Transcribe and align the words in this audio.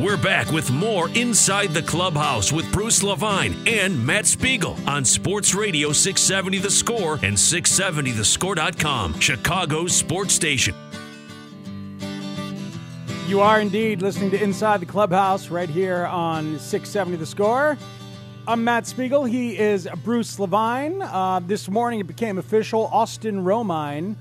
We're 0.00 0.16
back 0.16 0.50
with 0.50 0.70
more 0.70 1.10
Inside 1.10 1.74
the 1.74 1.82
Clubhouse 1.82 2.50
with 2.50 2.72
Bruce 2.72 3.02
Levine 3.02 3.54
and 3.66 4.06
Matt 4.06 4.24
Spiegel 4.24 4.74
on 4.86 5.04
Sports 5.04 5.54
Radio 5.54 5.92
670 5.92 6.56
The 6.56 6.70
Score 6.70 7.16
and 7.16 7.36
670thescore.com, 7.36 9.20
Chicago's 9.20 9.94
sports 9.94 10.32
station. 10.32 10.74
You 13.26 13.40
are 13.40 13.60
indeed 13.60 14.00
listening 14.00 14.30
to 14.30 14.42
Inside 14.42 14.80
the 14.80 14.86
Clubhouse 14.86 15.50
right 15.50 15.68
here 15.68 16.06
on 16.06 16.58
670 16.58 17.18
The 17.18 17.26
Score. 17.26 17.76
I'm 18.48 18.64
Matt 18.64 18.86
Spiegel. 18.86 19.26
He 19.26 19.58
is 19.58 19.86
Bruce 20.02 20.38
Levine. 20.38 21.02
Uh, 21.02 21.42
this 21.46 21.68
morning 21.68 22.00
it 22.00 22.06
became 22.06 22.38
official. 22.38 22.86
Austin 22.86 23.44
Romine 23.44 24.16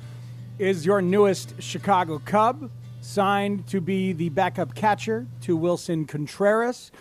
is 0.58 0.86
your 0.86 1.02
newest 1.02 1.54
Chicago 1.62 2.20
Cub 2.26 2.70
signed 3.10 3.68
to 3.68 3.82
be 3.82 4.14
the 4.14 4.30
backup 4.30 4.76
catcher 4.76 5.28
to 5.42 5.58
Willson 5.58 6.08
Contreras. 6.08 6.92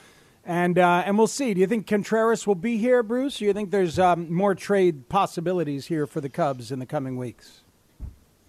And, 0.44 0.78
uh, 0.78 1.02
and 1.04 1.18
we'll 1.18 1.26
see. 1.26 1.52
Do 1.52 1.60
you 1.60 1.66
think 1.66 1.86
Contreras 1.86 2.46
will 2.46 2.54
be 2.54 2.78
here, 2.78 3.02
Bruce? 3.02 3.38
Do 3.38 3.44
you 3.44 3.52
think 3.52 3.70
there's 3.70 3.98
um, 3.98 4.32
more 4.32 4.54
trade 4.54 5.10
possibilities 5.10 5.86
here 5.86 6.06
for 6.06 6.22
the 6.22 6.30
Cubs 6.30 6.72
in 6.72 6.78
the 6.78 6.86
coming 6.86 7.18
weeks? 7.18 7.60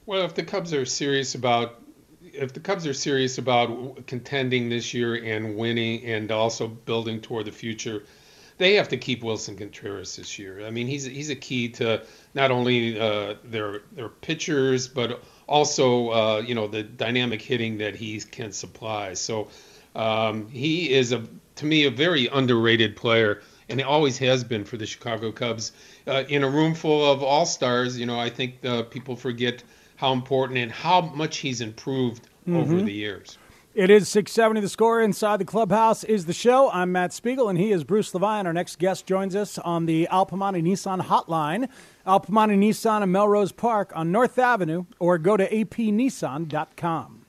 Well, 0.05 0.25
if 0.25 0.33
the 0.33 0.43
Cubs 0.43 0.73
are 0.73 0.85
serious 0.85 1.35
about 1.35 1.81
if 2.21 2.53
the 2.53 2.59
Cubs 2.59 2.85
are 2.85 2.93
serious 2.93 3.37
about 3.37 4.05
contending 4.07 4.69
this 4.69 4.93
year 4.93 5.15
and 5.15 5.55
winning 5.55 6.03
and 6.03 6.31
also 6.31 6.67
building 6.67 7.19
toward 7.21 7.45
the 7.45 7.51
future, 7.51 8.03
they 8.59 8.75
have 8.75 8.89
to 8.89 8.97
keep 8.97 9.23
Willson 9.23 9.57
Contreras 9.57 10.17
this 10.17 10.37
year. 10.37 10.65
I 10.65 10.69
mean, 10.69 10.85
he's 10.85 11.05
he's 11.05 11.31
a 11.31 11.35
key 11.35 11.69
to 11.69 12.03
not 12.35 12.51
only 12.51 12.99
uh, 12.99 13.35
their 13.43 13.81
their 13.93 14.09
pitchers 14.09 14.87
but 14.87 15.23
also 15.47 16.09
uh, 16.09 16.43
you 16.45 16.53
know 16.53 16.67
the 16.67 16.83
dynamic 16.83 17.41
hitting 17.41 17.79
that 17.79 17.95
he 17.95 18.19
can 18.19 18.51
supply. 18.51 19.15
So 19.15 19.47
um, 19.95 20.49
he 20.49 20.91
is 20.91 21.11
a 21.13 21.25
to 21.55 21.65
me 21.65 21.85
a 21.85 21.91
very 21.91 22.27
underrated 22.27 22.95
player, 22.95 23.41
and 23.69 23.79
he 23.79 23.83
always 23.83 24.17
has 24.19 24.43
been 24.43 24.65
for 24.65 24.77
the 24.77 24.85
Chicago 24.85 25.31
Cubs. 25.31 25.71
Uh, 26.05 26.25
in 26.27 26.43
a 26.43 26.49
room 26.49 26.75
full 26.75 27.09
of 27.11 27.23
all 27.23 27.45
stars, 27.45 27.97
you 27.97 28.05
know, 28.05 28.19
I 28.19 28.29
think 28.29 28.63
uh, 28.65 28.83
people 28.83 29.15
forget 29.15 29.63
how 29.95 30.11
important 30.13 30.59
and 30.59 30.71
how 30.71 31.01
much 31.01 31.37
he's 31.37 31.61
improved 31.61 32.23
mm-hmm. 32.41 32.57
over 32.57 32.81
the 32.81 32.93
years. 32.93 33.38
It 33.75 33.91
is 33.91 34.09
670 34.09 34.61
The 34.61 34.67
Score. 34.67 34.99
Inside 34.99 35.37
the 35.37 35.45
Clubhouse 35.45 36.03
is 36.03 36.25
the 36.25 36.33
show. 36.33 36.71
I'm 36.71 36.91
Matt 36.91 37.13
Spiegel, 37.13 37.49
and 37.49 37.59
he 37.59 37.71
is 37.71 37.83
Bruce 37.83 38.11
Levine. 38.15 38.47
Our 38.47 38.53
next 38.53 38.79
guest 38.79 39.05
joins 39.05 39.35
us 39.35 39.59
on 39.59 39.85
the 39.85 40.07
Al 40.07 40.25
Piemonte 40.25 40.63
Nissan 40.63 41.01
hotline. 41.01 41.69
Al 42.03 42.19
Piemonte 42.19 42.57
Nissan 42.57 43.03
in 43.03 43.11
Melrose 43.11 43.51
Park 43.51 43.91
on 43.95 44.11
North 44.11 44.39
Avenue, 44.39 44.85
or 44.97 45.19
go 45.19 45.37
to 45.37 45.47
apnissan.com. 45.47 47.25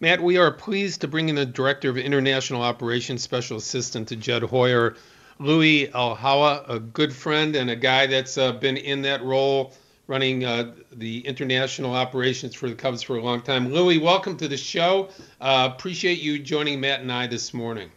Matt, 0.00 0.22
we 0.22 0.38
are 0.38 0.50
pleased 0.50 1.02
to 1.02 1.08
bring 1.08 1.28
in 1.28 1.34
the 1.34 1.44
Director 1.44 1.90
of 1.90 1.98
International 1.98 2.62
Operations 2.62 3.22
Special 3.22 3.58
Assistant 3.58 4.08
to 4.08 4.16
Jed 4.16 4.44
Hoyer, 4.44 4.96
Louis 5.38 5.88
Eljaua, 5.88 6.66
a 6.70 6.80
good 6.80 7.12
friend 7.12 7.54
and 7.54 7.68
a 7.68 7.76
guy 7.76 8.06
that's 8.06 8.38
uh, 8.38 8.52
been 8.52 8.78
in 8.78 9.02
that 9.02 9.22
role 9.22 9.74
running 10.06 10.44
uh, 10.44 10.72
the 10.92 11.20
international 11.26 11.94
operations 11.94 12.54
for 12.54 12.68
the 12.68 12.74
Cubs 12.74 13.02
for 13.02 13.16
a 13.16 13.22
long 13.22 13.40
time. 13.40 13.72
Louis, 13.72 13.98
welcome 13.98 14.36
to 14.36 14.48
the 14.48 14.56
show. 14.56 15.08
Uh, 15.40 15.70
appreciate 15.72 16.20
you 16.20 16.38
joining 16.38 16.80
Matt 16.80 17.00
and 17.00 17.10
I 17.10 17.26
this 17.26 17.54
morning. 17.54 17.90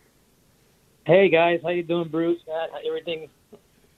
Hey 1.05 1.29
guys, 1.29 1.61
how 1.63 1.69
you 1.69 1.83
doing, 1.83 2.09
Bruce? 2.09 2.41
Matt, 2.47 2.69
everything 2.85 3.29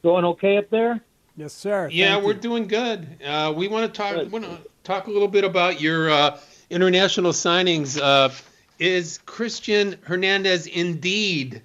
going 0.04 0.26
okay 0.26 0.58
up 0.58 0.70
there? 0.70 1.02
Yes, 1.36 1.54
sir. 1.54 1.90
Yeah, 1.92 2.14
Thank 2.14 2.26
we're 2.26 2.34
you. 2.34 2.40
doing 2.40 2.68
good. 2.68 3.08
Uh, 3.24 3.54
we 3.56 3.68
want 3.68 3.92
to 3.92 3.98
talk. 3.98 4.32
Want 4.32 4.46
to 4.46 4.60
talk 4.84 5.08
a 5.08 5.12
little 5.12 5.28
bit 5.28 5.44
about 5.44 5.80
your 5.80 6.10
uh, 6.10 6.40
international 6.70 7.32
signings. 7.32 8.00
Uh, 8.00 8.30
is 8.78 9.20
Christian 9.26 9.98
Hernandez 10.04 10.68
indeed 10.68 11.62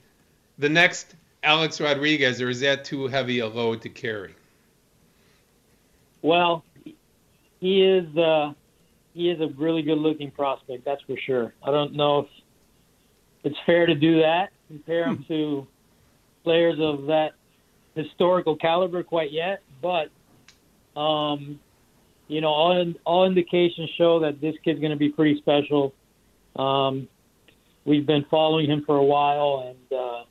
the 0.58 0.68
next 0.68 1.14
Alex 1.42 1.80
Rodriguez, 1.80 2.40
or 2.40 2.48
is 2.50 2.60
that 2.60 2.84
too 2.84 3.08
heavy 3.08 3.40
a 3.40 3.46
load 3.46 3.82
to 3.82 3.88
carry? 3.88 4.34
Well, 6.24 6.64
he 7.60 7.84
is. 7.84 8.16
Uh, 8.16 8.54
he 9.12 9.28
is 9.28 9.40
a 9.42 9.48
really 9.58 9.82
good-looking 9.82 10.30
prospect. 10.30 10.82
That's 10.84 11.02
for 11.02 11.16
sure. 11.18 11.52
I 11.62 11.70
don't 11.70 11.92
know 11.94 12.20
if 12.20 12.26
it's 13.44 13.58
fair 13.66 13.84
to 13.84 13.94
do 13.94 14.22
that. 14.22 14.50
Compare 14.68 15.04
him 15.04 15.24
to 15.28 15.66
players 16.42 16.80
of 16.80 17.06
that 17.06 17.34
historical 17.94 18.56
caliber 18.56 19.02
quite 19.02 19.32
yet, 19.32 19.62
but 19.82 20.08
um, 20.98 21.60
you 22.26 22.40
know, 22.40 22.48
all 22.48 22.94
all 23.04 23.26
indications 23.26 23.90
show 23.98 24.20
that 24.20 24.40
this 24.40 24.56
kid's 24.64 24.80
going 24.80 24.92
to 24.92 24.96
be 24.96 25.10
pretty 25.10 25.36
special. 25.36 25.92
Um, 26.56 27.06
we've 27.84 28.06
been 28.06 28.24
following 28.30 28.70
him 28.70 28.82
for 28.86 28.96
a 28.96 29.04
while, 29.04 29.66
and 29.68 29.98
uh, 29.98 30.24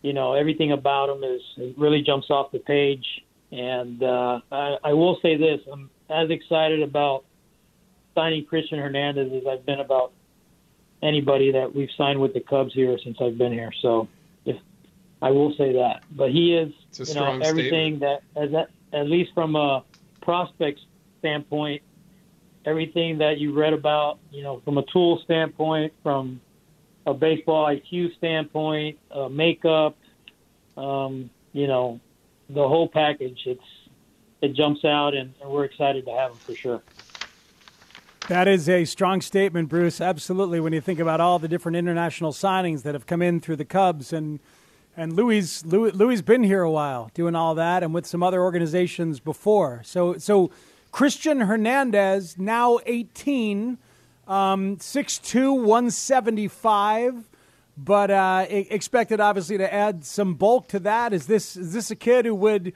you 0.00 0.12
know, 0.12 0.34
everything 0.34 0.70
about 0.70 1.08
him 1.08 1.24
is 1.24 1.42
really 1.76 2.02
jumps 2.02 2.30
off 2.30 2.52
the 2.52 2.60
page. 2.60 3.23
And 3.54 4.02
uh, 4.02 4.40
I, 4.50 4.76
I 4.82 4.92
will 4.94 5.18
say 5.22 5.36
this: 5.36 5.60
I'm 5.72 5.88
as 6.10 6.28
excited 6.28 6.82
about 6.82 7.24
signing 8.12 8.44
Christian 8.44 8.80
Hernandez 8.80 9.32
as 9.32 9.46
I've 9.46 9.64
been 9.64 9.78
about 9.78 10.12
anybody 11.02 11.52
that 11.52 11.72
we've 11.72 11.90
signed 11.96 12.20
with 12.20 12.34
the 12.34 12.40
Cubs 12.40 12.74
here 12.74 12.98
since 13.04 13.16
I've 13.20 13.38
been 13.38 13.52
here. 13.52 13.70
So, 13.80 14.08
if 14.44 14.56
I 15.22 15.30
will 15.30 15.54
say 15.56 15.74
that, 15.74 16.02
but 16.10 16.32
he 16.32 16.56
is, 16.56 16.72
you 16.98 17.14
know, 17.14 17.38
everything 17.40 17.98
statement. 17.98 18.22
that 18.34 18.42
as 18.42 18.50
that, 18.50 18.70
at 18.92 19.08
least 19.08 19.30
from 19.34 19.54
a 19.54 19.84
prospect 20.20 20.80
standpoint, 21.20 21.82
everything 22.64 23.18
that 23.18 23.38
you 23.38 23.52
read 23.52 23.72
about, 23.72 24.18
you 24.32 24.42
know, 24.42 24.62
from 24.64 24.78
a 24.78 24.84
tool 24.92 25.20
standpoint, 25.22 25.92
from 26.02 26.40
a 27.06 27.14
baseball 27.14 27.66
IQ 27.66 28.16
standpoint, 28.16 28.98
uh, 29.12 29.28
makeup, 29.28 29.96
um, 30.76 31.30
you 31.52 31.68
know, 31.68 32.00
the 32.48 32.66
whole 32.66 32.88
package. 32.88 33.42
It's 33.46 33.62
it 34.40 34.54
jumps 34.54 34.84
out, 34.84 35.14
and, 35.14 35.32
we're 35.44 35.64
excited 35.64 36.04
to 36.04 36.12
have 36.12 36.32
him 36.32 36.36
for 36.36 36.54
sure. 36.54 36.82
That 38.28 38.48
is 38.48 38.68
a 38.68 38.84
strong 38.84 39.20
statement, 39.20 39.68
Bruce. 39.68 40.00
Absolutely. 40.00 40.60
When 40.60 40.72
you 40.72 40.80
think 40.80 40.98
about 40.98 41.20
all 41.20 41.38
the 41.38 41.48
different 41.48 41.76
international 41.76 42.32
signings 42.32 42.82
that 42.82 42.94
have 42.94 43.06
come 43.06 43.22
in 43.22 43.40
through 43.40 43.56
the 43.56 43.64
Cubs 43.64 44.12
and 44.12 44.40
and 44.96 45.12
Louis 45.14 45.64
Louis 45.64 45.90
Louis 45.92 46.22
been 46.22 46.42
here 46.42 46.62
a 46.62 46.70
while 46.70 47.10
doing 47.14 47.34
all 47.34 47.54
that 47.56 47.82
and 47.82 47.92
with 47.92 48.06
some 48.06 48.22
other 48.22 48.40
organizations 48.40 49.20
before. 49.20 49.82
So 49.84 50.16
so 50.18 50.50
Christian 50.90 51.40
Hernandez 51.40 52.38
now 52.38 52.78
18 52.86 53.78
um 54.26 54.76
6'2 54.78 55.62
175 55.62 57.28
but 57.76 58.10
uh, 58.10 58.46
expected 58.48 59.20
obviously 59.20 59.58
to 59.58 59.72
add 59.72 60.04
some 60.04 60.34
bulk 60.34 60.68
to 60.68 60.78
that. 60.80 61.12
Is 61.12 61.26
this 61.26 61.56
is 61.56 61.72
this 61.72 61.90
a 61.90 61.96
kid 61.96 62.24
who 62.24 62.34
would 62.34 62.72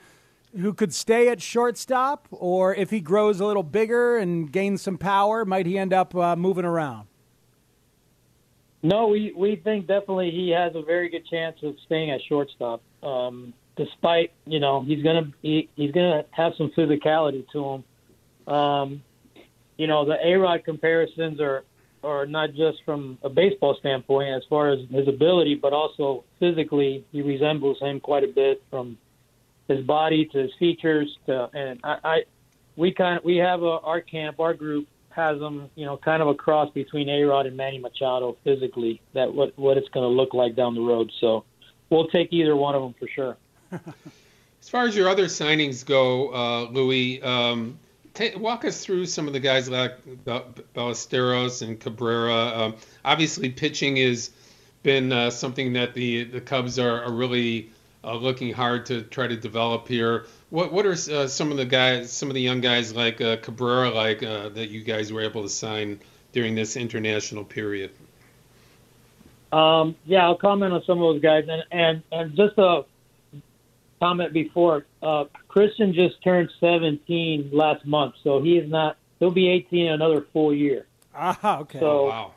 who 0.56 0.72
could 0.72 0.94
stay 0.94 1.28
at 1.28 1.42
shortstop, 1.42 2.26
or 2.30 2.74
if 2.74 2.90
he 2.90 3.00
grows 3.00 3.40
a 3.40 3.46
little 3.46 3.62
bigger 3.62 4.16
and 4.16 4.50
gains 4.50 4.82
some 4.82 4.98
power, 4.98 5.44
might 5.44 5.66
he 5.66 5.78
end 5.78 5.92
up 5.92 6.14
uh, 6.14 6.34
moving 6.36 6.64
around? 6.64 7.06
No, 8.82 9.08
we 9.08 9.32
we 9.36 9.56
think 9.56 9.86
definitely 9.86 10.30
he 10.30 10.50
has 10.50 10.74
a 10.74 10.82
very 10.82 11.08
good 11.08 11.26
chance 11.26 11.56
of 11.62 11.76
staying 11.86 12.10
at 12.10 12.20
shortstop. 12.28 12.80
Um, 13.02 13.52
despite 13.76 14.32
you 14.44 14.60
know 14.60 14.82
he's 14.82 15.02
gonna 15.02 15.32
he, 15.42 15.68
he's 15.76 15.92
gonna 15.92 16.24
have 16.30 16.52
some 16.56 16.70
physicality 16.76 17.46
to 17.52 17.64
him. 17.64 18.52
Um, 18.52 19.02
you 19.76 19.86
know 19.86 20.04
the 20.04 20.16
A 20.22 20.34
Rod 20.36 20.64
comparisons 20.64 21.40
are 21.40 21.64
or 22.02 22.26
not 22.26 22.54
just 22.54 22.78
from 22.84 23.18
a 23.22 23.28
baseball 23.28 23.76
standpoint 23.78 24.28
as 24.34 24.42
far 24.48 24.70
as 24.70 24.80
his 24.90 25.08
ability, 25.08 25.54
but 25.54 25.72
also 25.72 26.24
physically, 26.38 27.04
he 27.12 27.22
resembles 27.22 27.78
him 27.80 28.00
quite 28.00 28.24
a 28.24 28.28
bit 28.28 28.62
from 28.70 28.98
his 29.68 29.84
body 29.84 30.26
to 30.26 30.38
his 30.38 30.50
features. 30.58 31.16
To 31.26 31.50
and 31.52 31.80
I, 31.84 31.98
I 32.04 32.18
we 32.76 32.92
kind 32.92 33.18
of 33.18 33.24
we 33.24 33.36
have 33.36 33.62
a, 33.62 33.80
our 33.80 34.00
camp, 34.00 34.40
our 34.40 34.54
group 34.54 34.86
has 35.10 35.40
him, 35.40 35.68
you 35.74 35.84
know, 35.84 35.96
kind 35.96 36.22
of 36.22 36.28
a 36.28 36.34
cross 36.34 36.70
between 36.72 37.08
A 37.08 37.22
Rod 37.24 37.46
and 37.46 37.56
Manny 37.56 37.78
Machado 37.78 38.36
physically. 38.44 39.00
That 39.14 39.34
what 39.34 39.58
what 39.58 39.76
it's 39.76 39.88
going 39.88 40.04
to 40.04 40.14
look 40.14 40.34
like 40.34 40.54
down 40.54 40.74
the 40.74 40.80
road. 40.80 41.10
So 41.20 41.44
we'll 41.90 42.08
take 42.08 42.32
either 42.32 42.56
one 42.56 42.74
of 42.74 42.82
them 42.82 42.94
for 42.98 43.08
sure. 43.08 43.36
as 43.72 44.68
far 44.68 44.86
as 44.86 44.96
your 44.96 45.08
other 45.08 45.26
signings 45.26 45.84
go, 45.84 46.32
uh, 46.32 46.70
Louis. 46.70 47.22
Um, 47.22 47.78
walk 48.36 48.64
us 48.64 48.84
through 48.84 49.06
some 49.06 49.26
of 49.26 49.32
the 49.32 49.40
guys 49.40 49.68
like 49.68 49.96
Ballesteros 50.24 51.62
and 51.62 51.78
Cabrera. 51.78 52.34
Um, 52.34 52.76
obviously, 53.04 53.50
pitching 53.50 53.96
has 53.96 54.30
been 54.82 55.12
uh, 55.12 55.30
something 55.30 55.72
that 55.74 55.94
the 55.94 56.24
the 56.24 56.40
Cubs 56.40 56.78
are, 56.78 57.02
are 57.02 57.12
really 57.12 57.70
uh, 58.04 58.14
looking 58.14 58.52
hard 58.52 58.86
to 58.86 59.02
try 59.02 59.26
to 59.26 59.36
develop 59.36 59.88
here. 59.88 60.26
What 60.50 60.72
what 60.72 60.86
are 60.86 60.92
uh, 60.92 61.26
some 61.26 61.50
of 61.50 61.56
the 61.56 61.66
guys, 61.66 62.12
some 62.12 62.28
of 62.28 62.34
the 62.34 62.40
young 62.40 62.60
guys 62.60 62.94
like 62.94 63.20
uh, 63.20 63.36
Cabrera, 63.36 63.90
like 63.90 64.22
uh, 64.22 64.48
that 64.50 64.70
you 64.70 64.82
guys 64.82 65.12
were 65.12 65.22
able 65.22 65.42
to 65.42 65.48
sign 65.48 66.00
during 66.32 66.54
this 66.54 66.76
international 66.76 67.44
period? 67.44 67.90
Um, 69.52 69.96
yeah, 70.04 70.24
I'll 70.24 70.36
comment 70.36 70.72
on 70.72 70.82
some 70.84 71.02
of 71.02 71.14
those 71.14 71.22
guys, 71.22 71.46
and 71.48 71.64
and, 71.70 72.02
and 72.12 72.36
just 72.36 72.58
a 72.58 72.84
comment 73.98 74.32
before. 74.32 74.86
Uh, 75.02 75.24
Christian 75.48 75.92
just 75.92 76.22
turned 76.22 76.50
17 76.60 77.50
last 77.52 77.84
month, 77.84 78.14
so 78.22 78.40
he 78.42 78.56
is 78.58 78.70
not. 78.70 78.96
He'll 79.18 79.30
be 79.30 79.48
18 79.48 79.86
in 79.86 79.92
another 79.92 80.24
full 80.32 80.54
year. 80.54 80.86
Ah, 81.14 81.58
okay. 81.60 81.80
So, 81.80 81.86
oh, 81.86 82.04
wow. 82.06 82.32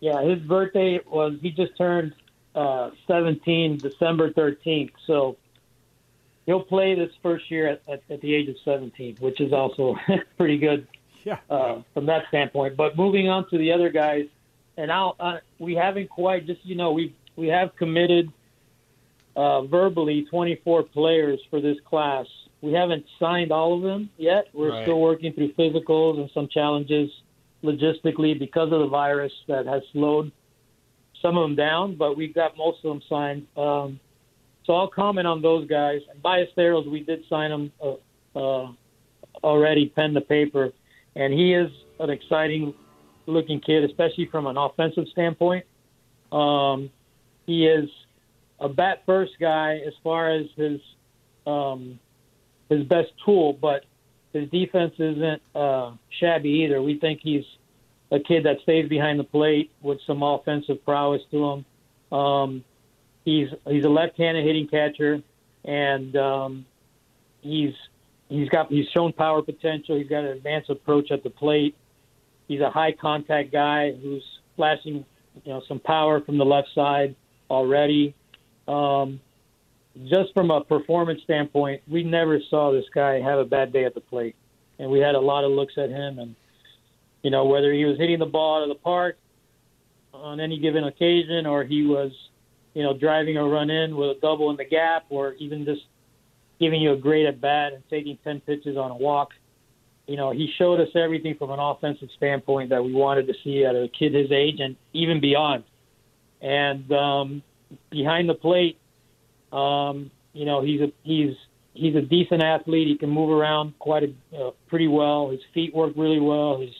Yeah, 0.00 0.22
his 0.22 0.40
birthday 0.40 1.00
was 1.06 1.34
he 1.40 1.50
just 1.50 1.76
turned 1.78 2.14
uh, 2.54 2.90
17 3.06 3.78
December 3.78 4.30
13th. 4.30 4.92
So 5.06 5.36
he'll 6.46 6.62
play 6.62 6.94
this 6.94 7.10
first 7.22 7.50
year 7.50 7.68
at, 7.68 7.82
at, 7.88 8.02
at 8.10 8.20
the 8.20 8.34
age 8.34 8.48
of 8.48 8.56
17, 8.64 9.16
which 9.20 9.40
is 9.40 9.52
also 9.52 9.96
pretty 10.36 10.58
good 10.58 10.86
yeah. 11.24 11.38
uh, 11.50 11.82
from 11.94 12.06
that 12.06 12.26
standpoint. 12.28 12.76
But 12.76 12.96
moving 12.96 13.28
on 13.28 13.48
to 13.50 13.58
the 13.58 13.72
other 13.72 13.90
guys, 13.90 14.26
and 14.76 14.90
I'll, 14.90 15.16
uh, 15.18 15.38
we 15.58 15.74
haven't 15.74 16.10
quite 16.10 16.46
just 16.46 16.64
you 16.64 16.74
know 16.74 16.92
we 16.92 17.14
we 17.36 17.48
have 17.48 17.74
committed 17.76 18.32
uh, 19.36 19.62
verbally 19.62 20.26
24 20.30 20.84
players 20.84 21.40
for 21.50 21.60
this 21.60 21.76
class. 21.88 22.26
We 22.60 22.72
haven't 22.72 23.04
signed 23.18 23.52
all 23.52 23.76
of 23.76 23.82
them 23.82 24.10
yet. 24.16 24.46
We're 24.52 24.70
right. 24.70 24.84
still 24.84 25.00
working 25.00 25.32
through 25.32 25.52
physicals 25.54 26.18
and 26.18 26.30
some 26.32 26.48
challenges 26.48 27.10
logistically 27.62 28.38
because 28.38 28.72
of 28.72 28.80
the 28.80 28.88
virus 28.88 29.32
that 29.48 29.66
has 29.66 29.82
slowed 29.92 30.30
some 31.20 31.38
of 31.38 31.42
them 31.42 31.56
down, 31.56 31.96
but 31.96 32.16
we've 32.16 32.34
got 32.34 32.56
most 32.56 32.78
of 32.84 32.90
them 32.90 33.02
signed. 33.08 33.46
Um, 33.56 33.98
so 34.64 34.74
I'll 34.74 34.88
comment 34.88 35.26
on 35.26 35.42
those 35.42 35.66
guys. 35.66 36.00
And 36.10 36.22
Ballesteros, 36.22 36.90
we 36.90 37.00
did 37.00 37.24
sign 37.28 37.50
him 37.50 37.72
uh, 37.82 37.94
uh, 38.38 38.72
already, 39.42 39.88
pen 39.88 40.14
the 40.14 40.20
paper, 40.20 40.70
and 41.16 41.32
he 41.32 41.54
is 41.54 41.70
an 41.98 42.10
exciting 42.10 42.74
looking 43.26 43.60
kid, 43.60 43.84
especially 43.84 44.26
from 44.30 44.46
an 44.46 44.56
offensive 44.56 45.04
standpoint. 45.12 45.64
Um, 46.30 46.90
he 47.46 47.66
is 47.66 47.88
a 48.60 48.68
bat 48.68 49.02
first 49.06 49.32
guy 49.40 49.80
as 49.86 49.92
far 50.02 50.30
as 50.30 50.46
his 50.56 50.80
um, 51.46 51.98
his 52.68 52.84
best 52.84 53.10
tool, 53.24 53.52
but 53.52 53.84
his 54.32 54.48
defense 54.50 54.94
isn't 54.98 55.42
uh, 55.54 55.92
shabby 56.20 56.48
either. 56.64 56.82
We 56.82 56.98
think 56.98 57.20
he's 57.22 57.44
a 58.10 58.18
kid 58.20 58.44
that 58.44 58.60
stays 58.62 58.88
behind 58.88 59.18
the 59.18 59.24
plate 59.24 59.70
with 59.82 59.98
some 60.06 60.22
offensive 60.22 60.84
prowess 60.84 61.22
to 61.30 61.44
him. 61.44 62.16
Um, 62.16 62.64
he's 63.24 63.48
he's 63.66 63.84
a 63.84 63.88
left-handed 63.88 64.44
hitting 64.44 64.68
catcher, 64.68 65.22
and 65.64 66.16
um, 66.16 66.66
he's 67.40 67.74
he's 68.28 68.48
got 68.48 68.68
he's 68.68 68.88
shown 68.88 69.12
power 69.12 69.42
potential. 69.42 69.96
He's 69.96 70.08
got 70.08 70.24
an 70.24 70.30
advanced 70.30 70.70
approach 70.70 71.10
at 71.10 71.22
the 71.22 71.30
plate. 71.30 71.76
He's 72.48 72.60
a 72.60 72.70
high 72.70 72.92
contact 72.92 73.52
guy 73.52 73.92
who's 73.92 74.24
flashing 74.56 75.04
you 75.44 75.52
know 75.52 75.62
some 75.66 75.80
power 75.80 76.20
from 76.20 76.38
the 76.38 76.44
left 76.44 76.68
side 76.74 77.14
already. 77.50 78.14
Um, 78.66 79.20
just 80.08 80.32
from 80.34 80.50
a 80.50 80.62
performance 80.62 81.20
standpoint, 81.22 81.82
we 81.88 82.02
never 82.02 82.40
saw 82.50 82.72
this 82.72 82.86
guy 82.94 83.20
have 83.20 83.38
a 83.38 83.44
bad 83.44 83.72
day 83.72 83.84
at 83.84 83.94
the 83.94 84.00
plate, 84.00 84.34
and 84.78 84.90
we 84.90 84.98
had 84.98 85.14
a 85.14 85.20
lot 85.20 85.44
of 85.44 85.52
looks 85.52 85.74
at 85.76 85.90
him 85.90 86.18
and 86.18 86.34
you 87.24 87.30
know, 87.30 87.46
whether 87.46 87.72
he 87.72 87.86
was 87.86 87.98
hitting 87.98 88.18
the 88.18 88.26
ball 88.26 88.58
out 88.58 88.62
of 88.64 88.68
the 88.68 88.80
park 88.82 89.16
on 90.12 90.38
any 90.40 90.58
given 90.60 90.84
occasion 90.84 91.46
or 91.46 91.64
he 91.64 91.84
was, 91.84 92.12
you 92.74 92.82
know, 92.82 92.96
driving 92.96 93.38
a 93.38 93.44
run 93.44 93.70
in 93.70 93.96
with 93.96 94.10
a 94.10 94.20
double 94.20 94.50
in 94.50 94.56
the 94.56 94.64
gap 94.64 95.06
or 95.08 95.32
even 95.38 95.64
just 95.64 95.80
giving 96.60 96.82
you 96.82 96.92
a 96.92 96.96
great 96.96 97.24
at 97.24 97.40
bat 97.40 97.72
and 97.72 97.82
taking 97.88 98.18
10 98.24 98.40
pitches 98.40 98.76
on 98.76 98.90
a 98.90 98.96
walk. 98.96 99.30
You 100.06 100.18
know, 100.18 100.32
he 100.32 100.52
showed 100.58 100.80
us 100.80 100.88
everything 100.94 101.34
from 101.36 101.50
an 101.50 101.58
offensive 101.58 102.10
standpoint 102.14 102.68
that 102.68 102.84
we 102.84 102.92
wanted 102.92 103.26
to 103.26 103.34
see 103.42 103.64
of 103.64 103.74
a 103.74 103.88
kid 103.88 104.12
his 104.12 104.30
age 104.30 104.60
and 104.60 104.76
even 104.92 105.18
beyond. 105.18 105.64
And 106.42 106.92
um, 106.92 107.42
behind 107.90 108.28
the 108.28 108.34
plate, 108.34 108.78
um, 109.52 110.10
you 110.32 110.44
know, 110.44 110.62
he's 110.62 110.80
a 110.80 110.92
he's 111.02 111.34
he's 111.74 111.94
a 111.94 112.02
decent 112.02 112.42
athlete. 112.42 112.88
He 112.88 112.96
can 112.96 113.10
move 113.10 113.30
around 113.30 113.78
quite 113.78 114.02
a 114.04 114.36
uh, 114.36 114.50
pretty 114.68 114.88
well. 114.88 115.30
His 115.30 115.40
feet 115.52 115.74
work 115.74 115.92
really 115.96 116.20
well. 116.20 116.60
His 116.60 116.70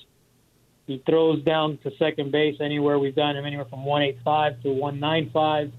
he 0.87 1.03
throws 1.07 1.43
down 1.45 1.79
to 1.83 1.91
second 1.99 2.31
base 2.31 2.57
anywhere. 2.61 2.99
We've 2.99 3.15
done 3.15 3.37
him 3.37 3.47
anywhere 3.47 3.65
from 3.65 3.85
185 3.85 4.63
to 4.65 4.69
195. 4.71 5.73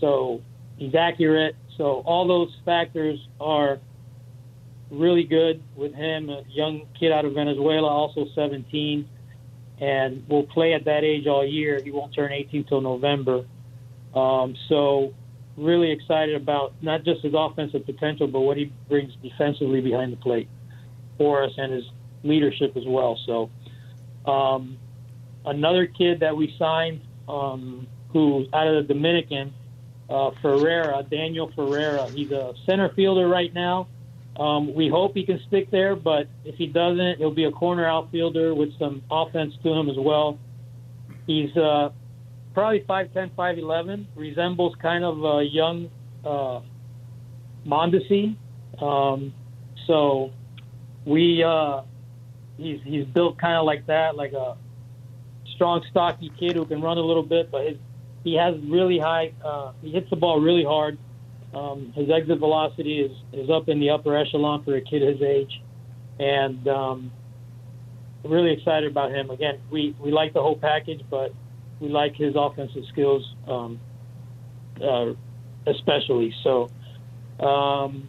So 0.00 0.42
he's 0.76 0.94
accurate. 0.94 1.56
So 1.78 2.02
all 2.04 2.28
those 2.28 2.54
factors 2.64 3.18
are 3.40 3.78
really 4.90 5.24
good 5.24 5.62
with 5.76 5.94
him. 5.94 6.28
A 6.28 6.42
young 6.48 6.86
kid 6.98 7.10
out 7.10 7.24
of 7.24 7.32
Venezuela, 7.32 7.88
also 7.88 8.26
17, 8.34 9.08
and 9.80 10.28
will 10.28 10.44
play 10.44 10.74
at 10.74 10.84
that 10.84 11.04
age 11.04 11.26
all 11.26 11.44
year. 11.44 11.80
He 11.82 11.90
won't 11.90 12.14
turn 12.14 12.32
18 12.32 12.64
till 12.64 12.80
November. 12.82 13.44
Um, 14.14 14.54
so 14.68 15.12
really 15.56 15.90
excited 15.90 16.34
about 16.34 16.74
not 16.82 17.04
just 17.04 17.22
his 17.22 17.34
offensive 17.36 17.84
potential, 17.86 18.26
but 18.26 18.40
what 18.40 18.56
he 18.56 18.72
brings 18.88 19.12
defensively 19.22 19.80
behind 19.80 20.12
the 20.12 20.16
plate 20.16 20.48
for 21.18 21.42
us 21.44 21.52
and 21.56 21.72
his 21.72 21.84
leadership 22.22 22.76
as 22.76 22.84
well. 22.86 23.18
So 23.26 23.50
um, 24.30 24.78
another 25.44 25.86
kid 25.86 26.20
that 26.20 26.36
we 26.36 26.54
signed, 26.58 27.00
um, 27.28 27.86
who's 28.10 28.48
out 28.52 28.66
of 28.66 28.86
the 28.86 28.94
Dominican, 28.94 29.52
uh, 30.08 30.30
Ferreira, 30.42 31.04
Daniel 31.08 31.50
Ferreira. 31.54 32.08
He's 32.10 32.30
a 32.30 32.54
center 32.66 32.90
fielder 32.94 33.28
right 33.28 33.52
now. 33.54 33.88
Um, 34.36 34.74
we 34.74 34.88
hope 34.88 35.14
he 35.14 35.24
can 35.24 35.40
stick 35.46 35.70
there, 35.70 35.94
but 35.94 36.26
if 36.44 36.56
he 36.56 36.66
doesn't, 36.66 37.18
he'll 37.18 37.30
be 37.30 37.44
a 37.44 37.52
corner 37.52 37.86
outfielder 37.86 38.54
with 38.54 38.76
some 38.78 39.02
offense 39.10 39.54
to 39.62 39.72
him 39.72 39.88
as 39.88 39.96
well. 39.96 40.38
He's 41.26 41.56
uh, 41.56 41.90
probably 42.54 42.80
5'10", 42.80 43.32
5'11", 43.32 44.06
resembles 44.14 44.74
kind 44.80 45.04
of 45.04 45.24
a 45.24 45.44
young 45.44 45.90
uh, 46.24 46.60
Mondesi. 47.66 48.36
Um, 48.80 49.34
so 49.86 50.30
we 51.04 51.42
uh, 51.42 51.82
he's 52.56 52.80
he's 52.84 53.04
built 53.06 53.38
kind 53.38 53.56
of 53.56 53.66
like 53.66 53.86
that, 53.86 54.16
like 54.16 54.32
a 54.32 54.56
strong, 55.54 55.84
stocky 55.90 56.30
kid 56.38 56.56
who 56.56 56.64
can 56.64 56.80
run 56.80 56.98
a 56.98 57.02
little 57.02 57.22
bit, 57.22 57.50
but 57.50 57.66
his 57.66 57.76
he 58.22 58.34
has 58.34 58.54
really 58.64 58.98
high. 58.98 59.32
Uh, 59.44 59.72
he 59.82 59.90
hits 59.90 60.08
the 60.10 60.16
ball 60.16 60.40
really 60.40 60.64
hard. 60.64 60.98
Um, 61.52 61.92
his 61.94 62.10
exit 62.10 62.38
velocity 62.38 63.00
is 63.00 63.12
is 63.32 63.50
up 63.50 63.68
in 63.68 63.80
the 63.80 63.90
upper 63.90 64.16
echelon 64.16 64.64
for 64.64 64.74
a 64.76 64.80
kid 64.80 65.02
his 65.02 65.22
age, 65.22 65.60
and 66.18 66.66
um, 66.68 67.12
really 68.24 68.52
excited 68.52 68.90
about 68.90 69.12
him. 69.12 69.30
Again, 69.30 69.60
we 69.70 69.94
we 70.00 70.10
like 70.10 70.32
the 70.32 70.42
whole 70.42 70.56
package, 70.56 71.02
but 71.10 71.32
we 71.80 71.88
like 71.88 72.14
his 72.14 72.34
offensive 72.36 72.84
skills 72.86 73.34
um, 73.46 73.80
uh, 74.80 75.12
especially. 75.66 76.34
So. 76.42 76.70
Um, 77.40 78.08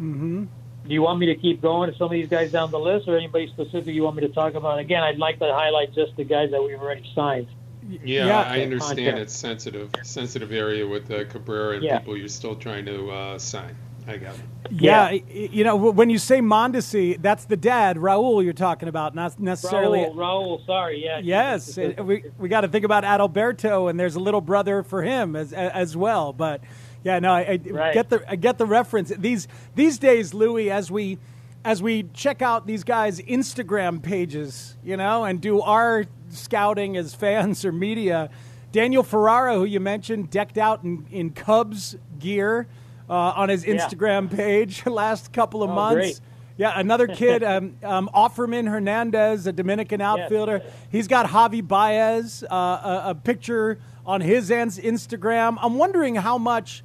mm-hmm 0.00 0.44
do 0.86 0.94
you 0.94 1.02
want 1.02 1.20
me 1.20 1.26
to 1.26 1.36
keep 1.36 1.62
going 1.62 1.90
to 1.90 1.96
some 1.96 2.06
of 2.06 2.10
these 2.10 2.28
guys 2.28 2.50
down 2.50 2.70
the 2.70 2.78
list, 2.78 3.06
or 3.06 3.16
anybody 3.16 3.46
specific 3.48 3.94
you 3.94 4.02
want 4.02 4.16
me 4.16 4.22
to 4.22 4.32
talk 4.32 4.54
about? 4.54 4.78
Again, 4.78 5.02
I'd 5.02 5.18
like 5.18 5.38
to 5.38 5.52
highlight 5.52 5.94
just 5.94 6.16
the 6.16 6.24
guys 6.24 6.50
that 6.50 6.62
we've 6.62 6.80
already 6.80 7.08
signed. 7.14 7.48
Yeah, 7.88 8.26
yeah 8.26 8.40
I 8.40 8.62
understand 8.62 8.98
contact. 8.98 9.18
it's 9.18 9.34
sensitive, 9.34 9.90
sensitive 10.02 10.52
area 10.52 10.86
with 10.86 11.10
uh, 11.10 11.24
Cabrera 11.24 11.76
and 11.76 11.84
yeah. 11.84 11.98
people 11.98 12.16
you're 12.16 12.28
still 12.28 12.56
trying 12.56 12.86
to 12.86 13.10
uh, 13.10 13.38
sign. 13.38 13.76
I 14.06 14.16
got 14.16 14.34
it. 14.34 14.40
Yeah, 14.70 15.10
yeah, 15.10 15.48
you 15.50 15.64
know, 15.64 15.76
when 15.76 16.10
you 16.10 16.18
say 16.18 16.40
Mondesi, 16.40 17.20
that's 17.20 17.44
the 17.44 17.56
dad, 17.56 17.96
Raul, 17.98 18.42
you're 18.42 18.52
talking 18.52 18.88
about, 18.88 19.14
not 19.14 19.38
necessarily. 19.38 20.00
Raul, 20.00 20.14
Raul 20.14 20.66
sorry, 20.66 21.04
yeah. 21.04 21.20
Yes, 21.22 21.76
we 21.76 22.24
we 22.38 22.48
got 22.48 22.62
to 22.62 22.68
think 22.68 22.84
about 22.84 23.04
Adalberto, 23.04 23.90
and 23.90 24.00
there's 24.00 24.16
a 24.16 24.20
little 24.20 24.40
brother 24.40 24.82
for 24.82 25.02
him 25.02 25.36
as 25.36 25.52
as 25.52 25.96
well, 25.96 26.32
but. 26.32 26.62
Yeah, 27.04 27.18
no, 27.18 27.32
I, 27.32 27.40
I 27.40 27.60
right. 27.68 27.92
get 27.92 28.10
the 28.10 28.22
I 28.28 28.36
get 28.36 28.58
the 28.58 28.64
reference. 28.64 29.08
These 29.18 29.48
these 29.74 29.98
days, 29.98 30.32
Louis, 30.32 30.70
as 30.70 30.88
we 30.88 31.18
as 31.64 31.82
we 31.82 32.04
check 32.14 32.42
out 32.42 32.66
these 32.66 32.84
guys' 32.84 33.20
Instagram 33.20 34.00
pages, 34.00 34.76
you 34.84 34.96
know, 34.96 35.24
and 35.24 35.40
do 35.40 35.60
our 35.60 36.04
scouting 36.30 36.96
as 36.96 37.12
fans 37.12 37.64
or 37.64 37.72
media, 37.72 38.30
Daniel 38.70 39.02
Ferreira, 39.02 39.56
who 39.56 39.64
you 39.64 39.80
mentioned, 39.80 40.30
decked 40.30 40.58
out 40.58 40.84
in, 40.84 41.04
in 41.10 41.30
Cubs 41.30 41.96
gear 42.20 42.68
uh, 43.12 43.34
on 43.36 43.50
his 43.50 43.64
Instagram 43.64 44.30
yeah. 44.30 44.36
page 44.36 44.86
last 44.86 45.32
couple 45.32 45.62
of 45.62 45.70
oh, 45.70 45.74
months. 45.74 45.94
Great. 45.94 46.20
Yeah, 46.56 46.72
another 46.74 47.06
kid, 47.22 47.44
um, 47.44 47.76
um, 47.82 48.08
Offerman 48.14 48.68
Hernandez, 48.68 49.46
a 49.46 49.52
Dominican 49.52 50.00
outfielder. 50.00 50.62
Yes. 50.64 50.72
He's 50.90 51.08
got 51.08 51.26
Javi 51.26 51.66
Baez, 51.66 52.42
uh, 52.44 52.54
a, 52.54 53.02
a, 53.10 53.14
picture 53.14 53.78
on 54.06 54.22
his 54.22 54.50
Instagram. 54.50 55.58
I'm 55.60 55.76
wondering 55.76 56.14
how 56.14 56.38
much 56.38 56.82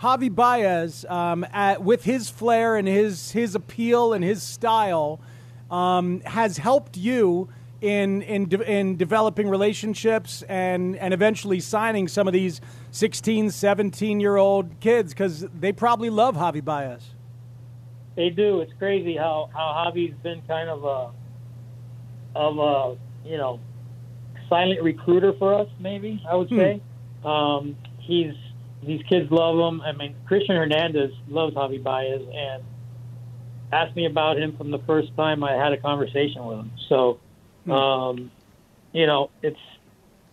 Javi 0.00 0.32
Baez, 0.32 1.04
um, 1.06 1.44
at, 1.52 1.82
with 1.82 2.04
his 2.04 2.30
flair 2.30 2.76
and 2.76 2.86
his 2.86 3.32
his 3.32 3.56
appeal 3.56 4.12
and 4.12 4.22
his 4.22 4.42
style, 4.42 5.20
um, 5.70 6.20
has 6.20 6.58
helped 6.58 6.96
you 6.96 7.48
in 7.84 8.22
in 8.22 8.48
de- 8.48 8.70
in 8.70 8.96
developing 8.96 9.48
relationships 9.48 10.42
and 10.48 10.96
and 10.96 11.12
eventually 11.12 11.60
signing 11.60 12.08
some 12.08 12.26
of 12.26 12.32
these 12.32 12.60
16, 12.90 13.50
17 13.50 14.20
year 14.20 14.36
old 14.36 14.80
kids 14.80 15.12
because 15.12 15.46
they 15.54 15.72
probably 15.72 16.10
love 16.10 16.36
Javi 16.36 16.64
Baez. 16.64 17.10
They 18.16 18.30
do. 18.30 18.60
It's 18.60 18.72
crazy 18.78 19.16
how 19.16 19.50
how 19.52 19.90
Javi's 19.92 20.14
been 20.22 20.42
kind 20.48 20.70
of 20.70 20.84
a 20.84 21.10
of 22.34 22.58
a 22.58 23.28
you 23.28 23.36
know 23.36 23.60
silent 24.48 24.82
recruiter 24.82 25.34
for 25.38 25.54
us. 25.54 25.68
Maybe 25.78 26.22
I 26.28 26.34
would 26.34 26.48
hmm. 26.48 26.58
say 26.58 26.82
um, 27.24 27.76
he's 27.98 28.34
these 28.86 29.02
kids 29.08 29.30
love 29.30 29.58
him. 29.58 29.80
I 29.80 29.92
mean, 29.92 30.14
Christian 30.26 30.56
Hernandez 30.56 31.12
loves 31.28 31.54
Javi 31.54 31.82
Baez 31.82 32.20
and 32.20 32.62
asked 33.72 33.96
me 33.96 34.06
about 34.06 34.38
him 34.38 34.56
from 34.56 34.70
the 34.70 34.78
first 34.80 35.14
time 35.16 35.42
I 35.42 35.52
had 35.52 35.72
a 35.72 35.78
conversation 35.78 36.44
with 36.44 36.58
him. 36.58 36.70
So, 36.88 37.18
hmm. 37.64 37.70
um, 37.70 38.30
you 38.92 39.06
know, 39.06 39.30
it's 39.42 39.58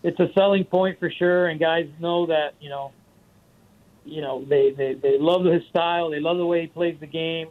it's 0.02 0.18
a 0.20 0.32
selling 0.34 0.64
point 0.64 0.98
for 0.98 1.10
sure, 1.10 1.48
and 1.48 1.60
guys 1.60 1.88
know 2.00 2.26
that 2.26 2.54
you 2.60 2.70
know, 2.70 2.92
you 4.04 4.20
know 4.20 4.44
they 4.44 4.72
they 4.76 4.94
they 4.94 5.18
love 5.18 5.44
his 5.44 5.62
style. 5.70 6.10
They 6.10 6.20
love 6.20 6.38
the 6.38 6.46
way 6.46 6.62
he 6.62 6.66
plays 6.66 6.96
the 7.00 7.06
game. 7.06 7.48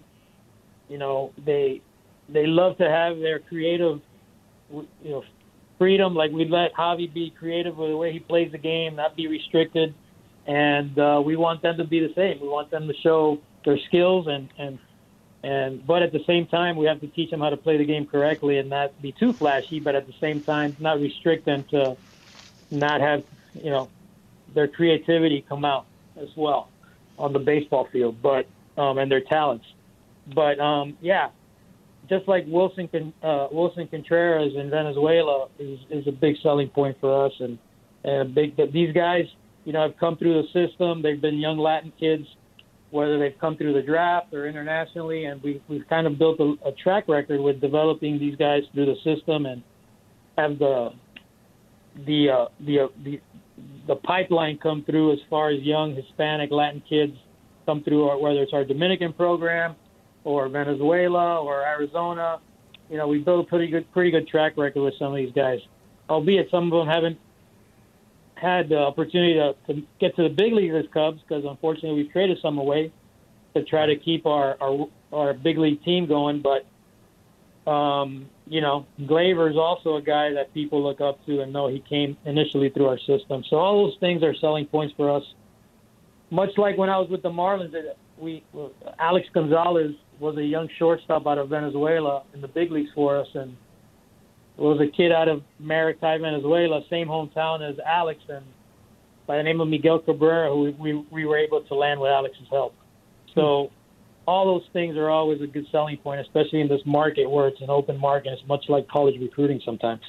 You 0.90 0.98
know, 0.98 1.32
they 1.46 1.82
they 2.30 2.48
love 2.48 2.78
to 2.78 2.90
have 2.90 3.20
their 3.20 3.40
creative, 3.40 4.02
you 4.72 4.88
know, 5.04 5.24
freedom. 5.78 6.16
Like 6.16 6.32
we 6.32 6.46
let 6.46 6.74
Javi 6.74 7.14
be 7.14 7.34
creative 7.38 7.78
with 7.78 7.90
the 7.90 7.98
way 7.98 8.12
he 8.12 8.20
plays 8.20 8.52
the 8.52 8.58
game, 8.58 8.96
not 8.96 9.16
be 9.16 9.28
restricted 9.28 9.94
and 10.48 10.98
uh, 10.98 11.22
we 11.24 11.36
want 11.36 11.62
them 11.62 11.78
to 11.78 11.84
be 11.84 12.00
the 12.00 12.14
same. 12.16 12.40
We 12.42 12.48
want 12.48 12.72
them 12.72 12.88
to 12.88 12.94
show 13.02 13.40
their 13.66 13.78
skills 13.88 14.28
and 14.28 14.50
and 14.58 14.80
and 15.44 15.86
but 15.86 16.04
at 16.04 16.12
the 16.12 16.24
same 16.26 16.46
time 16.48 16.76
we 16.76 16.86
have 16.86 17.02
to 17.02 17.08
teach 17.08 17.32
them 17.32 17.40
how 17.40 17.50
to 17.50 17.58
play 17.58 17.78
the 17.78 17.86
game 17.86 18.06
correctly 18.06 18.58
and 18.58 18.70
not 18.70 19.00
be 19.02 19.12
too 19.12 19.34
flashy, 19.34 19.80
but 19.80 19.96
at 19.96 20.08
the 20.08 20.14
same 20.20 20.44
time 20.44 20.76
not 20.80 21.00
restrict 21.00 21.46
them 21.46 21.64
to 21.72 21.98
not 22.70 23.02
have 23.02 23.24
you 23.54 23.70
know 23.70 23.90
their 24.54 24.68
creativity 24.68 25.46
come 25.48 25.66
out 25.66 25.86
as 26.18 26.30
well 26.36 26.70
on 27.18 27.34
the 27.34 27.40
baseball 27.40 27.88
field, 27.92 28.22
but 28.22 28.48
um, 28.78 28.98
and 28.98 29.12
their 29.12 29.22
talents. 29.22 29.66
But 30.34 30.60
um, 30.60 30.98
yeah, 31.02 31.30
just 32.10 32.28
like 32.28 32.46
Willson 32.46 33.14
uh, 33.24 33.48
Willson 33.52 33.90
Contreras 33.90 34.54
in 34.56 34.70
Venezuela 34.70 35.48
is, 35.58 35.80
is 35.90 36.08
a 36.08 36.12
big 36.12 36.36
selling 36.44 36.70
point 36.70 36.98
for 37.00 37.26
us, 37.26 37.34
and 37.40 37.58
and 38.04 38.22
a 38.22 38.26
big. 38.26 38.56
But 38.56 38.72
these 38.72 38.94
guys 38.94 39.26
you 39.66 39.74
know, 39.74 39.82
have 39.82 39.98
come 39.98 40.18
through 40.18 40.42
the 40.42 40.48
system. 40.68 41.02
They've 41.02 41.22
been 41.22 41.38
young 41.38 41.58
Latin 41.58 41.92
kids, 42.00 42.28
whether 42.92 43.18
they've 43.18 43.38
come 43.40 43.58
through 43.58 43.74
the 43.74 43.82
draft 43.82 44.34
or 44.34 44.48
internationally, 44.48 45.26
and 45.26 45.42
we, 45.42 45.62
we've 45.68 45.88
kind 45.90 46.06
of 46.06 46.20
built 46.20 46.40
a, 46.40 46.56
a 46.66 46.72
track 46.74 47.08
record 47.08 47.40
with 47.42 47.60
developing 47.60 48.20
these 48.20 48.36
guys 48.36 48.64
through 48.74 48.86
the 48.86 48.96
system 49.04 49.46
and 49.46 49.64
have 50.38 50.60
the 50.60 50.90
the 52.06 52.30
uh, 52.30 52.46
the, 52.66 52.80
uh, 52.80 52.88
the 53.04 53.20
the 53.88 53.96
pipeline 53.96 54.58
come 54.58 54.84
through 54.84 55.14
as 55.14 55.20
far 55.30 55.50
as 55.50 55.62
young 55.62 55.96
Hispanic 55.96 56.52
Latin 56.52 56.82
kids 56.88 57.14
come 57.66 57.84
through, 57.84 58.22
whether 58.22 58.42
it's 58.42 58.54
our 58.54 58.66
Dominican 58.66 59.14
program 59.14 59.76
or 60.24 60.48
Venezuela 60.50 61.42
or 61.42 61.64
Arizona. 61.64 62.40
You 62.90 62.98
know, 62.98 63.08
we 63.08 63.20
built 63.20 63.46
a 63.46 63.50
pretty 63.50 63.68
good 63.68 63.92
pretty 63.94 64.12
good 64.12 64.28
track 64.28 64.58
record 64.58 64.82
with 64.82 64.96
some 65.00 65.08
of 65.08 65.16
these 65.16 65.34
guys, 65.34 65.60
albeit 66.10 66.50
some 66.52 66.72
of 66.72 66.78
them 66.78 66.88
haven't 66.88 67.18
had 68.42 68.70
the 68.70 68.78
opportunity 68.78 69.36
to, 69.36 69.56
to 69.68 69.84
get 70.00 70.16
to 70.16 70.24
the 70.24 70.30
big 70.30 70.54
leagues 70.54 70.74
as 70.74 70.86
Cubs 70.92 71.22
because 71.22 71.46
unfortunately 71.46 72.04
we've 72.04 72.12
traded 72.12 72.40
some 72.42 72.58
away 72.58 72.92
to 73.54 73.64
try 73.64 73.86
to 73.86 73.96
keep 73.96 74.26
our 74.26 74.58
our, 74.60 74.88
our 75.14 75.34
big 75.34 75.58
league 75.58 75.84
team 75.84 76.08
going. 76.08 76.42
But 76.42 76.66
um, 77.70 78.28
you 78.48 78.62
know, 78.62 78.88
Gleyber 79.02 79.50
is 79.50 79.58
also 79.58 79.96
a 79.96 80.02
guy 80.02 80.34
that 80.34 80.54
people 80.54 80.82
look 80.82 81.02
up 81.02 81.24
to 81.28 81.42
and 81.42 81.54
know 81.54 81.68
he 81.68 81.80
came 81.80 82.18
initially 82.26 82.70
through 82.70 82.88
our 82.88 82.98
system. 83.00 83.44
So 83.48 83.58
all 83.58 83.86
those 83.86 83.98
things 84.00 84.24
are 84.24 84.34
selling 84.34 84.66
points 84.66 84.94
for 84.98 85.12
us. 85.12 85.24
Much 86.32 86.58
like 86.58 86.78
when 86.78 86.90
I 86.90 86.98
was 86.98 87.10
with 87.10 87.22
the 87.22 87.30
Marlins, 87.30 87.76
we 88.18 88.44
Alex 88.98 89.28
Gonzalez 89.34 89.94
was 90.20 90.38
a 90.38 90.44
young 90.44 90.68
shortstop 90.80 91.28
out 91.28 91.38
of 91.38 91.50
Venezuela 91.50 92.24
in 92.34 92.42
the 92.42 92.48
big 92.48 92.72
leagues 92.72 92.90
for 92.96 93.18
us, 93.18 93.28
and 93.36 93.56
was 94.62 94.80
a 94.80 94.88
kid 94.88 95.12
out 95.12 95.28
of 95.28 95.44
Maracay, 95.62 96.22
Venezuela, 96.22 96.82
same 96.90 97.08
hometown 97.08 97.68
as 97.68 97.78
Alex, 97.86 98.22
and 98.30 98.46
by 99.28 99.38
the 99.38 99.44
name 99.44 99.62
of 99.62 99.68
Miguel 99.68 100.00
Cabrera, 100.00 100.50
who 100.50 100.72
we, 100.78 100.94
we 101.10 101.26
were 101.26 101.38
able 101.38 101.62
to 101.62 101.76
land 101.76 102.00
with 102.00 102.12
Alex's 102.12 102.48
help. 102.50 102.76
So 103.34 103.72
all 104.28 104.46
those 104.46 104.68
things 104.74 104.98
are 104.98 105.10
always 105.10 105.42
a 105.42 105.48
good 105.48 105.66
selling 105.72 105.98
point, 105.98 106.22
especially 106.22 106.62
in 106.62 106.68
this 106.68 106.82
market 106.86 107.30
where 107.30 107.48
it's 107.48 107.62
an 107.62 107.70
open 107.70 107.98
market. 107.98 108.34
It's 108.34 108.48
much 108.48 108.66
like 108.70 108.88
college 108.88 109.20
recruiting 109.20 109.62
sometimes. 109.64 110.02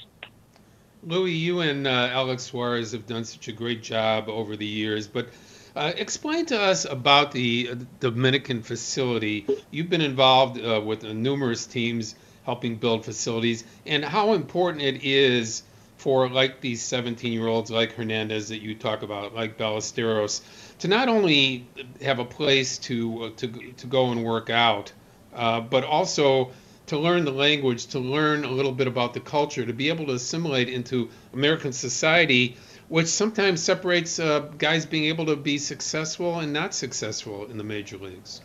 Louis, 1.04 1.32
you 1.32 1.60
and 1.60 1.86
uh, 1.86 2.10
Alex 2.12 2.44
Suarez 2.44 2.92
have 2.92 3.06
done 3.06 3.24
such 3.24 3.48
a 3.48 3.52
great 3.52 3.82
job 3.82 4.28
over 4.28 4.56
the 4.56 4.66
years, 4.66 5.08
but 5.08 5.28
uh, 5.74 5.92
explain 5.96 6.46
to 6.46 6.60
us 6.60 6.84
about 6.84 7.32
the 7.32 7.70
uh, 7.72 7.74
Dominican 7.98 8.62
facility. 8.62 9.46
You've 9.70 9.88
been 9.88 10.02
involved 10.02 10.60
uh, 10.60 10.80
with 10.84 11.02
numerous 11.02 11.66
teams 11.66 12.14
helping 12.44 12.76
build 12.76 13.04
facilities, 13.04 13.64
and 13.86 14.04
how 14.04 14.32
important 14.34 14.82
it 14.82 15.04
is 15.04 15.62
for 16.02 16.28
like 16.28 16.60
these 16.60 16.82
17 16.82 17.32
year 17.32 17.46
olds 17.46 17.70
like 17.70 17.92
Hernandez 17.92 18.48
that 18.48 18.60
you 18.60 18.74
talk 18.74 19.02
about, 19.02 19.34
like 19.34 19.56
Ballesteros, 19.56 20.40
to 20.80 20.88
not 20.88 21.08
only 21.08 21.64
have 22.00 22.18
a 22.18 22.24
place 22.24 22.78
to 22.78 23.24
uh, 23.24 23.30
to 23.36 23.48
to 23.48 23.86
go 23.86 24.10
and 24.10 24.24
work 24.24 24.50
out, 24.50 24.92
uh, 25.32 25.60
but 25.60 25.84
also 25.84 26.50
to 26.86 26.98
learn 26.98 27.24
the 27.24 27.32
language, 27.32 27.86
to 27.86 28.00
learn 28.00 28.44
a 28.44 28.50
little 28.50 28.72
bit 28.72 28.88
about 28.88 29.14
the 29.14 29.20
culture, 29.20 29.64
to 29.64 29.72
be 29.72 29.88
able 29.88 30.06
to 30.06 30.12
assimilate 30.12 30.68
into 30.68 31.08
American 31.32 31.72
society, 31.72 32.56
which 32.88 33.06
sometimes 33.06 33.62
separates 33.62 34.18
uh, 34.18 34.40
guys 34.58 34.84
being 34.84 35.04
able 35.04 35.26
to 35.26 35.36
be 35.36 35.56
successful 35.56 36.40
and 36.40 36.52
not 36.52 36.74
successful 36.74 37.46
in 37.46 37.56
the 37.56 37.64
major 37.64 37.96
leagues. 37.96 38.40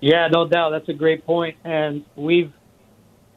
Yeah, 0.00 0.28
no 0.28 0.46
doubt. 0.46 0.70
That's 0.70 0.88
a 0.88 0.92
great 0.92 1.24
point, 1.24 1.56
and 1.64 2.04
we've 2.16 2.52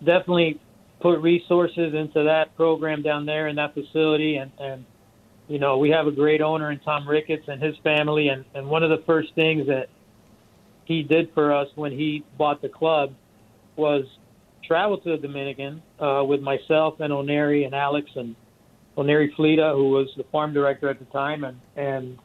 definitely 0.03 0.59
put 1.01 1.19
resources 1.19 1.93
into 1.93 2.23
that 2.23 2.55
program 2.55 3.01
down 3.01 3.25
there 3.25 3.47
in 3.47 3.55
that 3.55 3.73
facility. 3.73 4.35
And 4.35 4.51
and 4.59 4.85
you 5.47 5.59
know 5.59 5.77
we 5.77 5.89
have 5.89 6.07
a 6.07 6.11
great 6.11 6.41
owner 6.41 6.71
in 6.71 6.79
Tom 6.79 7.07
Ricketts 7.07 7.45
and 7.47 7.61
his 7.61 7.75
family. 7.83 8.29
And 8.29 8.45
and 8.53 8.67
one 8.67 8.83
of 8.83 8.89
the 8.89 9.03
first 9.05 9.33
things 9.35 9.67
that 9.67 9.87
he 10.85 11.03
did 11.03 11.33
for 11.33 11.53
us 11.53 11.67
when 11.75 11.91
he 11.91 12.23
bought 12.37 12.61
the 12.61 12.69
club 12.69 13.13
was 13.75 14.05
travel 14.67 14.97
to 14.97 15.11
the 15.11 15.17
Dominican 15.17 15.81
uh, 15.99 16.23
with 16.25 16.41
myself 16.41 16.99
and 16.99 17.11
Oneri 17.11 17.65
and 17.65 17.73
Alex 17.73 18.09
and 18.15 18.35
Oneri 18.97 19.33
Fleita, 19.35 19.73
who 19.73 19.89
was 19.89 20.07
the 20.17 20.23
farm 20.31 20.53
director 20.53 20.89
at 20.89 20.99
the 20.99 21.05
time, 21.05 21.43
and 21.43 21.59
and 21.75 22.17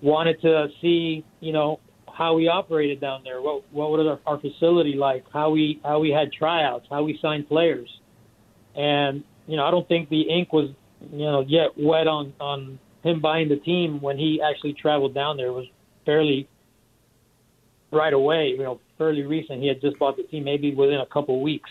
wanted 0.00 0.40
to 0.42 0.68
see 0.80 1.24
you 1.40 1.52
know 1.52 1.80
how 2.16 2.34
we 2.34 2.48
operated 2.48 3.00
down 3.00 3.22
there, 3.24 3.40
what 3.40 3.64
what 3.72 3.90
was 3.90 4.06
our, 4.26 4.34
our 4.34 4.40
facility 4.40 4.94
like, 4.94 5.24
how 5.32 5.50
we 5.50 5.80
how 5.84 5.98
we 5.98 6.10
had 6.10 6.32
tryouts, 6.32 6.86
how 6.90 7.02
we 7.02 7.18
signed 7.20 7.48
players, 7.48 7.88
and 8.76 9.24
you 9.46 9.56
know 9.56 9.64
I 9.64 9.70
don't 9.70 9.88
think 9.88 10.08
the 10.08 10.22
ink 10.22 10.52
was 10.52 10.70
you 11.10 11.24
know 11.24 11.44
yet 11.46 11.70
wet 11.76 12.06
on 12.06 12.32
on 12.40 12.78
him 13.02 13.20
buying 13.20 13.48
the 13.48 13.56
team 13.56 14.00
when 14.00 14.18
he 14.18 14.40
actually 14.42 14.74
traveled 14.74 15.14
down 15.14 15.36
there. 15.36 15.48
It 15.48 15.52
was 15.52 15.66
fairly 16.06 16.48
right 17.90 18.12
away, 18.12 18.54
you 18.56 18.62
know, 18.62 18.80
fairly 18.96 19.22
recent. 19.22 19.60
He 19.60 19.68
had 19.68 19.80
just 19.80 19.98
bought 19.98 20.16
the 20.16 20.22
team, 20.22 20.44
maybe 20.44 20.74
within 20.74 21.00
a 21.00 21.06
couple 21.06 21.40
weeks. 21.40 21.70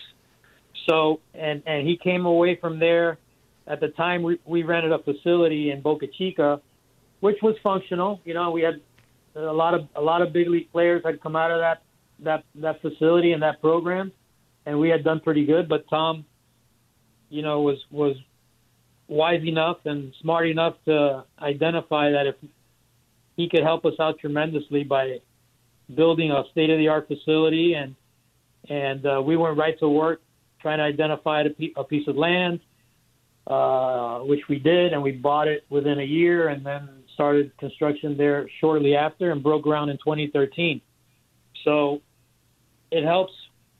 So 0.88 1.20
and 1.34 1.62
and 1.66 1.86
he 1.86 1.96
came 1.96 2.26
away 2.26 2.56
from 2.60 2.78
there. 2.78 3.18
At 3.66 3.80
the 3.80 3.88
time, 3.88 4.22
we 4.22 4.38
we 4.44 4.62
rented 4.64 4.92
a 4.92 4.98
facility 4.98 5.70
in 5.70 5.82
Boca 5.82 6.06
Chica, 6.18 6.60
which 7.20 7.36
was 7.42 7.54
functional. 7.62 8.20
You 8.24 8.34
know, 8.34 8.50
we 8.50 8.62
had 8.62 8.80
a 9.34 9.40
lot 9.40 9.74
of 9.74 9.88
a 9.96 10.00
lot 10.00 10.22
of 10.22 10.32
big 10.32 10.48
league 10.48 10.70
players 10.72 11.02
had 11.04 11.20
come 11.20 11.36
out 11.36 11.50
of 11.50 11.60
that 11.60 11.82
that 12.20 12.44
that 12.56 12.80
facility 12.80 13.32
and 13.32 13.42
that 13.42 13.60
program, 13.60 14.12
and 14.66 14.78
we 14.78 14.88
had 14.88 15.04
done 15.04 15.20
pretty 15.20 15.44
good. 15.44 15.68
But 15.68 15.88
Tom, 15.88 16.24
you 17.28 17.42
know, 17.42 17.62
was 17.62 17.78
was 17.90 18.16
wise 19.08 19.42
enough 19.44 19.78
and 19.84 20.12
smart 20.20 20.48
enough 20.48 20.74
to 20.86 21.24
identify 21.40 22.10
that 22.10 22.26
if 22.26 22.36
he 23.36 23.48
could 23.48 23.62
help 23.62 23.84
us 23.84 23.94
out 24.00 24.18
tremendously 24.18 24.84
by 24.84 25.18
building 25.94 26.30
a 26.30 26.44
state 26.50 26.70
of 26.70 26.78
the 26.78 26.88
art 26.88 27.08
facility 27.08 27.74
and 27.74 27.94
and 28.68 29.04
uh, 29.04 29.20
we 29.20 29.36
went 29.36 29.58
right 29.58 29.78
to 29.80 29.88
work 29.88 30.22
trying 30.60 30.78
to 30.78 30.84
identify 30.84 31.42
a, 31.42 31.50
pe- 31.50 31.72
a 31.76 31.84
piece 31.84 32.06
of 32.06 32.16
land, 32.16 32.60
uh, 33.48 34.20
which 34.20 34.40
we 34.48 34.58
did, 34.58 34.92
and 34.92 35.02
we 35.02 35.10
bought 35.10 35.48
it 35.48 35.64
within 35.68 35.98
a 35.98 36.04
year, 36.04 36.48
and 36.48 36.64
then 36.64 36.88
started 37.22 37.56
construction 37.56 38.16
there 38.16 38.48
shortly 38.60 38.96
after, 38.96 39.30
and 39.30 39.44
broke 39.44 39.62
ground 39.62 39.90
in 39.92 39.96
2013. 39.98 40.80
So 41.62 42.02
it 42.90 43.04
helps 43.04 43.32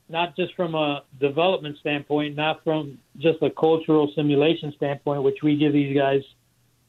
not 0.07 0.33
just 0.37 0.55
from 0.55 0.75
a 0.75 1.03
development 1.19 1.77
standpoint, 1.81 2.37
not 2.37 2.63
from 2.63 2.97
just 3.17 3.41
a 3.41 3.49
cultural 3.49 4.09
simulation 4.15 4.71
standpoint, 4.77 5.23
which 5.23 5.39
we 5.43 5.57
give 5.57 5.73
these 5.73 5.93
guys 5.97 6.21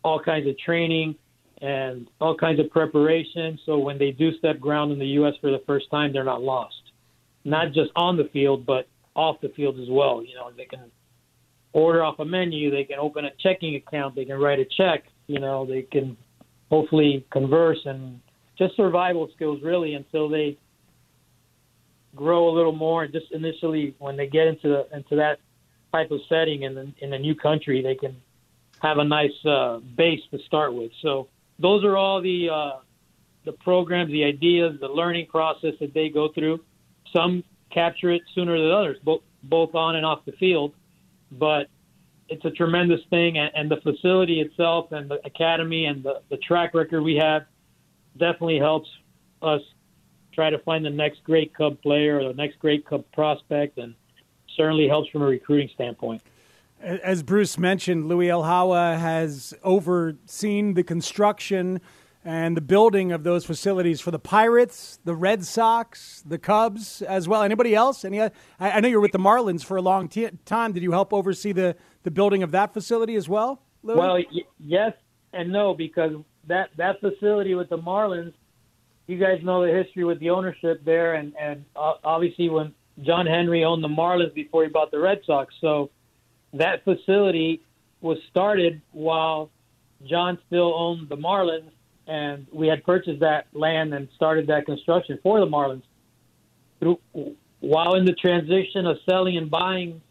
all 0.05 0.21
kinds 0.21 0.47
of 0.47 0.57
training 0.59 1.17
and 1.61 2.09
all 2.21 2.37
kinds 2.37 2.61
of 2.61 2.71
preparation. 2.71 3.59
So 3.67 3.79
when 3.79 3.99
they 3.99 4.13
do 4.13 4.37
step 4.39 4.61
ground 4.61 4.93
in 4.93 5.01
the 5.01 5.07
U.S. 5.19 5.35
for 5.41 5.51
the 5.51 5.63
first 5.67 5.91
time, 5.91 6.13
they're 6.13 6.23
not 6.23 6.43
lost. 6.43 6.75
Not 7.45 7.73
just 7.73 7.91
on 7.97 8.17
the 8.17 8.29
field, 8.33 8.65
but 8.65 8.87
off 9.17 9.41
the 9.41 9.49
field 9.57 9.81
as 9.81 9.89
well. 9.91 10.23
You 10.25 10.35
know, 10.37 10.51
they 10.57 10.67
can 10.67 10.91
order 11.73 12.05
off 12.05 12.21
a 12.21 12.25
menu, 12.25 12.71
they 12.71 12.85
can 12.85 13.01
open 13.01 13.25
a 13.25 13.31
checking 13.43 13.75
account, 13.75 14.15
they 14.15 14.25
can 14.25 14.39
write 14.39 14.61
a 14.61 14.67
check. 14.77 15.05
You 15.27 15.41
know, 15.41 15.67
they 15.67 15.83
can 15.83 16.17
hopefully 16.75 17.25
converse 17.31 17.83
and 17.85 18.21
just 18.59 18.75
survival 18.77 19.29
skills 19.35 19.63
really 19.63 19.95
until 19.95 20.29
they 20.29 20.57
grow 22.17 22.49
a 22.49 22.53
little 22.59 22.77
more. 22.87 23.07
Just 23.07 23.31
initially, 23.31 23.95
when 23.99 24.17
they 24.17 24.27
get 24.27 24.47
into 24.49 24.69
the, 24.75 24.97
into 24.97 25.15
that 25.17 25.39
type 25.93 26.11
of 26.11 26.21
setting 26.29 26.63
in 26.63 26.75
the, 26.75 26.93
in 26.99 27.13
a 27.13 27.19
new 27.27 27.37
country, 27.37 27.81
they 27.81 27.95
can 27.95 28.15
have 28.81 28.99
a 28.99 29.05
nice 29.05 29.39
uh, 29.45 29.79
base 29.97 30.23
to 30.33 30.39
start 30.41 30.75
with. 30.75 30.91
So 31.01 31.29
those 31.61 31.85
are 31.85 31.97
all 31.97 32.21
the 32.21 32.51
uh, 32.51 32.77
the 33.45 33.53
programs, 33.53 34.11
the 34.11 34.25
ideas, 34.25 34.81
the 34.81 34.89
learning 34.89 35.27
process 35.27 35.75
that 35.81 35.93
they 35.95 36.09
go 36.09 36.29
through. 36.29 36.59
Some 37.13 37.45
capture 37.71 38.11
it 38.11 38.23
sooner 38.35 38.59
than 38.59 38.71
others, 38.73 38.99
both 39.05 39.23
both 39.45 39.75
on 39.75 39.95
and 39.95 40.05
off 40.05 40.25
the 40.25 40.33
field. 40.33 40.73
But 41.31 41.69
it's 42.29 42.45
a 42.45 42.51
tremendous 42.51 43.01
thing, 43.11 43.39
and, 43.39 43.51
and 43.55 43.71
the 43.71 43.77
facility 43.83 44.41
itself, 44.41 44.93
and 44.93 45.11
the 45.11 45.21
academy, 45.25 45.87
and 45.87 46.03
the, 46.03 46.23
the 46.31 46.37
track 46.39 46.75
record 46.75 47.03
we 47.03 47.17
have, 47.17 47.43
definitely 48.19 48.59
helps 48.59 48.89
us 49.43 49.61
try 50.33 50.51
to 50.51 50.59
find 50.61 50.85
the 50.85 50.91
next 50.91 51.23
great 51.25 51.55
Cub 51.55 51.81
player 51.83 52.21
or 52.21 52.29
the 52.29 52.35
next 52.35 52.59
great 52.59 52.87
Cub 52.87 53.05
prospect, 53.13 53.79
and 53.79 53.95
certainly 54.57 54.89
helps 54.89 55.11
from 55.11 55.23
a 55.23 55.27
recruiting 55.27 55.69
standpoint. 55.75 56.23
As 56.81 57.23
Bruce 57.23 57.57
mentioned, 57.57 58.09
Louis 58.09 58.27
Eljaua 58.27 58.99
has 58.99 59.55
overseen 59.63 60.75
the 60.75 60.83
construction 60.83 61.81
and 62.25 62.57
the 62.57 62.61
building 62.61 63.13
of 63.13 63.23
those 63.23 63.45
facilities 63.45 64.01
for 64.01 64.11
the 64.11 64.19
Pirates, 64.19 64.99
the 65.05 65.15
Red 65.15 65.45
Sox, 65.45 66.23
the 66.27 66.39
Cubs 66.39 67.03
as 67.03 67.29
well. 67.29 67.43
Anybody 67.43 67.75
else? 67.75 68.05
Any? 68.05 68.21
I 68.21 68.81
know 68.81 68.89
you're 68.89 69.01
with 69.01 69.13
the 69.13 69.19
Marlins 69.19 69.65
for 69.65 69.77
a 69.77 69.83
long 69.83 70.09
t- 70.09 70.31
time. 70.45 70.73
Did 70.73 70.83
you 70.83 70.93
help 70.93 71.13
oversee 71.13 71.53
the, 71.53 71.77
the 72.05 72.11
building 72.11 72.43
of 72.43 72.53
that 72.53 72.73
facility 72.73 73.17
as 73.17 73.29
well? 73.29 73.61
Louis? 73.83 73.97
Well, 73.97 74.15
y- 74.15 74.45
yes 74.59 74.93
and 75.33 75.51
no, 75.51 75.75
because 75.75 76.13
that 76.47 76.71
that 76.77 77.01
facility 77.01 77.55
with 77.55 77.69
the 77.69 77.79
Marlins, 77.79 78.33
you 79.07 79.19
guys 79.19 79.41
know 79.43 79.67
the 79.67 79.73
history 79.73 80.05
with 80.05 80.21
the 80.21 80.31
ownership 80.31 80.85
there, 80.85 81.15
and 81.15 81.35
and 81.39 81.65
obviously 81.77 82.49
when 82.49 82.73
John 83.03 83.27
Henry 83.27 83.65
owned 83.65 83.83
the 83.83 83.89
Marlins 83.89 84.33
before 84.35 84.63
he 84.63 84.71
bought 84.71 84.91
the 84.91 85.01
Red 85.01 85.21
Sox, 85.27 85.53
so 85.61 85.91
that 86.53 86.85
facility 86.85 87.63
was 88.01 88.19
started 88.31 88.81
while 88.93 89.51
John 90.07 90.39
still 90.47 90.73
owned 90.75 91.09
the 91.09 91.17
Marlins, 91.17 91.71
and 92.07 92.47
we 92.53 92.69
had 92.69 92.85
purchased 92.85 93.21
that 93.21 93.47
land 93.53 93.93
and 93.95 94.09
started 94.15 94.47
that 94.47 94.67
construction 94.67 95.19
for 95.23 95.41
the 95.41 95.47
Marlins. 95.47 95.83
Through, 96.79 97.01
while 97.61 97.95
in 97.95 98.05
the 98.05 98.13
transition 98.13 98.87
of 98.87 98.99
selling 99.09 99.37
and 99.37 99.51
buying, 99.51 100.03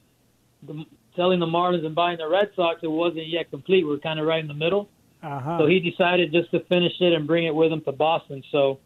the, 0.63 0.85
selling 1.15 1.39
the 1.39 1.45
Marlins 1.45 1.85
and 1.85 1.95
buying 1.95 2.17
the 2.17 2.27
Red 2.27 2.49
Sox, 2.55 2.79
it 2.83 2.87
wasn't 2.87 3.27
yet 3.27 3.49
complete. 3.49 3.83
We 3.83 3.89
were 3.91 3.97
kind 3.99 4.19
of 4.19 4.25
right 4.25 4.39
in 4.41 4.47
the 4.47 4.53
middle. 4.53 4.89
Uh-huh. 5.21 5.59
So 5.59 5.67
he 5.67 5.79
decided 5.79 6.31
just 6.31 6.51
to 6.51 6.59
finish 6.65 6.93
it 6.99 7.13
and 7.13 7.25
bring 7.25 7.45
it 7.45 7.55
with 7.55 7.71
him 7.71 7.81
to 7.83 7.91
Boston. 7.93 8.43
So, 8.51 8.79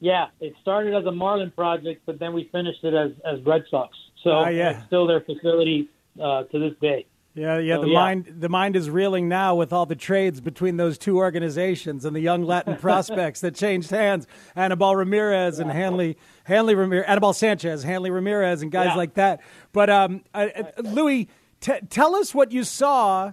yeah, 0.00 0.26
it 0.40 0.54
started 0.60 0.94
as 0.94 1.04
a 1.06 1.12
Marlin 1.12 1.50
project, 1.52 2.02
but 2.06 2.18
then 2.18 2.32
we 2.32 2.48
finished 2.50 2.82
it 2.84 2.94
as 2.94 3.12
as 3.24 3.40
Red 3.46 3.64
Sox. 3.70 3.96
So 4.24 4.30
Ah, 4.30 4.48
yeah. 4.48 4.70
it's 4.78 4.86
still 4.86 5.06
their 5.06 5.20
facility 5.20 5.88
uh, 6.20 6.44
to 6.44 6.58
this 6.58 6.72
day. 6.80 7.06
Yeah, 7.34 7.58
yeah. 7.58 7.76
So, 7.76 7.82
the 7.82 7.88
yeah. 7.90 7.94
mind, 7.94 8.34
the 8.40 8.48
mind 8.48 8.74
is 8.74 8.90
reeling 8.90 9.28
now 9.28 9.54
with 9.54 9.72
all 9.72 9.86
the 9.86 9.94
trades 9.94 10.40
between 10.40 10.76
those 10.76 10.98
two 10.98 11.18
organizations 11.18 12.04
and 12.04 12.16
the 12.16 12.20
young 12.20 12.42
Latin 12.42 12.76
prospects 12.80 13.40
that 13.42 13.54
changed 13.54 13.90
hands. 13.90 14.26
Anibal 14.56 14.96
Ramirez 14.96 15.60
and 15.60 15.70
Hanley, 15.70 16.16
Hanley 16.44 16.74
Ramirez, 16.74 17.04
Anibal 17.06 17.32
Sanchez, 17.32 17.84
Hanley 17.84 18.10
Ramirez, 18.10 18.62
and 18.62 18.72
guys 18.72 18.86
Yeah. 18.88 18.96
like 18.96 19.14
that. 19.14 19.40
But 19.72 19.88
um, 19.90 20.22
uh, 20.34 20.48
uh, 20.56 20.62
Louis, 20.82 21.28
t- 21.60 21.80
tell 21.90 22.14
us 22.14 22.34
what 22.34 22.52
you 22.52 22.64
saw 22.64 23.32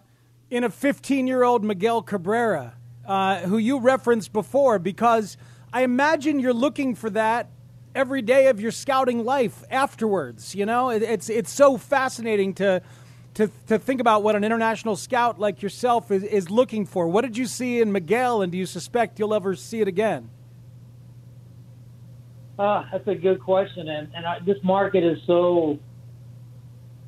in 0.49 0.63
a 0.63 0.69
15-year-old 0.69 1.63
Miguel 1.63 2.01
Cabrera, 2.01 2.75
uh, 3.05 3.39
who 3.41 3.57
you 3.57 3.79
referenced 3.79 4.31
before, 4.33 4.79
because 4.79 5.37
I 5.73 5.83
imagine 5.83 6.39
you're 6.39 6.53
looking 6.53 6.95
for 6.95 7.09
that 7.11 7.49
every 7.93 8.21
day 8.21 8.47
of 8.47 8.59
your 8.59 8.71
scouting 8.71 9.23
life 9.23 9.63
afterwards. 9.71 10.53
You 10.53 10.65
know, 10.65 10.89
it, 10.89 11.01
it's 11.01 11.29
it's 11.29 11.51
so 11.51 11.77
fascinating 11.77 12.53
to 12.55 12.81
to 13.35 13.49
to 13.67 13.79
think 13.79 14.01
about 14.01 14.23
what 14.23 14.35
an 14.35 14.43
international 14.43 14.95
scout 14.95 15.39
like 15.39 15.61
yourself 15.61 16.11
is, 16.11 16.23
is 16.23 16.51
looking 16.51 16.85
for. 16.85 17.07
What 17.07 17.21
did 17.21 17.37
you 17.37 17.45
see 17.45 17.81
in 17.81 17.91
Miguel, 17.91 18.41
and 18.41 18.51
do 18.51 18.57
you 18.57 18.65
suspect 18.65 19.19
you'll 19.19 19.33
ever 19.33 19.55
see 19.55 19.81
it 19.81 19.87
again? 19.87 20.29
Uh, 22.57 22.85
that's 22.91 23.07
a 23.07 23.15
good 23.15 23.41
question, 23.41 23.89
and 23.89 24.09
and 24.15 24.25
I, 24.25 24.39
this 24.45 24.57
market 24.63 25.03
is 25.03 25.17
so 25.25 25.79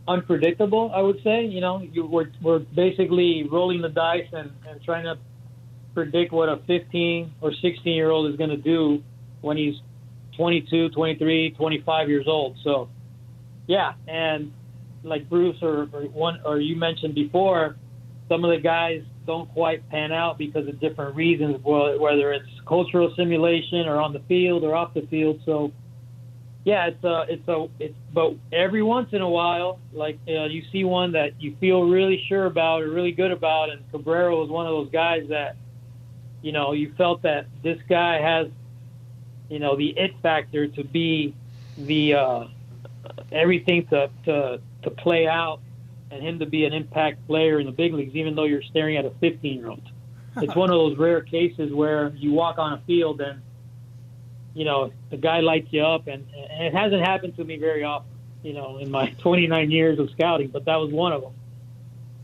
unpredictable. 0.07 0.91
I 0.93 1.01
would 1.01 1.21
say, 1.23 1.45
you 1.45 1.61
know, 1.61 1.81
you, 1.81 2.05
we're 2.05 2.31
we're 2.41 2.59
basically 2.59 3.47
rolling 3.51 3.81
the 3.81 3.89
dice 3.89 4.27
and, 4.31 4.51
and 4.67 4.81
trying 4.83 5.05
to 5.05 5.17
predict 5.93 6.31
what 6.31 6.49
a 6.49 6.57
15 6.67 7.33
or 7.41 7.51
16 7.51 7.93
year 7.93 8.11
old 8.11 8.31
is 8.31 8.37
going 8.37 8.49
to 8.49 8.57
do 8.57 9.03
when 9.41 9.57
he's 9.57 9.75
22, 10.37 10.89
23, 10.89 11.51
25 11.51 12.09
years 12.09 12.25
old. 12.27 12.55
So, 12.63 12.89
yeah, 13.65 13.93
and 14.07 14.53
like 15.03 15.29
Bruce 15.29 15.57
or, 15.61 15.89
or 15.91 16.01
one 16.03 16.39
or 16.45 16.59
you 16.59 16.75
mentioned 16.75 17.15
before, 17.15 17.75
some 18.29 18.43
of 18.43 18.51
the 18.51 18.61
guys 18.61 19.01
don't 19.25 19.51
quite 19.53 19.87
pan 19.89 20.11
out 20.11 20.37
because 20.37 20.67
of 20.67 20.79
different 20.79 21.15
reasons, 21.15 21.57
wh- 21.63 21.99
whether 21.99 22.31
it's 22.31 22.49
cultural 22.67 23.13
simulation 23.15 23.87
or 23.87 23.99
on 23.99 24.13
the 24.13 24.21
field 24.27 24.63
or 24.63 24.75
off 24.75 24.93
the 24.93 25.05
field. 25.09 25.39
So, 25.45 25.71
yeah, 26.63 26.87
it's 26.87 27.03
a, 27.03 27.25
it's 27.29 27.47
a, 27.47 27.67
it's, 27.79 27.95
but 28.13 28.35
every 28.51 28.83
once 28.83 29.09
in 29.13 29.21
a 29.21 29.29
while, 29.29 29.79
like 29.93 30.19
uh, 30.27 30.45
you 30.45 30.63
see 30.71 30.83
one 30.83 31.13
that 31.13 31.41
you 31.41 31.55
feel 31.59 31.83
really 31.83 32.23
sure 32.27 32.45
about 32.45 32.81
or 32.81 32.89
really 32.89 33.11
good 33.11 33.31
about, 33.31 33.69
and 33.69 33.89
Cabrera 33.91 34.35
was 34.35 34.49
one 34.49 34.65
of 34.65 34.73
those 34.73 34.91
guys 34.91 35.29
that, 35.29 35.55
you 36.41 36.51
know, 36.51 36.73
you 36.73 36.93
felt 36.97 37.21
that 37.21 37.47
this 37.63 37.79
guy 37.87 38.21
has, 38.21 38.47
you 39.49 39.59
know, 39.59 39.77
the 39.77 39.97
it 39.97 40.11
factor 40.21 40.67
to 40.67 40.83
be 40.83 41.33
the 41.77 42.15
uh, 42.15 42.47
everything 43.31 43.87
to 43.87 44.09
to 44.25 44.59
to 44.83 44.89
play 44.89 45.27
out 45.27 45.61
and 46.11 46.21
him 46.21 46.39
to 46.39 46.45
be 46.45 46.65
an 46.65 46.73
impact 46.73 47.25
player 47.27 47.59
in 47.59 47.65
the 47.65 47.71
big 47.71 47.93
leagues, 47.93 48.15
even 48.15 48.35
though 48.35 48.45
you're 48.45 48.63
staring 48.63 48.97
at 48.97 49.05
a 49.05 49.11
15 49.21 49.57
year 49.57 49.69
old. 49.69 49.81
It's 50.37 50.55
one 50.55 50.69
of 50.69 50.75
those 50.75 50.97
rare 50.97 51.21
cases 51.21 51.73
where 51.73 52.09
you 52.09 52.31
walk 52.31 52.57
on 52.57 52.73
a 52.73 52.81
field 52.85 53.21
and, 53.21 53.41
you 54.57 54.65
know, 54.65 54.91
the 55.11 55.17
guy 55.17 55.41
lights 55.41 55.67
you 55.71 55.83
up, 55.83 56.07
and, 56.07 56.25
and 56.33 56.65
it 56.65 56.73
hasn't 56.73 57.01
happened 57.01 57.35
to 57.37 57.43
me 57.43 57.57
very 57.57 57.83
often, 57.83 58.09
you 58.41 58.53
know, 58.53 58.79
in 58.79 58.89
my 58.89 59.09
29 59.21 59.69
years 59.69 59.99
of 59.99 60.09
scouting, 60.11 60.49
but 60.49 60.65
that 60.65 60.77
was 60.77 60.91
one 60.91 61.13
of 61.13 61.21
them. 61.21 61.33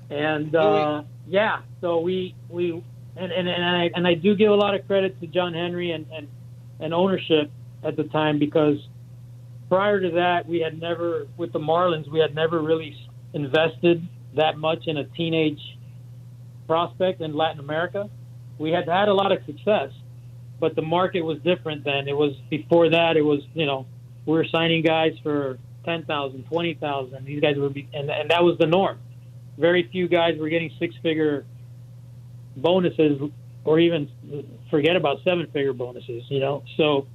And 0.10 0.56
uh, 0.56 1.04
yeah, 1.28 1.62
so 1.80 2.00
we 2.00 2.36
we 2.50 2.84
and 3.16 3.32
and 3.32 3.48
and 3.48 3.64
I 3.64 3.90
and 3.96 4.08
I 4.08 4.16
do 4.16 4.36
give 4.36 4.52
a 4.52 4.56
lot 4.56 4.76
of 4.76 4.86
credit 4.88 5.20
to 5.22 5.28
John 5.28 5.54
Henry 5.54 5.92
and 5.92 6.06
and, 6.12 6.28
and 6.80 6.94
ownership 6.94 7.52
at 7.84 7.96
the 7.96 8.04
time 8.06 8.40
because 8.40 8.78
prior 9.70 10.00
to 10.00 10.12
that, 10.12 10.48
we 10.48 10.60
had 10.60 10.80
never, 10.80 11.28
with 11.38 11.52
the 11.52 11.60
Marlins, 11.60 12.08
we 12.12 12.20
had 12.20 12.36
never 12.36 12.62
really 12.62 12.96
invested 13.34 14.08
that 14.36 14.58
much 14.58 14.88
in 14.88 14.98
a 14.98 15.04
teenage 15.04 15.62
prospect 16.68 17.22
in 17.22 17.34
Latin 17.34 17.60
America. 17.60 18.10
We 18.60 18.72
had 18.72 18.88
had 18.88 19.08
a 19.08 19.14
lot 19.14 19.32
of 19.32 19.40
success, 19.46 19.90
but 20.60 20.76
the 20.76 20.82
market 20.82 21.22
was 21.22 21.40
different 21.40 21.84
then. 21.84 22.08
It 22.08 22.16
was 22.16 22.34
before 22.50 22.90
that. 22.90 23.18
It 23.18 23.22
was 23.22 23.42
you 23.54 23.66
know 23.66 23.86
we 24.26 24.34
were 24.34 24.46
signing 24.52 24.84
guys 24.84 25.14
for 25.24 25.60
ten 25.86 26.06
thousand, 26.06 26.46
twenty 26.46 26.74
thousand. 26.76 27.26
These 27.26 27.42
guys 27.42 27.58
were, 27.58 27.70
be, 27.70 27.88
and 27.94 28.10
and 28.10 28.30
that 28.32 28.44
was 28.44 28.58
the 28.58 28.68
norm. 28.68 29.00
Very 29.58 29.88
few 29.92 30.08
guys 30.08 30.40
were 30.40 30.50
getting 30.50 30.72
six-figure 30.80 31.46
bonuses, 32.58 33.22
or 33.66 33.80
even 33.80 34.10
forget 34.72 34.96
about 34.96 35.18
seven-figure 35.24 35.74
bonuses. 35.74 36.24
You 36.30 36.40
know, 36.40 36.64
so 36.78 37.08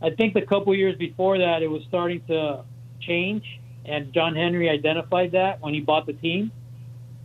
I 0.00 0.10
think 0.10 0.34
the 0.34 0.42
couple 0.42 0.74
years 0.74 0.96
before 0.96 1.38
that, 1.38 1.62
it 1.62 1.68
was 1.68 1.82
starting 1.88 2.22
to 2.28 2.64
change, 3.00 3.44
and 3.84 4.12
John 4.12 4.34
Henry 4.34 4.70
identified 4.70 5.32
that 5.32 5.60
when 5.60 5.74
he 5.74 5.80
bought 5.80 6.06
the 6.06 6.14
team. 6.14 6.50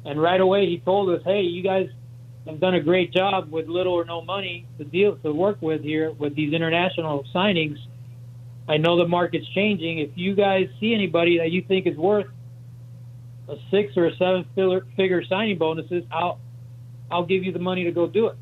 And 0.04 0.20
right 0.20 0.42
away, 0.42 0.66
he 0.66 0.80
told 0.80 1.10
us, 1.10 1.22
"Hey, 1.24 1.42
you 1.42 1.62
guys 1.62 1.88
have 2.48 2.60
done 2.60 2.76
a 2.76 2.82
great 2.82 3.14
job 3.14 3.52
with 3.52 3.68
little 3.68 3.94
or 3.94 4.06
no 4.06 4.22
money 4.22 4.66
to 4.78 4.84
deal 4.84 5.16
to 5.18 5.32
work 5.32 5.62
with 5.62 5.82
here 5.82 6.12
with 6.12 6.36
these 6.36 6.54
international 6.54 7.24
signings. 7.34 7.78
I 8.68 8.78
know 8.78 8.98
the 8.98 9.08
market's 9.08 9.48
changing. 9.54 10.00
If 10.00 10.12
you 10.16 10.36
guys 10.36 10.68
see 10.80 10.94
anybody 10.94 11.38
that 11.40 11.52
you 11.52 11.64
think 11.68 11.86
is 11.88 11.98
worth 11.98 12.28
a 13.48 13.56
six 13.70 13.96
or 13.98 14.08
a 14.08 14.16
seven 14.18 14.46
figure 14.96 15.24
signing 15.28 15.58
bonuses, 15.58 16.04
I'll 16.12 16.40
I'll 17.12 17.26
give 17.26 17.44
you 17.44 17.52
the 17.52 17.60
money 17.60 17.84
to 17.84 17.92
go 17.92 18.08
do 18.08 18.28
it. 18.28 18.38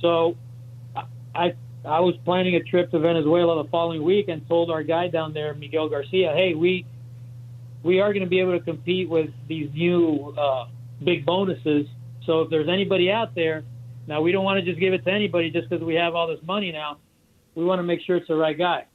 So 0.00 0.36
I 1.34 1.54
I 1.84 2.00
was 2.00 2.14
planning 2.24 2.56
a 2.56 2.62
trip 2.62 2.90
to 2.92 2.98
Venezuela 2.98 3.62
the 3.62 3.68
following 3.68 4.02
week 4.02 4.28
and 4.28 4.46
told 4.48 4.70
our 4.70 4.82
guy 4.82 5.08
down 5.08 5.34
there, 5.34 5.54
Miguel 5.54 5.88
Garcia, 5.88 6.32
hey, 6.34 6.54
we 6.54 6.86
we 7.82 8.00
are 8.00 8.12
going 8.12 8.24
to 8.24 8.28
be 8.28 8.40
able 8.40 8.58
to 8.58 8.64
compete 8.64 9.08
with 9.08 9.30
these 9.46 9.70
new 9.74 10.34
uh, 10.38 10.66
big 11.02 11.26
bonuses. 11.26 11.86
So 12.26 12.40
if 12.42 12.50
there's 12.50 12.68
anybody 12.68 13.10
out 13.10 13.34
there, 13.34 13.64
now 14.06 14.20
we 14.20 14.32
don't 14.32 14.44
want 14.44 14.62
to 14.62 14.64
just 14.64 14.80
give 14.80 14.92
it 14.92 15.04
to 15.04 15.10
anybody 15.10 15.50
just 15.50 15.68
because 15.68 15.84
we 15.84 15.94
have 15.94 16.14
all 16.14 16.26
this 16.26 16.40
money 16.44 16.72
now. 16.72 16.98
We 17.54 17.64
want 17.64 17.78
to 17.78 17.82
make 17.82 18.00
sure 18.06 18.16
it's 18.16 18.28
the 18.28 18.36
right 18.36 18.56
guy. 18.56 18.86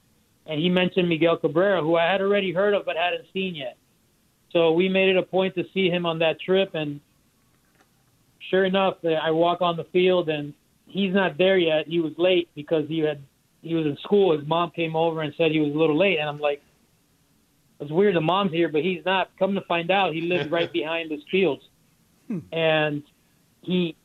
And 0.46 0.60
he 0.60 0.68
mentioned 0.68 1.08
Miguel 1.08 1.36
Cabrera, 1.36 1.82
who 1.82 1.96
I 1.96 2.10
had 2.10 2.20
already 2.20 2.52
heard 2.52 2.74
of 2.74 2.84
but 2.84 2.96
hadn't 2.96 3.24
seen 3.32 3.54
yet. 3.54 3.76
So 4.52 4.72
we 4.72 4.88
made 4.88 5.08
it 5.08 5.16
a 5.16 5.22
point 5.22 5.54
to 5.54 5.64
see 5.72 5.88
him 5.88 6.06
on 6.06 6.18
that 6.20 6.40
trip. 6.40 6.74
And 6.74 7.00
sure 8.50 8.64
enough, 8.64 8.96
I 9.04 9.30
walk 9.30 9.60
on 9.60 9.76
the 9.76 9.84
field 9.84 10.28
and 10.28 10.54
he's 10.86 11.14
not 11.14 11.38
there 11.38 11.58
yet. 11.58 11.86
He 11.86 12.00
was 12.00 12.12
late 12.18 12.48
because 12.54 12.86
he 12.88 12.98
had 12.98 13.22
he 13.62 13.74
was 13.74 13.86
in 13.86 13.96
school. 14.02 14.36
His 14.36 14.46
mom 14.46 14.70
came 14.70 14.96
over 14.96 15.22
and 15.22 15.34
said 15.36 15.50
he 15.50 15.60
was 15.60 15.74
a 15.74 15.78
little 15.78 15.98
late, 15.98 16.18
and 16.18 16.28
I'm 16.28 16.38
like, 16.38 16.62
it's 17.78 17.90
weird. 17.90 18.16
The 18.16 18.20
mom's 18.20 18.52
here, 18.52 18.68
but 18.68 18.82
he's 18.82 19.04
not. 19.04 19.30
Come 19.38 19.54
to 19.54 19.60
find 19.62 19.90
out, 19.90 20.14
he 20.14 20.22
lives 20.22 20.50
right 20.50 20.72
behind 20.72 21.10
his 21.10 21.20
fields, 21.30 21.62
hmm. 22.26 22.38
and 22.52 23.02
he 23.62 23.96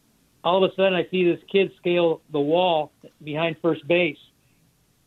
all 0.44 0.64
of 0.64 0.72
a 0.72 0.76
sudden 0.76 0.94
I 0.94 1.08
see 1.10 1.26
this 1.26 1.40
kid 1.52 1.72
scale 1.78 2.22
the 2.32 2.40
wall 2.40 2.92
behind 3.24 3.58
first 3.62 3.88
base, 3.88 4.18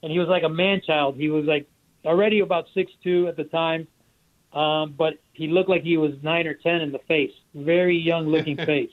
and 0.02 0.10
he 0.10 0.18
was 0.18 0.28
like 0.28 0.42
a 0.42 0.48
man 0.48 0.80
child. 0.84 1.16
He 1.16 1.28
was 1.28 1.44
like 1.44 1.66
already 2.04 2.40
about 2.40 2.66
six 2.74 2.90
two 3.02 3.28
at 3.28 3.36
the 3.36 3.44
time, 3.44 3.86
um, 4.52 4.94
but 4.96 5.14
he 5.32 5.48
looked 5.48 5.68
like 5.68 5.82
he 5.82 5.96
was 5.96 6.12
nine 6.22 6.46
or 6.46 6.54
ten 6.54 6.80
in 6.80 6.92
the 6.92 6.98
face. 7.00 7.32
Very 7.54 7.96
young 7.96 8.26
looking 8.26 8.56
face. 8.66 8.90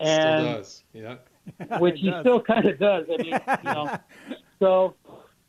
And, 0.00 0.42
Still 0.42 0.54
does, 0.54 0.84
yeah. 0.92 1.16
which 1.78 1.98
he 2.00 2.12
still 2.20 2.40
kind 2.40 2.66
of 2.66 2.78
does. 2.78 3.06
I 3.12 3.22
mean, 3.22 3.40
you 3.64 3.72
know. 3.72 3.98
So 4.60 4.94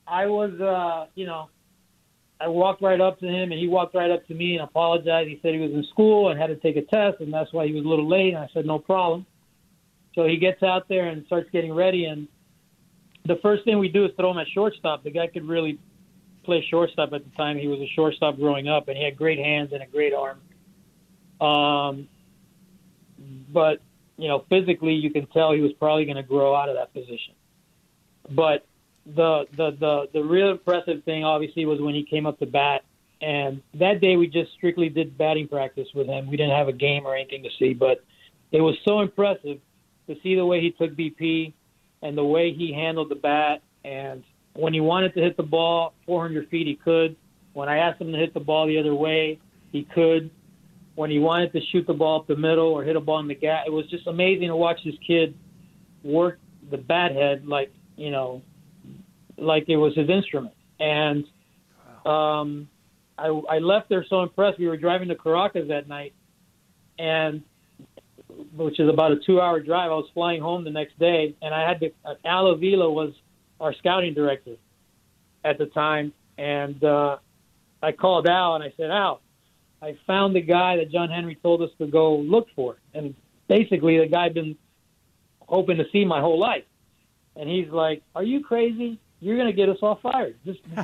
I 0.07 0.25
was, 0.25 0.59
uh, 0.59 1.05
you 1.13 1.25
know, 1.25 1.49
I 2.39 2.47
walked 2.47 2.81
right 2.81 2.99
up 2.99 3.19
to 3.19 3.27
him, 3.27 3.51
and 3.51 3.59
he 3.59 3.67
walked 3.67 3.95
right 3.95 4.11
up 4.11 4.27
to 4.27 4.33
me 4.33 4.55
and 4.55 4.63
apologized. 4.63 5.29
He 5.29 5.39
said 5.41 5.53
he 5.53 5.59
was 5.59 5.71
in 5.71 5.85
school 5.91 6.29
and 6.29 6.39
had 6.39 6.47
to 6.47 6.57
take 6.57 6.75
a 6.75 6.81
test, 6.81 7.21
and 7.21 7.33
that's 7.33 7.51
why 7.53 7.65
he 7.65 7.73
was 7.73 7.85
a 7.85 7.87
little 7.87 8.09
late. 8.09 8.33
And 8.33 8.37
I 8.37 8.49
said, 8.53 8.65
no 8.65 8.77
problem. 8.77 9.25
So 10.15 10.25
he 10.25 10.37
gets 10.37 10.61
out 10.61 10.87
there 10.89 11.07
and 11.07 11.25
starts 11.25 11.49
getting 11.51 11.73
ready, 11.73 12.05
and 12.05 12.27
the 13.25 13.37
first 13.41 13.63
thing 13.63 13.79
we 13.79 13.89
do 13.89 14.05
is 14.05 14.11
throw 14.17 14.31
him 14.31 14.37
at 14.37 14.47
shortstop. 14.53 15.03
The 15.03 15.11
guy 15.11 15.27
could 15.27 15.47
really 15.47 15.79
play 16.43 16.65
shortstop 16.69 17.11
at 17.13 17.23
the 17.23 17.35
time. 17.35 17.57
He 17.57 17.67
was 17.67 17.79
a 17.79 17.89
shortstop 17.95 18.37
growing 18.37 18.67
up, 18.67 18.87
and 18.87 18.97
he 18.97 19.03
had 19.03 19.17
great 19.17 19.39
hands 19.39 19.71
and 19.73 19.81
a 19.81 19.87
great 19.87 20.13
arm. 20.13 20.41
Um, 21.41 22.07
but 23.51 23.81
you 24.17 24.27
know, 24.27 24.45
physically, 24.49 24.93
you 24.93 25.11
can 25.11 25.25
tell 25.27 25.51
he 25.51 25.61
was 25.61 25.73
probably 25.73 26.05
going 26.05 26.17
to 26.17 26.23
grow 26.23 26.55
out 26.55 26.69
of 26.69 26.75
that 26.75 26.93
position. 26.93 27.33
But 28.29 28.65
the 29.05 29.45
the 29.55 29.71
the 29.79 30.09
the 30.13 30.23
real 30.23 30.51
impressive 30.51 31.03
thing, 31.03 31.23
obviously, 31.23 31.65
was 31.65 31.79
when 31.79 31.93
he 31.93 32.03
came 32.03 32.25
up 32.25 32.39
to 32.39 32.45
bat. 32.45 32.83
And 33.21 33.61
that 33.75 34.01
day, 34.01 34.17
we 34.17 34.27
just 34.27 34.51
strictly 34.53 34.89
did 34.89 35.17
batting 35.17 35.47
practice 35.47 35.87
with 35.95 36.07
him. 36.07 36.27
We 36.27 36.37
didn't 36.37 36.55
have 36.55 36.67
a 36.67 36.73
game 36.73 37.05
or 37.05 37.15
anything 37.15 37.43
to 37.43 37.49
see, 37.57 37.73
but 37.73 38.03
it 38.51 38.61
was 38.61 38.75
so 38.85 38.99
impressive 38.99 39.59
to 40.07 40.15
see 40.21 40.35
the 40.35 40.45
way 40.45 40.59
he 40.61 40.71
took 40.71 40.95
BP 40.95 41.53
and 42.01 42.17
the 42.17 42.23
way 42.23 42.53
he 42.53 42.73
handled 42.73 43.09
the 43.09 43.15
bat. 43.15 43.61
And 43.83 44.23
when 44.53 44.73
he 44.73 44.81
wanted 44.81 45.13
to 45.15 45.21
hit 45.21 45.37
the 45.37 45.43
ball 45.43 45.93
400 46.05 46.49
feet, 46.49 46.67
he 46.67 46.75
could. 46.75 47.15
When 47.53 47.69
I 47.69 47.77
asked 47.77 48.01
him 48.01 48.11
to 48.11 48.17
hit 48.17 48.33
the 48.33 48.41
ball 48.41 48.67
the 48.67 48.77
other 48.77 48.93
way, 48.93 49.39
he 49.71 49.83
could 49.83 50.29
when 50.95 51.09
he 51.09 51.19
wanted 51.19 51.51
to 51.51 51.59
shoot 51.71 51.85
the 51.87 51.93
ball 51.93 52.21
up 52.21 52.27
the 52.27 52.35
middle 52.35 52.67
or 52.67 52.83
hit 52.83 52.95
a 52.95 53.01
ball 53.01 53.19
in 53.19 53.27
the 53.27 53.35
gap. 53.35 53.65
It 53.67 53.71
was 53.71 53.85
just 53.89 54.07
amazing 54.07 54.47
to 54.47 54.55
watch 54.55 54.79
this 54.85 54.95
kid 55.05 55.35
work 56.03 56.39
the 56.69 56.77
bat 56.77 57.11
head 57.11 57.45
like 57.47 57.71
you 57.95 58.11
know, 58.11 58.41
like 59.37 59.65
it 59.67 59.77
was 59.77 59.95
his 59.95 60.09
instrument. 60.09 60.53
And 60.79 61.25
um, 62.05 62.69
I, 63.17 63.27
I 63.27 63.59
left 63.59 63.89
there 63.89 64.05
so 64.09 64.21
impressed. 64.21 64.59
We 64.59 64.67
were 64.67 64.77
driving 64.77 65.07
to 65.09 65.15
Caracas 65.15 65.67
that 65.69 65.87
night, 65.87 66.13
and 66.99 67.43
which 68.53 68.79
is 68.79 68.89
about 68.89 69.11
a 69.11 69.17
two-hour 69.25 69.61
drive. 69.61 69.91
I 69.91 69.95
was 69.95 70.09
flying 70.13 70.41
home 70.41 70.63
the 70.63 70.71
next 70.71 70.97
day, 70.99 71.35
and 71.41 71.53
I 71.53 71.67
had 71.67 71.79
to. 71.79 71.91
Uh, 72.03 72.15
Al 72.25 72.47
Avila 72.47 72.91
was 72.91 73.13
our 73.59 73.73
scouting 73.73 74.13
director 74.13 74.55
at 75.43 75.57
the 75.57 75.67
time, 75.67 76.13
and 76.37 76.83
uh, 76.83 77.17
I 77.81 77.91
called 77.91 78.27
Al 78.27 78.55
and 78.55 78.63
I 78.63 78.73
said, 78.75 78.89
Al, 78.89 79.21
I 79.81 79.97
found 80.07 80.35
the 80.35 80.41
guy 80.41 80.77
that 80.77 80.91
John 80.91 81.09
Henry 81.09 81.35
told 81.35 81.61
us 81.61 81.69
to 81.77 81.87
go 81.87 82.17
look 82.17 82.47
for, 82.55 82.77
and 82.93 83.15
basically 83.47 83.99
the 83.99 84.07
guy 84.07 84.25
I've 84.25 84.33
been 84.33 84.57
hoping 85.41 85.77
to 85.77 85.85
see 85.91 86.03
my 86.03 86.19
whole 86.19 86.39
life. 86.39 86.63
And 87.35 87.49
he's 87.49 87.69
like, 87.69 88.01
"Are 88.15 88.23
you 88.23 88.41
crazy? 88.43 88.97
You're 89.25 89.37
going 89.37 89.47
to 89.47 89.53
get 89.53 89.69
us 89.69 89.77
all 89.81 89.99
fired. 90.01 90.37
Just 90.45 90.59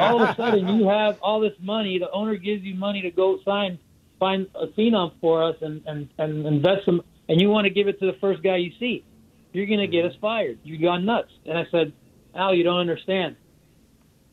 all 0.00 0.22
of 0.22 0.30
a 0.30 0.34
sudden, 0.36 0.76
you 0.76 0.88
have 0.88 1.18
all 1.20 1.40
this 1.40 1.52
money. 1.60 1.98
The 1.98 2.10
owner 2.10 2.36
gives 2.36 2.62
you 2.62 2.74
money 2.74 3.02
to 3.02 3.10
go 3.10 3.38
sign, 3.44 3.78
find 4.18 4.46
a 4.54 4.68
phenom 4.68 5.12
for 5.20 5.42
us, 5.42 5.56
and 5.60 5.82
and 5.86 6.08
and 6.18 6.46
invest 6.46 6.86
some, 6.86 7.02
and 7.28 7.40
you 7.40 7.50
want 7.50 7.66
to 7.66 7.70
give 7.70 7.88
it 7.88 8.00
to 8.00 8.06
the 8.06 8.16
first 8.20 8.42
guy 8.42 8.56
you 8.56 8.72
see. 8.80 9.04
You're 9.52 9.66
going 9.66 9.80
to 9.80 9.86
get 9.86 10.04
us 10.04 10.12
mm-hmm. 10.12 10.20
fired. 10.20 10.58
You 10.64 10.78
gone 10.78 11.04
nuts." 11.04 11.32
And 11.44 11.58
I 11.58 11.64
said, 11.70 11.92
"Al, 12.34 12.54
you 12.54 12.64
don't 12.64 12.80
understand 12.80 13.36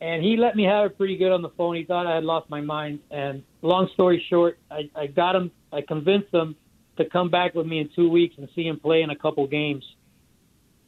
and 0.04 0.22
he 0.22 0.36
let 0.36 0.54
me 0.54 0.64
have 0.64 0.84
it 0.84 0.98
pretty 0.98 1.16
good 1.16 1.32
on 1.32 1.40
the 1.40 1.48
phone. 1.50 1.76
He 1.76 1.84
thought 1.84 2.06
I 2.06 2.14
had 2.14 2.24
lost 2.24 2.50
my 2.50 2.60
mind. 2.60 3.00
And 3.10 3.42
long 3.62 3.88
story 3.94 4.22
short, 4.28 4.58
I, 4.70 4.90
I 4.94 5.06
got 5.06 5.34
him. 5.34 5.50
I 5.72 5.80
convinced 5.80 6.32
him 6.32 6.56
to 6.98 7.06
come 7.08 7.30
back 7.30 7.54
with 7.54 7.66
me 7.66 7.78
in 7.78 7.88
two 7.96 8.10
weeks 8.10 8.34
and 8.36 8.46
see 8.54 8.66
him 8.66 8.78
play 8.78 9.00
in 9.00 9.08
a 9.08 9.16
couple 9.16 9.46
games. 9.46 9.82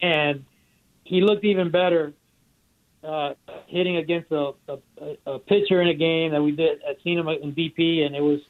And 0.02 0.44
he 1.04 1.22
looked 1.22 1.46
even 1.46 1.70
better 1.70 2.12
uh, 3.04 3.34
hitting 3.68 3.96
against 3.96 4.30
a, 4.32 4.52
a, 4.68 4.78
a 5.26 5.38
pitcher 5.38 5.80
in 5.82 5.88
a 5.88 5.94
game 5.94 6.32
that 6.32 6.42
we 6.42 6.52
did. 6.52 6.78
I'd 6.88 6.96
seen 7.04 7.18
him 7.18 7.28
in 7.28 7.52
BP, 7.52 8.04
and 8.04 8.14
it 8.14 8.20
was, 8.20 8.40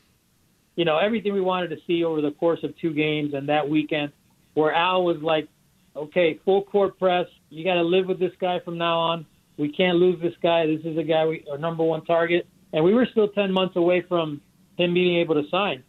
you 0.77 0.85
know, 0.85 0.99
everything 0.99 1.33
we 1.35 1.41
wanted 1.41 1.69
to 1.69 1.77
see 1.87 2.05
over 2.05 2.21
the 2.21 2.33
course 2.33 2.61
of 2.63 2.77
two 2.79 2.93
games 2.93 3.35
and 3.35 3.49
that 3.49 3.69
weekend, 3.69 4.13
where 4.55 4.73
Al 4.73 5.05
was 5.05 5.19
like, 5.23 5.49
"Okay, 5.95 6.39
full 6.45 6.63
court 6.63 6.99
press. 6.99 7.27
You 7.51 7.65
got 7.65 7.75
to 7.75 7.83
live 7.83 8.07
with 8.07 8.19
this 8.19 8.33
guy 8.41 8.61
from 8.61 8.79
now 8.79 8.99
on." 8.99 9.27
We 9.59 9.71
can't 9.73 9.97
lose 9.97 10.21
this 10.21 10.35
guy. 10.43 10.67
This 10.67 10.85
is 10.85 10.99
a 10.99 11.03
guy 11.03 11.27
we 11.27 11.45
our 11.51 11.59
number 11.59 11.83
one 11.83 12.05
target, 12.05 12.47
and 12.73 12.85
we 12.85 12.95
were 12.95 13.07
still 13.11 13.29
ten 13.29 13.53
months 13.53 13.77
away 13.77 14.03
from 14.07 14.41
him 14.77 14.95
being 14.95 15.19
able 15.21 15.35
to 15.35 15.49
sign. 15.51 15.83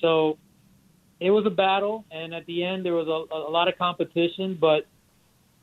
So 0.00 0.38
it 1.20 1.30
was 1.30 1.44
a 1.46 1.50
battle, 1.50 2.04
and 2.10 2.34
at 2.34 2.46
the 2.46 2.64
end 2.64 2.84
there 2.84 2.94
was 2.94 3.06
a, 3.06 3.34
a 3.34 3.50
lot 3.50 3.68
of 3.68 3.76
competition. 3.76 4.56
But 4.58 4.86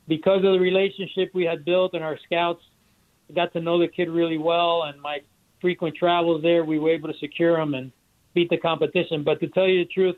because 0.08 0.38
of 0.38 0.52
the 0.52 0.58
relationship 0.58 1.30
we 1.34 1.44
had 1.44 1.64
built 1.64 1.94
and 1.94 2.02
our 2.02 2.18
scouts 2.24 2.64
got 3.34 3.52
to 3.52 3.60
know 3.60 3.78
the 3.78 3.88
kid 3.88 4.08
really 4.08 4.38
well, 4.38 4.84
and 4.84 5.00
my 5.00 5.20
frequent 5.60 5.94
travels 5.96 6.42
there, 6.42 6.64
we 6.64 6.78
were 6.78 6.90
able 6.90 7.12
to 7.12 7.18
secure 7.18 7.58
him 7.58 7.74
and 7.74 7.92
beat 8.34 8.48
the 8.48 8.56
competition. 8.56 9.22
But 9.22 9.40
to 9.40 9.48
tell 9.48 9.66
you 9.66 9.84
the 9.84 9.90
truth, 9.90 10.16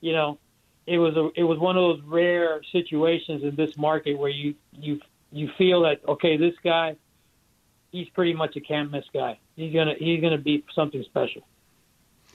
you 0.00 0.12
know, 0.12 0.38
it 0.86 0.98
was 0.98 1.16
a 1.16 1.30
it 1.38 1.44
was 1.44 1.58
one 1.58 1.76
of 1.76 1.82
those 1.82 2.02
rare 2.04 2.60
situations 2.72 3.44
in 3.44 3.54
this 3.54 3.76
market 3.76 4.18
where 4.18 4.30
you 4.30 4.54
you 4.72 5.00
you 5.30 5.48
feel 5.56 5.82
that 5.82 6.00
okay, 6.08 6.36
this 6.36 6.54
guy, 6.64 6.96
he's 7.92 8.08
pretty 8.08 8.34
much 8.34 8.56
a 8.56 8.60
can't 8.60 8.90
miss 8.90 9.04
guy. 9.14 9.38
He's 9.54 9.72
gonna 9.72 9.94
he's 9.96 10.20
gonna 10.20 10.38
be 10.38 10.64
something 10.74 11.04
special. 11.04 11.46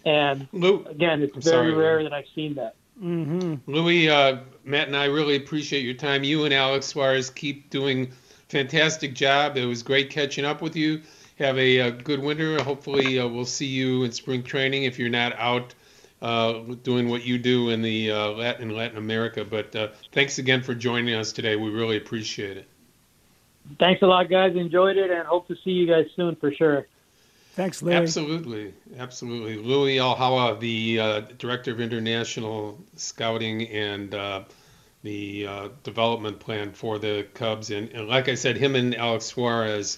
And 0.05 0.47
Lou, 0.53 0.85
again, 0.85 1.21
it's 1.21 1.35
I'm 1.35 1.41
very 1.41 1.71
sorry, 1.71 1.73
rare 1.73 2.03
that 2.03 2.13
I've 2.13 2.27
seen 2.33 2.55
that. 2.55 2.75
Mm-hmm. 3.01 3.71
Louis, 3.71 4.09
uh, 4.09 4.37
Matt, 4.63 4.87
and 4.87 4.97
I 4.97 5.05
really 5.05 5.35
appreciate 5.35 5.83
your 5.83 5.93
time. 5.93 6.23
You 6.23 6.45
and 6.45 6.53
Alex 6.53 6.87
Suarez 6.87 7.29
keep 7.29 7.69
doing 7.69 8.11
fantastic 8.49 9.13
job. 9.13 9.57
It 9.57 9.65
was 9.65 9.83
great 9.83 10.09
catching 10.09 10.45
up 10.45 10.61
with 10.61 10.75
you. 10.75 11.01
Have 11.37 11.57
a, 11.59 11.77
a 11.79 11.91
good 11.91 12.19
winter. 12.19 12.61
Hopefully, 12.63 13.19
uh, 13.19 13.27
we'll 13.27 13.45
see 13.45 13.67
you 13.67 14.03
in 14.03 14.11
spring 14.11 14.41
training 14.41 14.85
if 14.85 14.97
you're 14.97 15.09
not 15.09 15.37
out 15.37 15.75
uh, 16.21 16.61
doing 16.81 17.09
what 17.09 17.23
you 17.23 17.37
do 17.37 17.69
in 17.69 17.81
the 17.81 18.11
uh, 18.11 18.29
Latin 18.31 18.69
Latin 18.69 18.97
America. 18.97 19.45
But 19.45 19.75
uh, 19.75 19.89
thanks 20.11 20.39
again 20.39 20.63
for 20.63 20.73
joining 20.73 21.13
us 21.13 21.31
today. 21.31 21.55
We 21.55 21.69
really 21.69 21.97
appreciate 21.97 22.57
it. 22.57 22.67
Thanks 23.79 24.01
a 24.01 24.07
lot, 24.07 24.29
guys. 24.29 24.55
Enjoyed 24.55 24.97
it 24.97 25.11
and 25.11 25.27
hope 25.27 25.47
to 25.49 25.55
see 25.63 25.71
you 25.71 25.85
guys 25.85 26.05
soon 26.15 26.35
for 26.37 26.51
sure. 26.51 26.87
Thanks. 27.57 27.81
Absolutely. 27.81 28.71
Absolutely. 28.99 29.57
Louis 29.57 29.97
Eljaua, 29.97 30.59
the 30.59 30.99
uh, 30.99 31.19
Director 31.39 31.71
of 31.71 31.81
International 31.81 32.79
Scouting 32.97 33.67
and 33.69 34.13
uh, 34.13 34.43
the 35.01 35.47
uh, 35.47 35.69
development 35.81 36.39
plan 36.39 36.71
for 36.71 36.99
the 36.99 37.25
Cubs. 37.33 37.71
And, 37.71 37.89
and, 37.93 38.07
like 38.07 38.29
I 38.29 38.35
said, 38.35 38.57
him 38.57 38.75
and 38.75 38.93
Alex 38.95 39.25
Suarez 39.25 39.97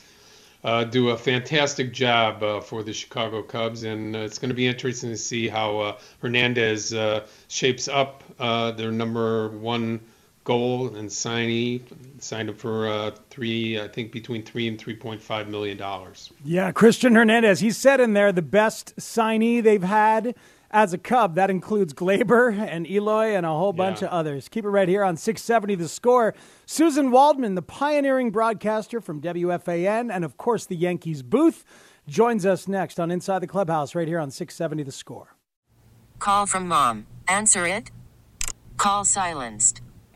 uh, 0.64 0.86
do 0.86 1.10
a 1.10 1.18
fantastic 1.18 1.92
job 1.92 2.42
uh, 2.44 2.62
for 2.62 2.82
the 2.82 2.94
Chicago 2.94 3.44
Cubs. 3.44 3.84
And 3.84 4.16
uh, 4.16 4.20
it's 4.20 4.38
going 4.38 4.52
to 4.52 4.56
be 4.56 4.66
interesting 4.66 5.10
to 5.10 5.18
see 5.18 5.50
how 5.50 5.98
Hernandez 6.22 6.96
shapes 7.50 7.90
up 7.90 8.24
their 8.38 8.92
number 8.94 9.50
one 9.50 10.00
goal 10.50 10.96
and 10.96 11.08
signee 11.10 11.80
signed 12.18 12.50
him 12.50 12.56
for 12.56 12.88
uh, 12.90 13.12
three, 13.30 13.80
I 13.80 13.88
think 13.88 14.12
between 14.12 14.44
three 14.44 14.68
and 14.68 14.80
three 14.80 14.96
point 14.96 15.22
five 15.22 15.48
million 15.48 15.78
dollars. 15.78 16.32
Yeah, 16.44 16.72
Christian 16.72 17.14
Hernandez. 17.14 17.60
He 17.60 17.70
said 17.70 18.00
in 18.00 18.14
there 18.14 18.32
the 18.32 18.42
best 18.42 18.96
signee 18.98 19.62
they've 19.62 19.84
had 19.84 20.34
as 20.72 20.92
a 20.92 20.98
Cub. 20.98 21.36
That 21.36 21.52
includes 21.52 21.94
Gleyber 21.94 22.58
and 22.58 22.90
Eloy 22.90 23.36
and 23.36 23.46
a 23.46 23.50
whole 23.50 23.74
bunch 23.74 24.02
Yeah. 24.02 24.08
of 24.08 24.14
others. 24.14 24.50
Keep 24.50 24.66
it 24.66 24.70
right 24.70 24.90
here 24.90 25.04
on 25.04 25.18
670 25.18 25.76
The 25.76 25.88
Score. 25.88 26.34
Susan 26.66 27.12
Waldman, 27.12 27.54
the 27.54 27.62
pioneering 27.62 28.32
broadcaster 28.32 29.00
from 29.00 29.22
WFAN, 29.22 30.12
and 30.12 30.26
of 30.26 30.38
course 30.38 30.66
the 30.66 30.76
Yankees 30.76 31.22
booth, 31.22 31.64
joins 32.08 32.44
us 32.44 32.68
next 32.68 33.00
on 33.00 33.12
Inside 33.12 33.40
the 33.40 33.48
Clubhouse 33.48 33.94
right 33.94 34.08
here 34.08 34.20
on 34.20 34.32
670 34.32 34.82
The 34.82 34.92
Score. 34.92 35.36
Call 36.18 36.48
from 36.48 36.68
mom. 36.68 37.06
Answer 37.28 37.68
it. 37.68 37.92
Call 38.78 39.06
silenced. 39.06 39.82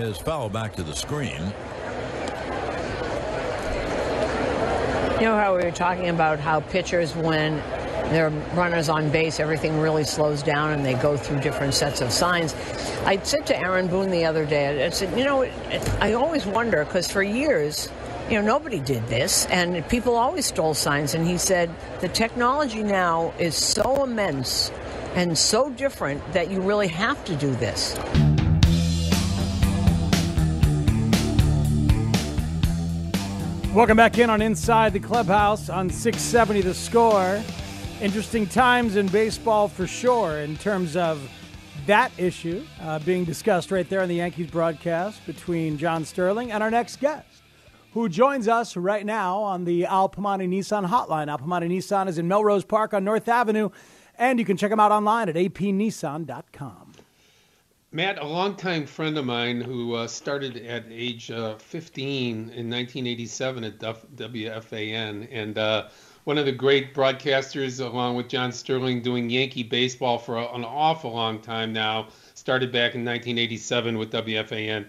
His 0.00 0.16
foul 0.16 0.48
back 0.48 0.74
to 0.76 0.82
the 0.82 0.94
screen. 0.94 1.52
You 5.20 5.26
know 5.26 5.36
how 5.36 5.54
we 5.54 5.62
were 5.62 5.70
talking 5.70 6.08
about 6.08 6.40
how 6.40 6.60
pitchers, 6.60 7.14
when 7.14 7.56
there 8.10 8.28
are 8.28 8.30
runners 8.56 8.88
on 8.88 9.10
base, 9.10 9.38
everything 9.40 9.78
really 9.78 10.04
slows 10.04 10.42
down 10.42 10.72
and 10.72 10.86
they 10.86 10.94
go 10.94 11.18
through 11.18 11.40
different 11.40 11.74
sets 11.74 12.00
of 12.00 12.10
signs. 12.12 12.54
I 13.04 13.18
said 13.18 13.46
to 13.48 13.58
Aaron 13.58 13.88
Boone 13.88 14.10
the 14.10 14.24
other 14.24 14.46
day, 14.46 14.86
I 14.86 14.88
said, 14.88 15.16
you 15.18 15.24
know, 15.24 15.42
I 16.00 16.14
always 16.14 16.46
wonder 16.46 16.82
because 16.86 17.06
for 17.12 17.22
years, 17.22 17.90
you 18.30 18.40
know, 18.40 18.46
nobody 18.46 18.78
did 18.78 19.06
this 19.08 19.44
and 19.46 19.86
people 19.90 20.16
always 20.16 20.46
stole 20.46 20.72
signs. 20.72 21.12
And 21.12 21.26
he 21.26 21.36
said, 21.36 21.70
the 22.00 22.08
technology 22.08 22.82
now 22.82 23.34
is 23.38 23.54
so 23.54 24.02
immense 24.02 24.70
and 25.14 25.36
so 25.36 25.68
different 25.68 26.32
that 26.32 26.50
you 26.50 26.62
really 26.62 26.88
have 26.88 27.22
to 27.26 27.36
do 27.36 27.54
this. 27.56 27.98
Welcome 33.72 33.96
back 33.96 34.18
in 34.18 34.30
on 34.30 34.42
Inside 34.42 34.94
the 34.94 34.98
Clubhouse 34.98 35.68
on 35.68 35.90
670 35.90 36.62
The 36.62 36.74
Score. 36.74 37.40
Interesting 38.00 38.48
times 38.48 38.96
in 38.96 39.06
baseball 39.06 39.68
for 39.68 39.86
sure 39.86 40.40
in 40.40 40.56
terms 40.56 40.96
of 40.96 41.30
that 41.86 42.10
issue 42.18 42.64
uh, 42.80 42.98
being 42.98 43.24
discussed 43.24 43.70
right 43.70 43.88
there 43.88 44.02
on 44.02 44.08
the 44.08 44.16
Yankees 44.16 44.50
broadcast 44.50 45.24
between 45.24 45.78
John 45.78 46.04
Sterling 46.04 46.50
and 46.50 46.64
our 46.64 46.70
next 46.70 46.98
guest, 46.98 47.42
who 47.92 48.08
joins 48.08 48.48
us 48.48 48.76
right 48.76 49.06
now 49.06 49.38
on 49.38 49.64
the 49.64 49.84
Al 49.86 50.08
Piemonte 50.08 50.48
Nissan 50.48 50.88
hotline. 50.88 51.28
Al 51.28 51.38
Piemonte 51.38 51.70
Nissan 51.70 52.08
is 52.08 52.18
in 52.18 52.26
Melrose 52.26 52.64
Park 52.64 52.92
on 52.92 53.04
North 53.04 53.28
Avenue, 53.28 53.70
and 54.18 54.40
you 54.40 54.44
can 54.44 54.56
check 54.56 54.70
them 54.70 54.80
out 54.80 54.90
online 54.90 55.28
at 55.28 55.36
apnissan.com. 55.36 56.89
Matt, 57.92 58.18
a 58.18 58.24
longtime 58.24 58.86
friend 58.86 59.18
of 59.18 59.24
mine 59.24 59.60
who 59.60 59.94
uh, 59.94 60.06
started 60.06 60.56
at 60.58 60.84
age 60.92 61.28
uh, 61.28 61.56
15 61.56 62.36
in 62.36 62.70
1987 62.70 63.64
at 63.64 63.80
WFAN, 63.80 65.26
and 65.32 65.58
uh, 65.58 65.88
one 66.22 66.38
of 66.38 66.46
the 66.46 66.52
great 66.52 66.94
broadcasters, 66.94 67.84
along 67.84 68.14
with 68.14 68.28
John 68.28 68.52
Sterling, 68.52 69.02
doing 69.02 69.28
Yankee 69.28 69.64
baseball 69.64 70.18
for 70.18 70.36
a, 70.36 70.54
an 70.54 70.64
awful 70.64 71.12
long 71.12 71.40
time 71.40 71.72
now. 71.72 72.06
Started 72.34 72.70
back 72.70 72.94
in 72.94 73.04
1987 73.04 73.98
with 73.98 74.12
WFAN. 74.12 74.86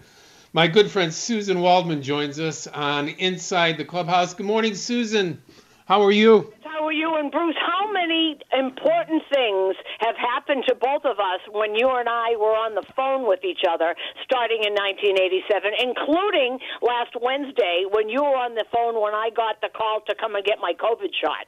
My 0.53 0.67
good 0.67 0.91
friend 0.91 1.11
Susan 1.11 1.59
Waldman 1.59 2.03
joins 2.03 2.39
us 2.39 2.67
on 2.67 3.07
Inside 3.07 3.79
the 3.79 3.85
Clubhouse. 3.85 4.35
Good 4.35 4.45
morning, 4.45 4.75
Susan. 4.75 5.41
How 5.87 6.03
are 6.03 6.11
you? 6.11 6.53
How 6.71 6.85
are 6.85 6.93
you 6.93 7.15
and 7.15 7.29
Bruce? 7.29 7.55
How 7.59 7.91
many 7.91 8.39
important 8.57 9.23
things 9.33 9.75
have 9.99 10.15
happened 10.15 10.63
to 10.69 10.75
both 10.75 11.03
of 11.03 11.19
us 11.19 11.41
when 11.51 11.75
you 11.75 11.89
and 11.89 12.07
I 12.07 12.37
were 12.37 12.55
on 12.55 12.75
the 12.75 12.83
phone 12.95 13.27
with 13.27 13.43
each 13.43 13.61
other 13.69 13.93
starting 14.23 14.63
in 14.63 14.71
1987, 14.73 15.71
including 15.79 16.59
last 16.81 17.11
Wednesday 17.21 17.83
when 17.91 18.07
you 18.07 18.21
were 18.21 18.37
on 18.37 18.55
the 18.55 18.63
phone 18.71 19.01
when 19.01 19.13
I 19.13 19.31
got 19.35 19.59
the 19.59 19.67
call 19.67 19.99
to 20.07 20.15
come 20.15 20.35
and 20.35 20.45
get 20.45 20.59
my 20.61 20.73
COVID 20.73 21.11
shot? 21.19 21.45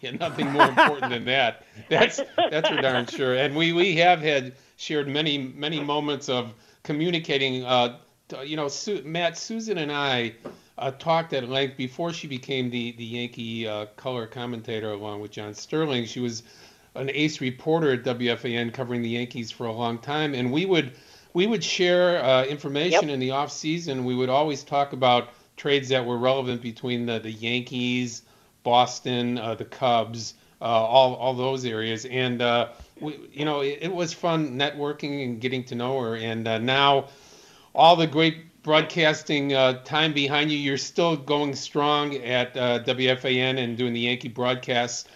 Yeah, 0.00 0.10
nothing 0.12 0.50
more 0.50 0.66
important 0.66 1.12
than 1.12 1.24
that. 1.26 1.64
That's 1.88 2.20
that's 2.50 2.68
for 2.68 2.80
darn 2.80 3.06
sure. 3.06 3.34
And 3.34 3.54
we 3.54 3.72
we 3.72 3.94
have 3.96 4.20
had 4.20 4.54
shared 4.76 5.06
many 5.06 5.38
many 5.38 5.80
moments 5.80 6.28
of 6.28 6.52
communicating. 6.82 7.64
Uh, 7.64 7.98
you 8.44 8.56
know, 8.56 8.68
Su- 8.68 9.02
Matt, 9.04 9.38
Susan, 9.38 9.78
and 9.78 9.92
I 9.92 10.34
uh, 10.78 10.90
talked 10.92 11.32
at 11.32 11.48
length 11.48 11.76
before 11.76 12.12
she 12.12 12.26
became 12.26 12.70
the 12.70 12.92
the 12.92 13.04
Yankee 13.04 13.66
uh, 13.66 13.86
color 13.96 14.26
commentator 14.26 14.92
along 14.92 15.20
with 15.20 15.30
John 15.30 15.54
Sterling. 15.54 16.06
She 16.06 16.20
was 16.20 16.42
an 16.94 17.10
ace 17.12 17.40
reporter 17.40 17.92
at 17.92 18.04
WFAN 18.04 18.72
covering 18.72 19.02
the 19.02 19.10
Yankees 19.10 19.50
for 19.50 19.66
a 19.66 19.72
long 19.72 19.98
time, 19.98 20.34
and 20.34 20.52
we 20.52 20.66
would 20.66 20.92
we 21.32 21.46
would 21.46 21.62
share 21.62 22.24
uh, 22.24 22.44
information 22.44 23.10
in 23.10 23.18
the 23.20 23.32
off 23.32 23.50
season. 23.50 24.04
We 24.04 24.14
would 24.14 24.28
always 24.28 24.62
talk 24.62 24.92
about 24.92 25.30
trades 25.56 25.88
that 25.88 26.04
were 26.04 26.18
relevant 26.18 26.62
between 26.62 27.06
the, 27.06 27.18
the 27.18 27.30
Yankees, 27.30 28.22
Boston, 28.62 29.38
uh, 29.38 29.54
the 29.54 29.64
Cubs, 29.64 30.34
uh, 30.60 30.64
all 30.64 31.14
all 31.14 31.34
those 31.34 31.64
areas, 31.64 32.04
and 32.04 32.42
uh, 32.42 32.68
we, 33.00 33.18
you 33.32 33.44
know 33.44 33.60
it, 33.60 33.78
it 33.82 33.94
was 33.94 34.12
fun 34.12 34.58
networking 34.58 35.24
and 35.24 35.40
getting 35.40 35.62
to 35.64 35.74
know 35.74 36.00
her. 36.00 36.16
And 36.16 36.48
uh, 36.48 36.58
now 36.58 37.08
all 37.74 37.96
the 37.96 38.06
great 38.06 38.38
broadcasting 38.64 39.52
uh, 39.52 39.80
time 39.84 40.12
behind 40.12 40.50
you, 40.50 40.58
you're 40.58 40.76
still 40.76 41.16
going 41.16 41.54
strong 41.54 42.16
at 42.16 42.56
uh, 42.56 42.82
WFAN 42.82 43.62
and 43.62 43.76
doing 43.76 43.92
the 43.92 44.00
Yankee 44.00 44.28
broadcasts. 44.28 45.08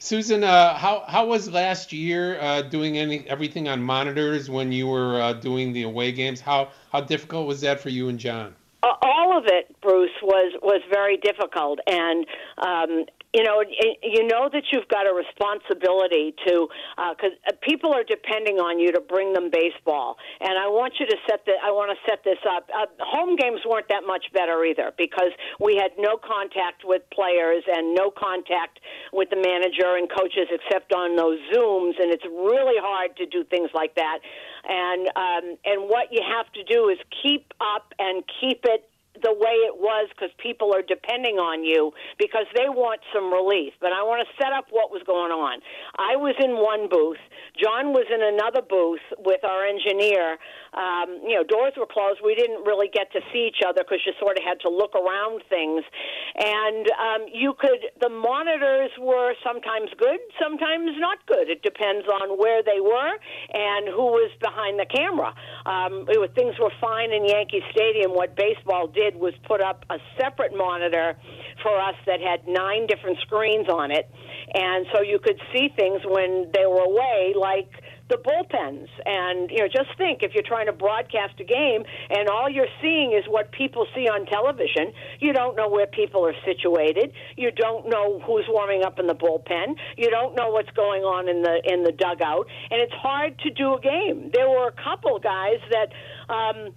Susan, 0.00 0.42
uh, 0.42 0.74
how 0.74 1.04
how 1.06 1.26
was 1.26 1.50
last 1.50 1.92
year 1.92 2.38
uh, 2.40 2.62
doing 2.62 2.98
any 2.98 3.26
everything 3.28 3.68
on 3.68 3.82
monitors 3.82 4.50
when 4.50 4.72
you 4.72 4.86
were 4.86 5.20
uh, 5.20 5.32
doing 5.34 5.72
the 5.72 5.82
away 5.82 6.12
games? 6.12 6.40
How 6.40 6.68
how 6.92 7.00
difficult 7.00 7.46
was 7.46 7.60
that 7.60 7.80
for 7.80 7.90
you 7.90 8.08
and 8.08 8.18
John? 8.18 8.54
All 8.82 9.38
of 9.38 9.44
it, 9.46 9.74
Bruce, 9.80 10.10
was 10.20 10.52
was 10.62 10.82
very 10.90 11.16
difficult, 11.16 11.78
and 11.86 12.26
um, 12.58 13.06
you 13.34 13.42
know, 13.42 13.62
you 13.66 14.26
know 14.26 14.48
that 14.52 14.62
you've 14.70 14.86
got 14.86 15.10
a 15.10 15.12
responsibility 15.12 16.34
to 16.46 16.68
because 17.10 17.34
uh, 17.50 17.52
people 17.66 17.92
are 17.92 18.04
depending 18.06 18.62
on 18.62 18.78
you 18.78 18.92
to 18.92 19.00
bring 19.00 19.32
them 19.32 19.50
baseball, 19.50 20.16
and 20.40 20.54
I 20.56 20.70
want 20.70 20.94
you 21.00 21.06
to 21.06 21.16
set 21.28 21.44
the 21.44 21.58
I 21.58 21.74
want 21.74 21.90
to 21.90 21.98
set 22.08 22.22
this 22.22 22.38
up. 22.48 22.70
Uh, 22.70 22.86
home 23.02 23.34
games 23.34 23.60
weren't 23.66 23.88
that 23.88 24.06
much 24.06 24.30
better 24.32 24.64
either 24.64 24.94
because 24.96 25.34
we 25.58 25.74
had 25.74 25.90
no 25.98 26.14
contact 26.16 26.86
with 26.86 27.02
players 27.10 27.64
and 27.66 27.92
no 27.94 28.14
contact 28.14 28.78
with 29.12 29.28
the 29.30 29.40
manager 29.42 29.98
and 29.98 30.06
coaches 30.06 30.46
except 30.54 30.94
on 30.94 31.16
those 31.16 31.42
zooms, 31.50 31.98
and 31.98 32.14
it's 32.14 32.24
really 32.30 32.78
hard 32.78 33.16
to 33.18 33.26
do 33.26 33.42
things 33.50 33.70
like 33.74 33.96
that. 33.96 34.22
And 34.62 35.10
um, 35.18 35.58
and 35.66 35.90
what 35.90 36.14
you 36.14 36.22
have 36.22 36.46
to 36.54 36.62
do 36.62 36.88
is 36.88 36.98
keep 37.22 37.52
up 37.58 37.92
and 37.98 38.22
keep 38.40 38.62
it 38.62 38.86
the 39.22 39.32
way 39.32 39.62
it 39.62 39.76
was 39.78 40.10
because 40.10 40.30
people 40.42 40.74
are 40.74 40.82
depending 40.82 41.38
on 41.38 41.62
you 41.62 41.92
because 42.18 42.46
they 42.54 42.68
want 42.68 43.00
some 43.14 43.30
relief. 43.30 43.72
But 43.80 43.92
I 43.92 44.02
want 44.02 44.26
to 44.26 44.28
set 44.42 44.52
up 44.52 44.66
what 44.70 44.90
was 44.90 45.02
going 45.06 45.30
on. 45.30 45.60
I 45.98 46.16
was 46.16 46.34
in 46.42 46.58
one 46.58 46.90
booth. 46.90 47.22
John 47.54 47.94
was 47.94 48.06
in 48.10 48.18
another 48.18 48.62
booth 48.62 49.04
with 49.22 49.44
our 49.46 49.62
engineer. 49.62 50.38
Um, 50.74 51.22
you 51.22 51.38
know, 51.38 51.46
doors 51.46 51.78
were 51.78 51.86
closed. 51.86 52.18
We 52.24 52.34
didn't 52.34 52.66
really 52.66 52.90
get 52.90 53.12
to 53.14 53.20
see 53.30 53.46
each 53.46 53.62
other 53.62 53.86
because 53.86 54.02
you 54.02 54.12
sort 54.18 54.34
of 54.34 54.42
had 54.42 54.58
to 54.66 54.70
look 54.70 54.98
around 54.98 55.46
things. 55.46 55.86
And 56.34 56.90
um, 56.98 57.22
you 57.30 57.54
could, 57.54 57.94
the 58.02 58.10
monitors 58.10 58.90
were 58.98 59.38
sometimes 59.46 59.94
good, 59.94 60.18
sometimes 60.42 60.98
not 60.98 61.22
good. 61.30 61.46
It 61.46 61.62
depends 61.62 62.06
on 62.10 62.34
where 62.34 62.62
they 62.66 62.82
were 62.82 63.14
and 63.54 63.86
who 63.86 64.18
was 64.18 64.34
behind 64.42 64.82
the 64.82 64.90
camera. 64.90 65.30
Um, 65.66 66.04
it 66.12 66.20
was, 66.20 66.28
things 66.34 66.54
were 66.60 66.72
fine 66.80 67.12
in 67.12 67.24
Yankee 67.24 67.62
Stadium. 67.70 68.12
What 68.12 68.36
baseball 68.36 68.86
did 68.86 69.16
was 69.16 69.32
put 69.46 69.62
up 69.62 69.84
a 69.88 69.96
separate 70.20 70.54
monitor 70.54 71.16
for 71.62 71.78
us 71.80 71.94
that 72.06 72.20
had 72.20 72.46
nine 72.46 72.86
different 72.86 73.18
screens 73.20 73.68
on 73.68 73.90
it. 73.90 74.10
And 74.52 74.86
so 74.92 75.00
you 75.00 75.18
could 75.18 75.40
see 75.54 75.70
things 75.74 76.02
when 76.04 76.50
they 76.52 76.66
were 76.66 76.84
away, 76.84 77.34
like 77.34 77.70
the 78.08 78.16
bullpens. 78.16 78.88
And, 79.06 79.50
you 79.50 79.58
know, 79.60 79.68
just 79.68 79.96
think 79.96 80.22
if 80.22 80.34
you're 80.34 80.46
trying 80.46 80.66
to 80.66 80.72
broadcast 80.72 81.40
a 81.40 81.44
game 81.44 81.84
and 82.10 82.28
all 82.28 82.50
you're 82.50 82.72
seeing 82.82 83.12
is 83.12 83.24
what 83.28 83.50
people 83.52 83.86
see 83.94 84.08
on 84.08 84.26
television, 84.26 84.92
you 85.20 85.32
don't 85.32 85.56
know 85.56 85.68
where 85.68 85.86
people 85.86 86.26
are 86.26 86.34
situated. 86.44 87.12
You 87.36 87.50
don't 87.50 87.88
know 87.88 88.20
who's 88.20 88.44
warming 88.48 88.84
up 88.84 88.98
in 88.98 89.06
the 89.06 89.14
bullpen. 89.14 89.76
You 89.96 90.10
don't 90.10 90.36
know 90.36 90.50
what's 90.50 90.70
going 90.70 91.02
on 91.02 91.28
in 91.28 91.42
the 91.42 91.62
in 91.64 91.82
the 91.82 91.92
dugout. 91.92 92.46
And 92.70 92.80
it's 92.80 92.92
hard 92.92 93.38
to 93.40 93.50
do 93.50 93.74
a 93.74 93.80
game. 93.80 94.30
There 94.32 94.48
were 94.48 94.68
a 94.68 94.76
couple 94.84 95.18
guys 95.18 95.60
that 95.70 95.88
um 96.28 96.74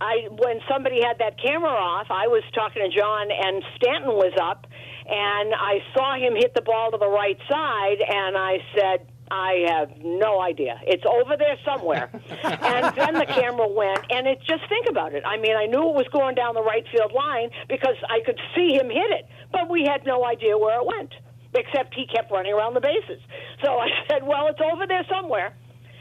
I 0.00 0.26
when 0.30 0.60
somebody 0.68 1.00
had 1.04 1.18
that 1.18 1.36
camera 1.40 1.70
off, 1.70 2.06
I 2.10 2.26
was 2.26 2.42
talking 2.54 2.82
to 2.82 2.90
John 2.96 3.28
and 3.30 3.62
Stanton 3.76 4.14
was 4.16 4.32
up 4.40 4.66
and 5.06 5.54
I 5.54 5.78
saw 5.94 6.16
him 6.16 6.34
hit 6.34 6.54
the 6.54 6.62
ball 6.62 6.90
to 6.90 6.98
the 6.98 7.08
right 7.08 7.38
side 7.50 8.00
and 8.00 8.36
I 8.36 8.58
said 8.74 9.06
I 9.30 9.64
have 9.68 9.90
no 10.02 10.40
idea. 10.40 10.80
It's 10.86 11.04
over 11.06 11.36
there 11.36 11.56
somewhere. 11.64 12.10
and 12.42 12.96
then 12.96 13.14
the 13.14 13.26
camera 13.26 13.68
went, 13.68 14.00
and 14.10 14.26
it 14.26 14.40
just 14.46 14.68
think 14.68 14.86
about 14.88 15.14
it. 15.14 15.22
I 15.24 15.36
mean, 15.36 15.56
I 15.56 15.66
knew 15.66 15.88
it 15.90 15.94
was 15.94 16.08
going 16.12 16.34
down 16.34 16.54
the 16.54 16.62
right 16.62 16.84
field 16.90 17.12
line 17.12 17.50
because 17.68 17.96
I 18.08 18.20
could 18.26 18.38
see 18.56 18.74
him 18.74 18.90
hit 18.90 19.10
it, 19.10 19.26
but 19.52 19.70
we 19.70 19.84
had 19.84 20.04
no 20.04 20.24
idea 20.24 20.58
where 20.58 20.80
it 20.80 20.86
went, 20.86 21.14
except 21.54 21.94
he 21.94 22.06
kept 22.06 22.32
running 22.32 22.52
around 22.52 22.74
the 22.74 22.80
bases. 22.80 23.22
So 23.62 23.78
I 23.78 23.88
said, 24.08 24.26
well, 24.26 24.48
it's 24.48 24.60
over 24.60 24.86
there 24.86 25.06
somewhere. 25.08 25.54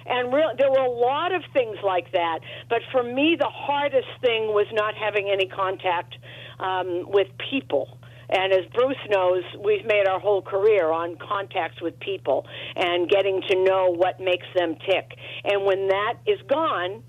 And 0.07 0.33
real, 0.33 0.49
there 0.57 0.71
were 0.71 0.79
a 0.79 0.89
lot 0.89 1.35
of 1.35 1.43
things 1.53 1.77
like 1.83 2.11
that. 2.13 2.39
But 2.67 2.81
for 2.91 3.03
me, 3.03 3.35
the 3.37 3.49
hardest 3.49 4.07
thing 4.21 4.47
was 4.47 4.65
not 4.71 4.95
having 4.95 5.29
any 5.29 5.45
contact 5.45 6.17
um, 6.59 7.05
with 7.11 7.27
people 7.51 7.98
and 8.29 8.53
as 8.53 8.65
Bruce 8.73 8.97
knows, 9.09 9.43
we've 9.63 9.85
made 9.85 10.07
our 10.07 10.19
whole 10.19 10.41
career 10.41 10.91
on 10.91 11.17
contacts 11.17 11.81
with 11.81 11.99
people 11.99 12.45
and 12.75 13.09
getting 13.09 13.41
to 13.49 13.63
know 13.63 13.89
what 13.89 14.19
makes 14.19 14.45
them 14.55 14.75
tick. 14.85 15.17
And 15.43 15.65
when 15.65 15.87
that 15.87 16.13
is 16.27 16.39
gone, 16.47 17.03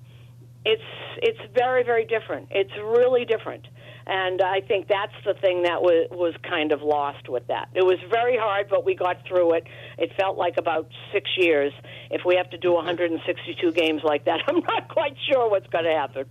it's 0.64 0.82
it's 1.22 1.38
very 1.54 1.82
very 1.84 2.04
different. 2.04 2.48
It's 2.50 2.72
really 2.76 3.24
different. 3.24 3.66
And 4.06 4.42
I 4.42 4.60
think 4.60 4.88
that's 4.88 5.12
the 5.24 5.34
thing 5.34 5.62
that 5.62 5.82
was 5.82 6.08
was 6.10 6.34
kind 6.48 6.72
of 6.72 6.82
lost 6.82 7.28
with 7.28 7.46
that. 7.48 7.68
It 7.74 7.84
was 7.84 7.98
very 8.10 8.36
hard, 8.36 8.68
but 8.68 8.84
we 8.84 8.94
got 8.94 9.26
through 9.28 9.54
it. 9.54 9.64
It 9.98 10.12
felt 10.18 10.36
like 10.36 10.54
about 10.58 10.88
six 11.12 11.30
years. 11.36 11.72
If 12.10 12.22
we 12.24 12.36
have 12.36 12.50
to 12.50 12.58
do 12.58 12.68
mm-hmm. 12.68 12.86
162 12.86 13.72
games 13.72 14.02
like 14.02 14.24
that, 14.24 14.40
I'm 14.48 14.60
not 14.60 14.88
quite 14.88 15.16
sure 15.30 15.48
what's 15.50 15.68
going 15.68 15.84
to 15.84 15.92
happen. 15.92 16.24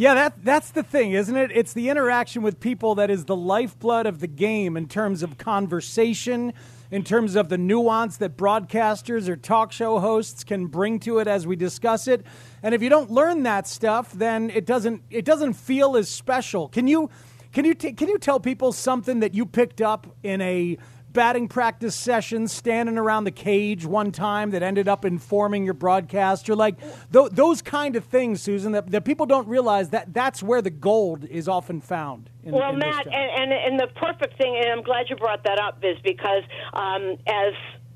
Yeah, 0.00 0.14
that 0.14 0.44
that's 0.44 0.70
the 0.70 0.84
thing, 0.84 1.10
isn't 1.10 1.36
it? 1.36 1.50
It's 1.52 1.72
the 1.72 1.88
interaction 1.88 2.40
with 2.42 2.60
people 2.60 2.94
that 2.94 3.10
is 3.10 3.24
the 3.24 3.34
lifeblood 3.34 4.06
of 4.06 4.20
the 4.20 4.28
game 4.28 4.76
in 4.76 4.86
terms 4.86 5.24
of 5.24 5.38
conversation, 5.38 6.52
in 6.92 7.02
terms 7.02 7.34
of 7.34 7.48
the 7.48 7.58
nuance 7.58 8.16
that 8.18 8.36
broadcasters 8.36 9.28
or 9.28 9.34
talk 9.34 9.72
show 9.72 9.98
hosts 9.98 10.44
can 10.44 10.66
bring 10.66 11.00
to 11.00 11.18
it 11.18 11.26
as 11.26 11.48
we 11.48 11.56
discuss 11.56 12.06
it. 12.06 12.24
And 12.62 12.76
if 12.76 12.80
you 12.80 12.88
don't 12.88 13.10
learn 13.10 13.42
that 13.42 13.66
stuff, 13.66 14.12
then 14.12 14.50
it 14.50 14.66
doesn't 14.66 15.02
it 15.10 15.24
doesn't 15.24 15.54
feel 15.54 15.96
as 15.96 16.08
special. 16.08 16.68
Can 16.68 16.86
you 16.86 17.10
can 17.52 17.64
you 17.64 17.74
t- 17.74 17.92
can 17.92 18.06
you 18.06 18.18
tell 18.20 18.38
people 18.38 18.70
something 18.70 19.18
that 19.18 19.34
you 19.34 19.44
picked 19.46 19.80
up 19.80 20.06
in 20.22 20.40
a 20.40 20.78
batting 21.12 21.48
practice 21.48 21.94
sessions, 21.94 22.52
standing 22.52 22.98
around 22.98 23.24
the 23.24 23.30
cage 23.30 23.86
one 23.86 24.12
time 24.12 24.50
that 24.50 24.62
ended 24.62 24.88
up 24.88 25.04
informing 25.04 25.64
your 25.64 25.74
broadcast. 25.74 26.48
You're 26.48 26.56
like 26.56 26.78
th- 27.12 27.30
those 27.32 27.62
kind 27.62 27.96
of 27.96 28.04
things, 28.04 28.42
Susan, 28.42 28.72
that, 28.72 28.90
that 28.90 29.04
people 29.04 29.26
don't 29.26 29.48
realize 29.48 29.90
that 29.90 30.12
that's 30.12 30.42
where 30.42 30.62
the 30.62 30.70
gold 30.70 31.24
is 31.24 31.48
often 31.48 31.80
found. 31.80 32.30
In, 32.44 32.52
well, 32.52 32.70
in 32.70 32.78
Matt, 32.78 33.06
and, 33.06 33.14
and, 33.14 33.52
and 33.52 33.80
the 33.80 33.88
perfect 33.94 34.38
thing, 34.38 34.56
and 34.56 34.70
I'm 34.70 34.82
glad 34.82 35.06
you 35.08 35.16
brought 35.16 35.44
that 35.44 35.58
up, 35.58 35.82
is 35.82 35.96
because 36.04 36.42
um, 36.74 37.16
as 37.26 37.54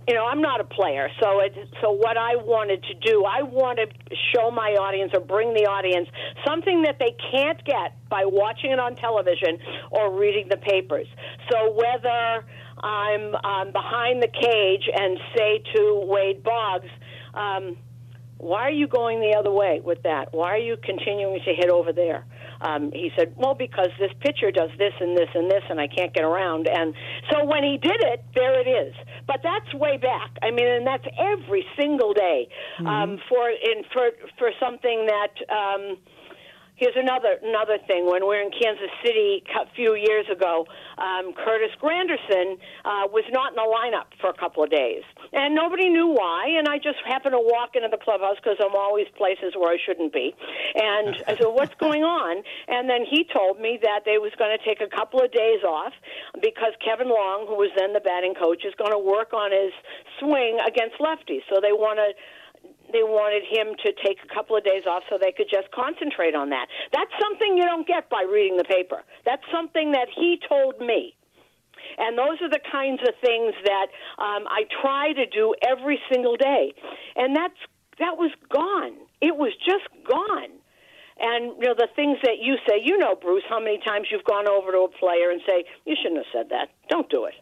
you 0.08 0.14
know, 0.14 0.26
I'm 0.26 0.42
not 0.42 0.60
a 0.60 0.64
player, 0.64 1.08
so 1.20 1.40
it, 1.40 1.54
so 1.80 1.92
what 1.92 2.16
I 2.16 2.34
wanted 2.34 2.82
to 2.84 2.94
do, 2.94 3.24
I 3.24 3.42
want 3.42 3.78
to 3.78 3.86
show 4.34 4.50
my 4.50 4.70
audience 4.70 5.12
or 5.14 5.20
bring 5.20 5.54
the 5.54 5.66
audience 5.66 6.08
something 6.44 6.82
that 6.82 6.98
they 6.98 7.14
can't 7.30 7.62
get 7.64 7.94
by 8.08 8.24
watching 8.24 8.72
it 8.72 8.80
on 8.80 8.96
television 8.96 9.58
or 9.90 10.18
reading 10.18 10.48
the 10.50 10.56
papers. 10.56 11.06
So 11.50 11.70
whether 11.70 12.44
I'm 12.82 13.34
um, 13.34 13.72
behind 13.72 14.22
the 14.22 14.28
cage 14.28 14.88
and 14.92 15.18
say 15.36 15.62
to 15.74 16.02
Wade 16.06 16.42
Boggs, 16.42 16.88
um, 17.34 17.76
why 18.38 18.62
are 18.62 18.72
you 18.72 18.88
going 18.88 19.20
the 19.20 19.36
other 19.38 19.52
way 19.52 19.80
with 19.84 20.02
that? 20.02 20.32
Why 20.32 20.50
are 20.50 20.58
you 20.58 20.76
continuing 20.82 21.40
to 21.44 21.54
hit 21.54 21.70
over 21.70 21.92
there? 21.92 22.26
Um, 22.60 22.90
he 22.92 23.10
said, 23.16 23.34
well, 23.36 23.54
because 23.54 23.88
this 24.00 24.10
pitcher 24.20 24.50
does 24.50 24.70
this 24.78 24.92
and 25.00 25.16
this 25.16 25.28
and 25.34 25.48
this, 25.48 25.62
and 25.70 25.80
I 25.80 25.86
can't 25.86 26.12
get 26.12 26.24
around. 26.24 26.68
And 26.68 26.92
so 27.30 27.44
when 27.44 27.62
he 27.62 27.78
did 27.78 28.02
it, 28.02 28.24
there 28.34 28.58
it 28.60 28.68
is. 28.68 28.94
But 29.28 29.40
that's 29.44 29.72
way 29.74 29.96
back. 29.96 30.30
I 30.42 30.50
mean, 30.50 30.66
and 30.66 30.86
that's 30.86 31.06
every 31.18 31.64
single 31.78 32.14
day 32.14 32.48
mm-hmm. 32.78 32.86
um, 32.86 33.18
for 33.28 33.48
in 33.48 33.84
for 33.92 34.10
for 34.38 34.50
something 34.60 35.06
that. 35.06 35.34
Um, 35.48 35.98
Here's 36.82 36.98
another 36.98 37.38
another 37.46 37.78
thing. 37.86 38.10
When 38.10 38.26
we 38.26 38.34
were 38.34 38.42
in 38.42 38.50
Kansas 38.50 38.90
City 39.06 39.44
a 39.54 39.70
few 39.78 39.94
years 39.94 40.26
ago, 40.26 40.66
um, 40.98 41.30
Curtis 41.30 41.70
Granderson 41.78 42.58
uh, 42.82 43.06
was 43.06 43.22
not 43.30 43.54
in 43.54 43.58
the 43.62 43.70
lineup 43.70 44.10
for 44.18 44.30
a 44.30 44.34
couple 44.34 44.66
of 44.66 44.70
days, 44.74 45.06
and 45.32 45.54
nobody 45.54 45.88
knew 45.88 46.08
why. 46.10 46.50
And 46.58 46.66
I 46.66 46.82
just 46.82 46.98
happened 47.06 47.38
to 47.38 47.44
walk 47.54 47.78
into 47.78 47.86
the 47.86 48.02
clubhouse 48.02 48.34
because 48.42 48.58
I'm 48.58 48.74
always 48.74 49.06
places 49.14 49.54
where 49.54 49.70
I 49.70 49.78
shouldn't 49.78 50.12
be. 50.12 50.34
And 50.74 51.22
I 51.30 51.38
said, 51.38 51.54
"What's 51.54 51.78
going 51.78 52.02
on?" 52.02 52.42
And 52.66 52.90
then 52.90 53.06
he 53.06 53.30
told 53.30 53.62
me 53.62 53.78
that 53.78 54.02
they 54.02 54.18
was 54.18 54.34
going 54.34 54.50
to 54.50 54.58
take 54.66 54.82
a 54.82 54.90
couple 54.90 55.22
of 55.22 55.30
days 55.30 55.62
off 55.62 55.94
because 56.42 56.74
Kevin 56.82 57.14
Long, 57.14 57.46
who 57.46 57.62
was 57.62 57.70
then 57.78 57.94
the 57.94 58.02
batting 58.02 58.34
coach, 58.34 58.66
is 58.66 58.74
going 58.74 58.90
to 58.90 58.98
work 58.98 59.30
on 59.30 59.54
his 59.54 59.70
swing 60.18 60.58
against 60.66 60.98
lefties. 60.98 61.46
So 61.46 61.62
they 61.62 61.70
want 61.70 62.02
to 62.02 62.10
they 62.92 63.02
wanted 63.02 63.42
him 63.48 63.74
to 63.84 63.92
take 64.04 64.18
a 64.22 64.28
couple 64.32 64.56
of 64.56 64.64
days 64.64 64.84
off 64.86 65.02
so 65.08 65.18
they 65.18 65.32
could 65.32 65.48
just 65.50 65.70
concentrate 65.72 66.34
on 66.34 66.50
that. 66.50 66.66
That's 66.92 67.12
something 67.20 67.56
you 67.56 67.64
don't 67.64 67.86
get 67.86 68.08
by 68.08 68.22
reading 68.22 68.56
the 68.56 68.64
paper. 68.64 69.02
That's 69.24 69.42
something 69.52 69.92
that 69.92 70.08
he 70.14 70.38
told 70.48 70.80
me. 70.80 71.14
And 71.98 72.16
those 72.16 72.40
are 72.40 72.48
the 72.48 72.62
kinds 72.70 73.00
of 73.02 73.14
things 73.20 73.54
that 73.64 73.86
um, 74.18 74.46
I 74.48 74.64
try 74.80 75.12
to 75.12 75.26
do 75.26 75.54
every 75.66 75.98
single 76.10 76.36
day. 76.36 76.72
And 77.16 77.34
that's 77.34 77.58
that 77.98 78.16
was 78.16 78.30
gone. 78.48 78.96
It 79.20 79.36
was 79.36 79.52
just 79.64 79.84
gone. 80.08 80.50
And 81.20 81.52
you 81.60 81.68
know 81.68 81.74
the 81.76 81.88
things 81.94 82.18
that 82.24 82.38
you 82.40 82.56
say, 82.66 82.80
you 82.82 82.96
know, 82.96 83.14
Bruce, 83.14 83.44
how 83.48 83.60
many 83.60 83.78
times 83.84 84.08
you've 84.10 84.24
gone 84.24 84.48
over 84.48 84.72
to 84.72 84.88
a 84.88 84.88
player 84.88 85.30
and 85.30 85.40
say, 85.46 85.64
"You 85.84 85.94
shouldn't 86.00 86.24
have 86.24 86.32
said 86.32 86.48
that. 86.50 86.70
Don't 86.88 87.08
do 87.10 87.26
it." 87.26 87.34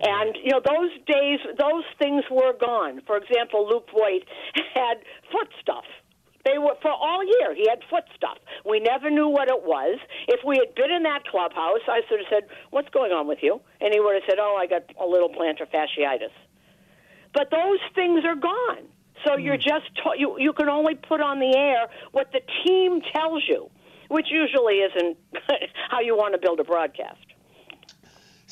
And 0.00 0.36
you 0.42 0.52
know 0.52 0.60
those 0.64 0.90
days, 1.06 1.40
those 1.58 1.84
things 1.98 2.24
were 2.30 2.54
gone. 2.58 3.02
For 3.06 3.16
example, 3.16 3.68
Luke 3.68 3.86
Voit 3.92 4.24
had 4.74 4.98
foot 5.30 5.48
stuff. 5.60 5.84
They 6.44 6.56
were 6.56 6.74
for 6.80 6.90
all 6.90 7.22
year. 7.22 7.54
He 7.54 7.68
had 7.68 7.80
foot 7.90 8.04
stuff. 8.16 8.38
We 8.64 8.80
never 8.80 9.10
knew 9.10 9.28
what 9.28 9.48
it 9.48 9.62
was. 9.62 9.98
If 10.28 10.40
we 10.44 10.56
had 10.56 10.74
been 10.74 10.90
in 10.90 11.02
that 11.02 11.24
clubhouse, 11.26 11.84
I 11.86 12.00
sort 12.08 12.20
of 12.20 12.26
said, 12.30 12.48
"What's 12.70 12.88
going 12.88 13.12
on 13.12 13.28
with 13.28 13.40
you?" 13.42 13.60
And 13.80 13.92
he 13.92 14.00
would 14.00 14.14
have 14.14 14.24
said, 14.28 14.38
"Oh, 14.38 14.56
I 14.56 14.66
got 14.66 14.84
a 14.98 15.06
little 15.06 15.28
plantar 15.28 15.68
fasciitis." 15.68 16.32
But 17.34 17.50
those 17.50 17.78
things 17.94 18.24
are 18.24 18.34
gone. 18.34 18.88
So 19.26 19.36
you're 19.36 19.56
hmm. 19.56 19.68
just 19.68 19.86
ta- 20.02 20.14
you 20.16 20.38
you 20.38 20.54
can 20.54 20.70
only 20.70 20.94
put 20.94 21.20
on 21.20 21.40
the 21.40 21.54
air 21.56 21.88
what 22.12 22.32
the 22.32 22.40
team 22.64 23.02
tells 23.12 23.44
you, 23.46 23.68
which 24.08 24.28
usually 24.30 24.80
isn't 24.80 25.18
how 25.90 26.00
you 26.00 26.16
want 26.16 26.32
to 26.34 26.40
build 26.40 26.58
a 26.60 26.64
broadcast. 26.64 27.29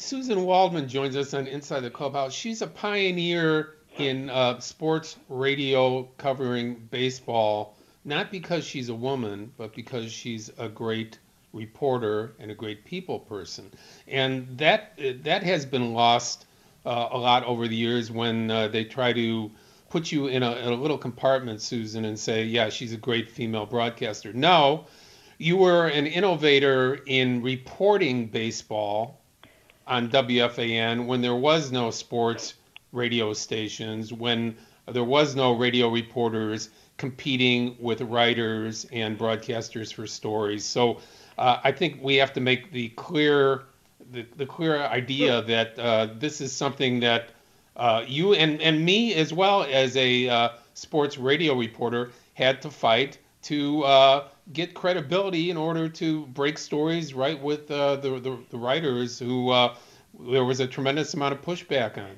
Susan 0.00 0.44
Waldman 0.44 0.88
joins 0.88 1.16
us 1.16 1.34
on 1.34 1.48
Inside 1.48 1.80
the 1.80 1.90
Clubhouse. 1.90 2.32
She's 2.32 2.62
a 2.62 2.68
pioneer 2.68 3.74
in 3.96 4.30
uh, 4.30 4.60
sports 4.60 5.16
radio 5.28 6.04
covering 6.18 6.76
baseball, 6.92 7.76
not 8.04 8.30
because 8.30 8.64
she's 8.64 8.90
a 8.90 8.94
woman, 8.94 9.52
but 9.56 9.74
because 9.74 10.12
she's 10.12 10.52
a 10.56 10.68
great 10.68 11.18
reporter 11.52 12.32
and 12.38 12.48
a 12.48 12.54
great 12.54 12.84
people 12.84 13.18
person. 13.18 13.72
And 14.06 14.46
that 14.56 14.92
that 15.24 15.42
has 15.42 15.66
been 15.66 15.92
lost 15.94 16.46
uh, 16.86 17.08
a 17.10 17.18
lot 17.18 17.42
over 17.42 17.66
the 17.66 17.76
years 17.76 18.08
when 18.08 18.52
uh, 18.52 18.68
they 18.68 18.84
try 18.84 19.12
to 19.12 19.50
put 19.90 20.12
you 20.12 20.28
in 20.28 20.44
a, 20.44 20.52
in 20.58 20.72
a, 20.72 20.76
little 20.76 20.98
compartment, 20.98 21.60
Susan, 21.60 22.04
and 22.04 22.16
say, 22.16 22.44
yeah, 22.44 22.68
she's 22.68 22.92
a 22.92 22.96
great 22.96 23.28
female 23.28 23.66
broadcaster. 23.66 24.32
No, 24.32 24.86
you 25.38 25.56
were 25.56 25.88
an 25.88 26.06
innovator 26.06 27.00
in 27.04 27.42
reporting 27.42 28.26
baseball 28.26 29.17
on 29.88 30.08
WFAN 30.10 31.06
when 31.06 31.20
there 31.20 31.34
was 31.34 31.72
no 31.72 31.90
sports 31.90 32.54
radio 32.92 33.32
stations, 33.32 34.12
when 34.12 34.56
there 34.86 35.04
was 35.04 35.34
no 35.34 35.52
radio 35.52 35.88
reporters 35.88 36.70
competing 36.96 37.76
with 37.80 38.00
writers 38.02 38.86
and 38.92 39.18
broadcasters 39.18 39.92
for 39.92 40.06
stories. 40.06 40.64
So 40.64 41.00
uh, 41.38 41.58
I 41.62 41.72
think 41.72 42.00
we 42.02 42.16
have 42.16 42.32
to 42.34 42.40
make 42.40 42.72
the 42.72 42.90
clear 42.90 43.64
the, 44.10 44.26
the 44.36 44.46
clear 44.46 44.80
idea 44.80 45.42
that 45.42 45.78
uh, 45.78 46.08
this 46.18 46.40
is 46.40 46.52
something 46.52 47.00
that 47.00 47.30
uh, 47.76 48.04
you 48.06 48.34
and, 48.34 48.60
and 48.60 48.84
me 48.84 49.14
as 49.14 49.32
well 49.32 49.64
as 49.64 49.96
a 49.96 50.28
uh, 50.28 50.48
sports 50.74 51.18
radio 51.18 51.54
reporter 51.54 52.10
had 52.34 52.62
to 52.62 52.70
fight 52.70 53.18
to 53.42 53.82
uh, 53.84 54.28
get 54.52 54.74
credibility 54.74 55.50
in 55.50 55.56
order 55.56 55.88
to 55.88 56.26
break 56.26 56.58
stories 56.58 57.14
right 57.14 57.40
with 57.40 57.70
uh, 57.70 57.96
the, 57.96 58.18
the, 58.20 58.38
the 58.50 58.58
writers 58.58 59.18
who 59.18 59.50
uh, 59.50 59.74
there 60.18 60.44
was 60.44 60.60
a 60.60 60.66
tremendous 60.66 61.14
amount 61.14 61.34
of 61.34 61.42
pushback 61.42 61.98
on. 61.98 62.16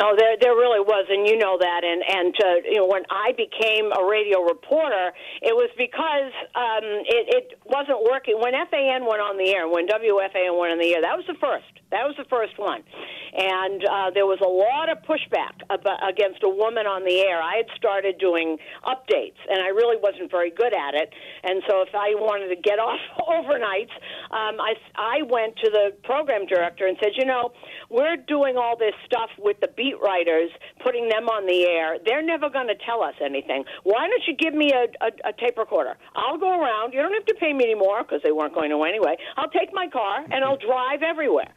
Oh, 0.00 0.14
there 0.16 0.36
there 0.40 0.54
really 0.54 0.78
was, 0.78 1.06
and 1.10 1.26
you 1.26 1.36
know 1.36 1.58
that. 1.58 1.82
And 1.82 2.02
and 2.06 2.34
uh, 2.38 2.70
you 2.70 2.76
know 2.78 2.86
when 2.86 3.02
I 3.10 3.32
became 3.32 3.90
a 3.90 4.06
radio 4.06 4.42
reporter, 4.42 5.10
it 5.42 5.50
was 5.58 5.70
because 5.76 6.30
um, 6.54 7.02
it 7.02 7.26
it 7.34 7.58
wasn't 7.66 8.06
working. 8.06 8.38
When 8.38 8.54
FAN 8.70 9.06
went 9.06 9.20
on 9.20 9.36
the 9.36 9.50
air, 9.50 9.66
when 9.66 9.88
WFAN 9.88 10.54
went 10.54 10.70
on 10.70 10.78
the 10.78 10.94
air, 10.94 11.02
that 11.02 11.16
was 11.18 11.26
the 11.26 11.34
first. 11.34 11.82
That 11.90 12.04
was 12.04 12.16
the 12.20 12.28
first 12.28 12.58
one, 12.58 12.84
and 13.32 13.80
uh, 13.80 14.10
there 14.12 14.28
was 14.28 14.36
a 14.44 14.48
lot 14.48 14.92
of 14.92 15.00
pushback 15.08 15.56
about, 15.72 16.04
against 16.04 16.44
a 16.44 16.48
woman 16.48 16.84
on 16.84 17.00
the 17.00 17.24
air. 17.24 17.40
I 17.40 17.64
had 17.64 17.70
started 17.80 18.20
doing 18.20 18.58
updates, 18.84 19.40
and 19.48 19.64
I 19.64 19.72
really 19.72 19.96
wasn't 19.96 20.30
very 20.30 20.50
good 20.52 20.76
at 20.76 20.92
it. 20.92 21.08
And 21.44 21.64
so, 21.64 21.80
if 21.80 21.94
I 21.96 22.12
wanted 22.20 22.52
to 22.52 22.60
get 22.60 22.76
off 22.84 23.00
overnights, 23.24 23.96
um, 24.28 24.60
I 24.60 24.76
I 24.96 25.24
went 25.24 25.56
to 25.64 25.70
the 25.72 25.96
program 26.04 26.44
director 26.44 26.86
and 26.86 26.96
said, 27.00 27.16
you 27.16 27.24
know, 27.24 27.52
we're 27.88 28.16
doing 28.16 28.60
all 28.60 28.76
this 28.76 28.94
stuff 29.06 29.30
with 29.38 29.56
the 29.60 29.68
beat 29.72 29.96
writers, 30.04 30.50
putting 30.84 31.08
them 31.08 31.28
on 31.32 31.48
the 31.48 31.64
air. 31.64 31.96
They're 32.04 32.24
never 32.24 32.50
going 32.50 32.68
to 32.68 32.76
tell 32.84 33.02
us 33.02 33.14
anything. 33.24 33.64
Why 33.84 34.08
don't 34.08 34.24
you 34.28 34.36
give 34.36 34.52
me 34.52 34.72
a, 34.76 34.92
a, 35.00 35.30
a 35.30 35.32
tape 35.32 35.56
recorder? 35.56 35.96
I'll 36.14 36.36
go 36.38 36.52
around. 36.52 36.92
You 36.92 37.00
don't 37.00 37.16
have 37.16 37.26
to 37.32 37.36
pay 37.40 37.52
me 37.52 37.64
anymore 37.64 38.04
because 38.04 38.20
they 38.22 38.32
weren't 38.32 38.54
going 38.54 38.70
to 38.70 38.82
anyway. 38.84 39.16
I'll 39.36 39.50
take 39.50 39.72
my 39.72 39.88
car 39.88 40.24
and 40.30 40.44
I'll 40.44 40.60
drive 40.60 41.02
everywhere. 41.02 41.48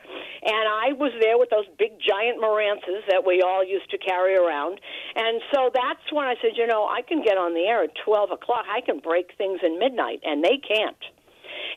And 0.43 0.65
I 0.67 0.93
was 0.93 1.11
there 1.21 1.37
with 1.37 1.49
those 1.49 1.67
big 1.77 1.97
giant 2.01 2.41
Marantzas 2.41 3.05
that 3.09 3.25
we 3.25 3.41
all 3.41 3.63
used 3.63 3.89
to 3.91 3.97
carry 3.97 4.35
around. 4.35 4.79
And 5.15 5.41
so 5.53 5.69
that's 5.73 6.05
when 6.11 6.25
I 6.25 6.35
said, 6.41 6.55
you 6.55 6.67
know, 6.67 6.85
I 6.85 7.01
can 7.01 7.23
get 7.23 7.37
on 7.37 7.53
the 7.53 7.65
air 7.67 7.83
at 7.83 7.91
12 8.05 8.31
o'clock. 8.31 8.65
I 8.69 8.81
can 8.81 8.99
break 8.99 9.31
things 9.37 9.59
in 9.63 9.79
midnight, 9.79 10.19
and 10.23 10.43
they 10.43 10.57
can't. 10.57 11.03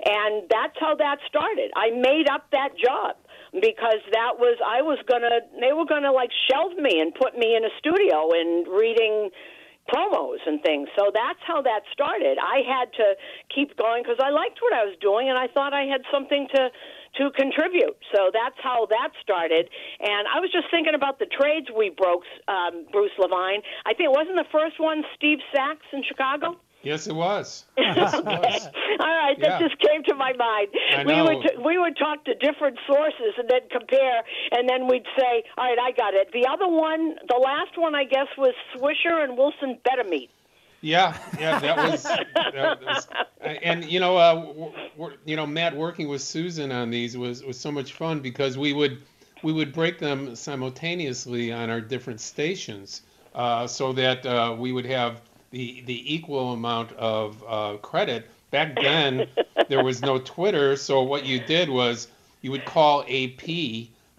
And 0.04 0.48
that's 0.50 0.76
how 0.80 0.94
that 0.96 1.18
started. 1.28 1.70
I 1.76 1.90
made 1.90 2.28
up 2.28 2.50
that 2.52 2.76
job 2.76 3.16
because 3.54 4.02
that 4.10 4.34
was 4.38 4.58
I 4.58 4.82
was 4.82 4.98
gonna 5.06 5.46
they 5.60 5.72
were 5.72 5.86
gonna 5.86 6.10
like 6.10 6.30
shelve 6.50 6.74
me 6.74 6.98
and 6.98 7.14
put 7.14 7.38
me 7.38 7.54
in 7.54 7.62
a 7.62 7.70
studio 7.78 8.34
and 8.34 8.66
reading 8.66 9.30
promos 9.88 10.40
and 10.46 10.62
things. 10.62 10.88
So 10.98 11.12
that's 11.12 11.38
how 11.46 11.62
that 11.62 11.84
started. 11.92 12.38
I 12.40 12.64
had 12.66 12.92
to 12.96 13.14
keep 13.54 13.76
going 13.76 14.02
because 14.02 14.18
I 14.18 14.30
liked 14.30 14.58
what 14.62 14.72
I 14.72 14.84
was 14.84 14.96
doing 15.00 15.28
and 15.28 15.38
I 15.38 15.46
thought 15.48 15.72
I 15.72 15.84
had 15.84 16.02
something 16.10 16.48
to 16.54 16.70
to 17.18 17.30
contribute. 17.30 17.96
So 18.14 18.30
that's 18.32 18.56
how 18.62 18.86
that 18.90 19.10
started. 19.22 19.68
And 20.00 20.26
I 20.34 20.40
was 20.40 20.50
just 20.52 20.66
thinking 20.70 20.94
about 20.94 21.18
the 21.18 21.26
trades 21.26 21.68
we 21.76 21.90
broke, 21.90 22.22
um, 22.48 22.86
Bruce 22.92 23.12
Levine. 23.18 23.62
I 23.86 23.94
think 23.94 24.06
it 24.10 24.12
wasn't 24.12 24.36
the 24.36 24.48
first 24.52 24.78
one 24.80 25.02
Steve 25.16 25.38
Sax 25.54 25.78
in 25.92 26.02
Chicago. 26.02 26.56
Yes, 26.82 27.06
it 27.06 27.14
was. 27.14 27.64
Yes, 27.78 28.12
it 28.12 28.24
was. 28.26 28.68
All 29.00 29.06
right, 29.16 29.40
that 29.40 29.58
Yeah. 29.60 29.68
just 29.68 29.78
came 29.80 30.02
to 30.04 30.14
my 30.14 30.32
mind. 30.34 30.68
We 31.06 31.22
would 31.22 31.40
t- 31.42 31.56
we 31.64 31.78
would 31.78 31.96
talk 31.96 32.24
to 32.26 32.34
different 32.34 32.78
sources 32.86 33.32
and 33.38 33.48
then 33.48 33.60
compare, 33.70 34.20
and 34.52 34.68
then 34.68 34.86
we'd 34.86 35.06
say, 35.18 35.44
"All 35.56 35.64
right, 35.64 35.78
I 35.78 35.92
got 35.92 36.12
it." 36.12 36.30
The 36.32 36.46
other 36.46 36.68
one, 36.68 37.16
the 37.26 37.40
last 37.42 37.78
one, 37.78 37.94
I 37.94 38.04
guess, 38.04 38.26
was 38.36 38.52
Swisher 38.76 39.24
and 39.24 39.36
Wilson 39.38 39.78
Betemit. 39.84 40.28
Yeah, 40.84 41.16
yeah, 41.40 41.58
that 41.60 41.90
was, 41.90 42.02
that 42.34 42.82
was 42.84 43.08
and 43.40 43.86
you 43.86 44.00
know, 44.00 44.18
uh, 44.18 44.70
you 45.24 45.34
know, 45.34 45.46
Matt 45.46 45.74
working 45.74 46.08
with 46.08 46.20
Susan 46.20 46.70
on 46.70 46.90
these 46.90 47.16
was 47.16 47.42
was 47.42 47.58
so 47.58 47.72
much 47.72 47.94
fun 47.94 48.20
because 48.20 48.58
we 48.58 48.74
would 48.74 49.00
we 49.42 49.50
would 49.50 49.72
break 49.72 49.98
them 49.98 50.36
simultaneously 50.36 51.50
on 51.50 51.70
our 51.70 51.80
different 51.80 52.20
stations, 52.20 53.00
uh, 53.34 53.66
so 53.66 53.94
that 53.94 54.26
uh, 54.26 54.54
we 54.58 54.72
would 54.72 54.84
have 54.84 55.22
the 55.52 55.82
the 55.86 56.14
equal 56.14 56.52
amount 56.52 56.92
of 56.92 57.42
uh, 57.48 57.76
credit. 57.78 58.28
Back 58.50 58.76
then, 58.76 59.26
there 59.68 59.82
was 59.82 60.02
no 60.02 60.18
Twitter, 60.18 60.76
so 60.76 61.02
what 61.02 61.24
you 61.24 61.40
did 61.40 61.70
was 61.70 62.08
you 62.42 62.50
would 62.50 62.66
call 62.66 63.04
AP 63.08 63.48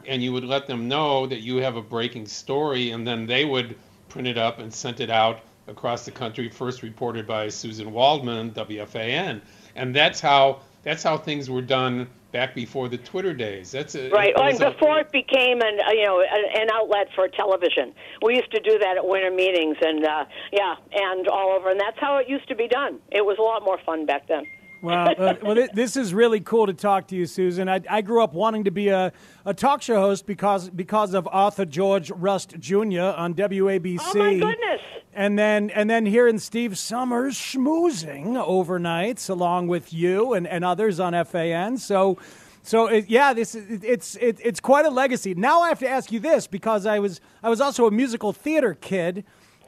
and 0.08 0.22
you 0.24 0.34
would 0.34 0.44
let 0.44 0.66
them 0.66 0.88
know 0.88 1.28
that 1.28 1.42
you 1.42 1.58
have 1.58 1.76
a 1.76 1.82
breaking 1.82 2.26
story, 2.26 2.90
and 2.90 3.06
then 3.06 3.28
they 3.28 3.46
would 3.46 3.76
print 4.10 4.28
it 4.28 4.38
up 4.40 4.58
and 4.58 4.74
send 4.74 5.00
it 5.00 5.12
out 5.12 5.42
across 5.68 6.06
the 6.06 6.12
country. 6.12 6.50
First 6.50 6.84
reported 6.84 7.26
by 7.28 7.50
Susan 7.50 7.92
Waldman, 7.92 8.52
WFAN, 8.52 9.42
and 9.76 9.96
that's 9.96 10.20
how 10.20 10.60
that's 10.84 11.02
how 11.04 11.18
things 11.18 11.50
were 11.50 11.62
done 11.64 12.08
back 12.32 12.54
before 12.54 12.90
the 12.90 12.98
Twitter 12.98 13.34
days. 13.34 13.72
That's 13.72 13.96
a, 13.96 14.10
Right, 14.10 14.30
it 14.30 14.38
and 14.38 14.46
was 14.54 14.62
a- 14.62 14.72
before 14.72 15.00
it 15.00 15.12
became 15.12 15.62
an 15.62 15.80
uh, 15.88 15.92
you 15.92 16.04
know 16.06 16.20
an 16.22 16.62
an 16.62 16.68
outlet 16.74 17.08
for 17.16 17.28
television, 17.28 17.94
we 18.22 18.36
used 18.36 18.52
to 18.52 18.60
do 18.60 18.78
that 18.80 18.98
at 18.98 19.08
winter 19.08 19.32
meetings, 19.32 19.78
and 19.82 20.06
uh, 20.06 20.26
yeah, 20.52 20.76
and 20.94 21.28
all 21.28 21.52
over, 21.58 21.70
and 21.70 21.80
that's 21.80 21.98
how 22.00 22.18
it 22.18 22.30
used 22.30 22.48
to 22.50 22.56
be 22.56 22.68
done. 22.68 23.00
It 23.12 23.26
was 23.26 23.38
a 23.40 23.42
lot 23.42 23.64
more 23.64 23.80
fun 23.86 24.06
back 24.06 24.28
then. 24.28 24.46
Well, 24.82 25.16
uh, 25.18 25.34
well, 25.42 25.56
thi- 25.56 25.70
this 25.74 25.96
is 25.98 26.14
really 26.14 26.42
cool 26.42 26.68
to 26.68 26.74
talk 26.74 27.08
to 27.08 27.16
you, 27.16 27.26
Susan. 27.26 27.68
I, 27.68 27.82
I 27.90 28.02
grew 28.02 28.22
up 28.22 28.34
wanting 28.34 28.66
to 28.66 28.72
be 28.72 28.90
a, 28.90 29.12
a 29.46 29.54
talk 29.54 29.82
show 29.82 30.00
host 30.00 30.28
because 30.28 30.70
because 30.70 31.14
of 31.16 31.28
Arthur 31.32 31.66
George 31.66 32.12
Rust 32.12 32.60
Jr. 32.60 32.76
on 33.02 33.34
WABC. 33.34 34.00
Oh 34.14 34.20
my 34.20 34.34
goodness! 34.34 34.82
And 35.16 35.40
then 35.40 35.70
and 35.70 35.90
then 35.90 36.06
hearing 36.06 36.38
Steve 36.40 36.78
Somers 36.78 37.36
schmoozing 37.36 38.34
overnights 38.36 39.30
along 39.30 39.68
with 39.68 39.94
you 39.94 40.34
and, 40.34 40.46
and 40.46 40.64
others 40.64 41.00
on 41.00 41.14
FAN. 41.26 41.78
So. 41.78 42.20
So 42.64 42.88
it, 42.88 43.10
yeah, 43.10 43.32
this 43.34 43.54
it, 43.54 43.84
it's 43.84 44.16
it, 44.16 44.40
it's 44.44 44.60
quite 44.60 44.88
a 44.88 44.90
legacy. 44.90 45.36
Now 45.36 45.62
I 45.62 45.70
have 45.70 45.78
to 45.82 45.88
ask 45.88 46.12
you 46.12 46.20
this 46.20 46.48
because 46.48 46.88
I 46.88 46.98
was 46.98 47.22
I 47.44 47.50
was 47.50 47.62
also 47.62 47.86
a 47.86 47.92
musical 47.92 48.34
theater 48.34 48.74
kid. 48.74 49.24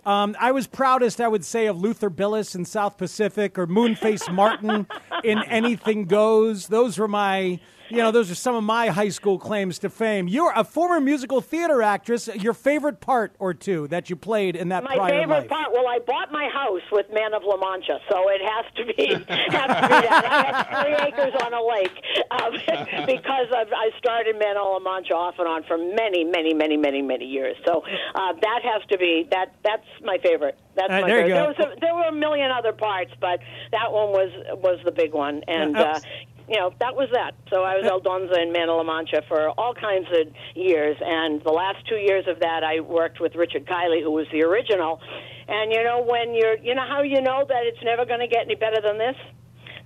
Um, 0.07 0.37
I 0.39 0.53
was 0.53 0.67
proudest, 0.67 1.19
I 1.19 1.27
would 1.27 1.43
say, 1.43 1.65
of 1.65 1.81
Luther 1.81 2.09
Billis 2.09 2.55
in 2.55 2.63
South 2.63 2.97
Pacific 2.97 3.59
or 3.59 3.67
Moonface 3.67 4.33
Martin 4.33 4.87
in 5.21 5.37
Anything 5.49 6.05
Goes. 6.05 6.67
Those 6.67 6.97
were 6.97 7.09
my, 7.09 7.59
you 7.89 7.97
know, 7.97 8.11
those 8.11 8.29
are 8.31 8.35
some 8.35 8.55
of 8.55 8.63
my 8.63 8.87
high 8.87 9.09
school 9.09 9.37
claims 9.39 9.79
to 9.79 9.89
fame. 9.89 10.27
You're 10.27 10.53
a 10.55 10.63
former 10.63 10.99
musical 10.99 11.41
theater 11.41 11.81
actress. 11.81 12.27
Your 12.35 12.53
favorite 12.53 12.99
part 12.99 13.33
or 13.39 13.53
two 13.53 13.87
that 13.89 14.09
you 14.09 14.15
played 14.15 14.55
in 14.55 14.69
that 14.69 14.83
My 14.83 14.95
favorite 15.09 15.27
life? 15.29 15.47
part. 15.49 15.71
Well, 15.73 15.87
I 15.87 15.99
bought 15.99 16.31
my 16.31 16.49
house 16.53 16.81
with 16.91 17.05
Man 17.13 17.33
of 17.33 17.43
La 17.45 17.57
Mancha, 17.57 17.99
so 18.09 18.25
it 18.29 18.41
has 18.41 18.65
to 18.75 18.85
be 18.85 19.07
has 19.27 19.67
to 19.67 19.87
be 19.87 20.07
that. 20.07 20.23
I 20.25 20.45
had 20.45 20.83
three 20.83 21.07
acres 21.07 21.33
on 21.43 21.53
a 21.53 21.63
lake 21.63 21.95
um, 22.31 23.05
because 23.05 23.47
I've, 23.55 23.71
I 23.71 23.89
started 23.97 24.37
Man 24.39 24.57
of 24.57 24.65
La 24.67 24.79
Mancha 24.79 25.13
off 25.13 25.35
and 25.39 25.47
on 25.47 25.63
for 25.63 25.77
many, 25.77 26.23
many, 26.23 26.53
many, 26.53 26.77
many, 26.77 27.01
many 27.01 27.25
years. 27.25 27.55
So 27.65 27.83
uh, 28.15 28.33
that 28.41 28.59
has 28.63 28.81
to 28.91 28.97
be 28.97 29.27
that. 29.31 29.53
That's 29.63 29.85
my 30.03 30.17
favorite. 30.23 30.57
That's 30.75 30.91
Uh, 30.91 31.01
my 31.01 31.07
there 31.07 31.27
you 31.27 31.33
favorite. 31.33 31.57
go. 31.57 31.63
There, 31.63 31.67
was 31.69 31.77
a, 31.77 31.79
there 31.81 31.95
were 31.95 32.07
a 32.07 32.11
million 32.11 32.51
other 32.51 32.73
parts, 32.73 33.11
but 33.21 33.39
that 33.71 33.91
one 33.91 34.09
was 34.11 34.31
was 34.61 34.79
the 34.85 34.91
big 34.91 35.13
one, 35.13 35.43
and. 35.47 35.75
Uh, 35.77 35.93
abs- 35.95 36.03
you 36.47 36.57
know, 36.57 36.73
that 36.79 36.95
was 36.95 37.09
that. 37.13 37.35
So 37.49 37.63
I 37.63 37.75
was 37.75 37.85
Aldonza 37.85 38.41
in 38.41 38.51
Man 38.51 38.69
of 38.69 38.77
La 38.77 38.83
Mancha 38.83 39.21
for 39.27 39.49
all 39.51 39.73
kinds 39.73 40.07
of 40.11 40.27
years, 40.55 40.97
and 41.01 41.43
the 41.43 41.51
last 41.51 41.85
two 41.87 41.97
years 41.97 42.25
of 42.27 42.39
that, 42.39 42.63
I 42.63 42.79
worked 42.79 43.19
with 43.19 43.35
Richard 43.35 43.65
Kiley, 43.65 44.01
who 44.01 44.11
was 44.11 44.27
the 44.31 44.43
original. 44.43 45.01
And 45.47 45.71
you 45.71 45.83
know, 45.83 46.03
when 46.03 46.33
you're, 46.33 46.57
you 46.57 46.73
know 46.75 46.87
how 46.87 47.01
you 47.01 47.21
know 47.21 47.45
that 47.47 47.63
it's 47.65 47.83
never 47.83 48.05
going 48.05 48.21
to 48.21 48.27
get 48.27 48.45
any 48.45 48.55
better 48.55 48.81
than 48.81 48.97
this? 48.97 49.15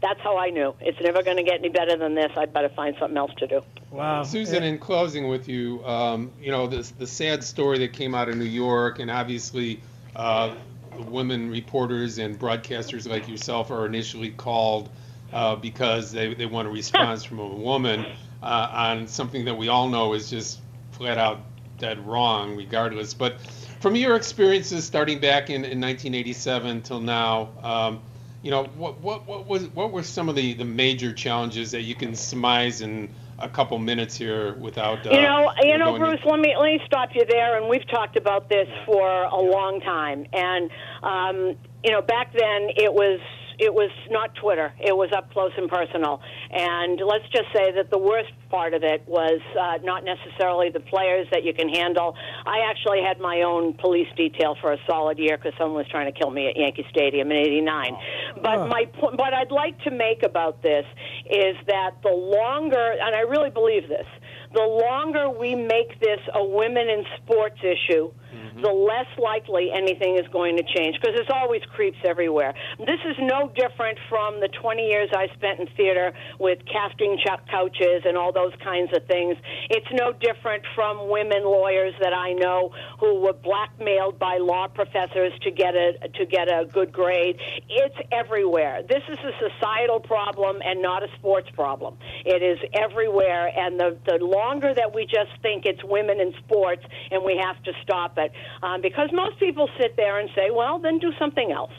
That's 0.01 0.19
how 0.21 0.37
I 0.37 0.49
knew. 0.49 0.73
It's 0.81 0.99
never 1.01 1.21
going 1.21 1.37
to 1.37 1.43
get 1.43 1.59
any 1.59 1.69
better 1.69 1.95
than 1.95 2.15
this. 2.15 2.31
I'd 2.35 2.53
better 2.53 2.69
find 2.69 2.95
something 2.99 3.17
else 3.17 3.31
to 3.37 3.47
do. 3.47 3.61
Wow. 3.91 4.23
Susan, 4.23 4.63
in 4.63 4.79
closing 4.79 5.27
with 5.27 5.47
you, 5.47 5.85
um, 5.85 6.31
you 6.41 6.49
know, 6.49 6.65
this, 6.65 6.91
the 6.91 7.05
sad 7.05 7.43
story 7.43 7.77
that 7.79 7.93
came 7.93 8.15
out 8.15 8.27
of 8.27 8.35
New 8.37 8.45
York, 8.45 8.97
and 8.97 9.11
obviously 9.11 9.79
uh, 10.15 10.55
the 10.95 11.03
women 11.03 11.51
reporters 11.51 12.17
and 12.17 12.39
broadcasters 12.39 13.07
like 13.07 13.27
yourself 13.27 13.69
are 13.69 13.85
initially 13.85 14.31
called 14.31 14.89
uh, 15.33 15.55
because 15.55 16.11
they, 16.11 16.33
they 16.33 16.45
want 16.45 16.67
a 16.67 16.71
response 16.71 17.23
from 17.23 17.39
a 17.39 17.47
woman 17.47 18.05
uh, 18.41 18.69
on 18.71 19.07
something 19.07 19.45
that 19.45 19.55
we 19.55 19.67
all 19.67 19.89
know 19.89 20.13
is 20.13 20.29
just 20.29 20.59
flat 20.91 21.17
out 21.17 21.39
dead 21.77 22.05
wrong, 22.05 22.55
regardless. 22.55 23.13
But 23.13 23.41
from 23.79 23.95
your 23.95 24.15
experiences 24.15 24.85
starting 24.85 25.19
back 25.19 25.49
in, 25.49 25.65
in 25.65 25.81
1987 25.81 26.81
till 26.81 26.99
now, 26.99 27.49
um, 27.63 28.01
you 28.43 28.51
know, 28.51 28.63
what, 28.63 28.99
what, 29.01 29.27
what 29.27 29.47
was 29.47 29.67
what 29.69 29.91
were 29.91 30.03
some 30.03 30.27
of 30.27 30.35
the, 30.35 30.53
the 30.53 30.65
major 30.65 31.13
challenges 31.13 31.71
that 31.71 31.81
you 31.81 31.93
can 31.93 32.15
surmise 32.15 32.81
in 32.81 33.09
a 33.37 33.49
couple 33.49 33.77
minutes 33.77 34.15
here 34.15 34.53
without 34.55 35.05
uh, 35.05 35.11
You 35.11 35.21
know, 35.21 35.51
you 35.61 35.77
know, 35.77 35.97
Bruce. 35.97 36.19
Let 36.25 36.39
me 36.39 36.55
let 36.57 36.65
me 36.65 36.81
stop 36.85 37.09
you 37.13 37.25
there. 37.25 37.57
And 37.57 37.69
we've 37.69 37.87
talked 37.87 38.17
about 38.17 38.49
this 38.49 38.67
for 38.85 39.23
a 39.23 39.39
long 39.39 39.79
time. 39.81 40.25
And 40.33 40.71
um, 41.03 41.55
you 41.83 41.91
know, 41.91 42.01
back 42.01 42.33
then 42.33 42.69
it 42.75 42.93
was 42.93 43.19
it 43.61 43.71
was 43.71 43.91
not 44.09 44.33
Twitter. 44.33 44.73
It 44.79 44.97
was 44.97 45.11
up 45.15 45.31
close 45.31 45.51
and 45.55 45.69
personal. 45.69 46.19
And 46.49 46.99
let's 46.99 47.29
just 47.29 47.45
say 47.53 47.71
that 47.77 47.91
the 47.91 47.97
worst 47.99 48.33
part 48.49 48.73
of 48.73 48.81
it 48.83 49.03
was 49.07 49.39
uh, 49.53 49.77
not 49.83 50.03
necessarily 50.03 50.71
the 50.71 50.79
players 50.79 51.27
that 51.31 51.43
you 51.43 51.53
can 51.53 51.69
handle. 51.69 52.15
I 52.43 52.65
actually 52.67 53.03
had 53.05 53.19
my 53.19 53.43
own 53.43 53.75
police 53.75 54.07
detail 54.17 54.57
for 54.59 54.73
a 54.73 54.77
solid 54.89 55.19
year 55.19 55.37
because 55.37 55.53
someone 55.59 55.77
was 55.77 55.87
trying 55.91 56.11
to 56.11 56.19
kill 56.19 56.31
me 56.31 56.49
at 56.49 56.57
Yankee 56.57 56.87
Stadium 56.89 57.29
in 57.29 57.37
'89. 57.37 57.97
But 58.41 58.67
my 58.67 58.85
point, 58.85 59.19
what 59.19 59.31
I'd 59.31 59.51
like 59.51 59.79
to 59.83 59.91
make 59.91 60.23
about 60.23 60.63
this 60.63 60.85
is 61.29 61.55
that 61.67 62.01
the 62.01 62.09
longer, 62.09 62.95
and 62.99 63.15
I 63.15 63.21
really 63.29 63.51
believe 63.51 63.87
this, 63.87 64.07
the 64.53 64.65
longer 64.65 65.29
we 65.29 65.53
make 65.53 65.99
this 65.99 66.19
a 66.33 66.43
women 66.43 66.89
in 66.89 67.05
sports 67.21 67.59
issue, 67.61 68.11
Mm-hmm. 68.31 68.61
the 68.61 68.69
less 68.69 69.07
likely 69.17 69.71
anything 69.75 70.15
is 70.15 70.25
going 70.31 70.55
to 70.55 70.63
change 70.63 70.95
because 71.01 71.15
there's 71.15 71.33
always 71.33 71.61
creeps 71.75 71.97
everywhere. 72.05 72.53
This 72.79 72.99
is 73.05 73.17
no 73.19 73.51
different 73.55 73.97
from 74.07 74.39
the 74.39 74.47
20 74.47 74.87
years 74.87 75.09
I 75.11 75.27
spent 75.35 75.59
in 75.59 75.67
theater 75.75 76.13
with 76.39 76.59
casting 76.71 77.17
ch- 77.17 77.49
couches 77.49 78.03
and 78.05 78.15
all 78.15 78.31
those 78.31 78.53
kinds 78.63 78.95
of 78.95 79.05
things. 79.07 79.35
It's 79.69 79.87
no 79.91 80.13
different 80.13 80.63
from 80.75 81.09
women 81.09 81.43
lawyers 81.43 81.93
that 81.99 82.13
I 82.13 82.31
know 82.33 82.71
who 82.99 83.19
were 83.19 83.33
blackmailed 83.33 84.17
by 84.17 84.37
law 84.37 84.67
professors 84.67 85.33
to 85.41 85.51
get 85.51 85.75
a 85.75 85.93
to 86.15 86.25
get 86.25 86.47
a 86.47 86.65
good 86.71 86.93
grade. 86.93 87.37
It's 87.67 87.95
everywhere. 88.11 88.81
This 88.87 89.03
is 89.09 89.17
a 89.19 89.49
societal 89.49 89.99
problem 89.99 90.61
and 90.63 90.81
not 90.81 91.03
a 91.03 91.07
sports 91.17 91.49
problem. 91.53 91.97
It 92.25 92.41
is 92.41 92.59
everywhere, 92.73 93.51
and 93.57 93.79
the 93.79 93.97
the 94.05 94.23
longer 94.23 94.73
that 94.73 94.93
we 94.93 95.03
just 95.05 95.31
think 95.41 95.65
it's 95.65 95.83
women 95.83 96.19
in 96.19 96.33
sports 96.45 96.83
and 97.11 97.23
we 97.23 97.35
have 97.43 97.61
to 97.63 97.71
stop 97.83 98.17
it, 98.17 98.20
um, 98.63 98.81
because 98.81 99.09
most 99.13 99.39
people 99.39 99.69
sit 99.79 99.95
there 99.95 100.19
and 100.19 100.29
say, 100.35 100.51
well, 100.51 100.79
then 100.79 100.99
do 100.99 101.11
something 101.17 101.51
else. 101.51 101.73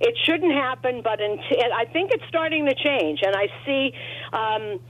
It 0.00 0.14
shouldn't 0.24 0.52
happen, 0.52 1.00
but 1.02 1.20
until, 1.20 1.72
I 1.74 1.86
think 1.86 2.10
it's 2.12 2.24
starting 2.28 2.66
to 2.66 2.74
change, 2.74 3.20
and 3.24 3.34
I 3.34 3.46
see. 3.64 3.92
Um, 4.32 4.80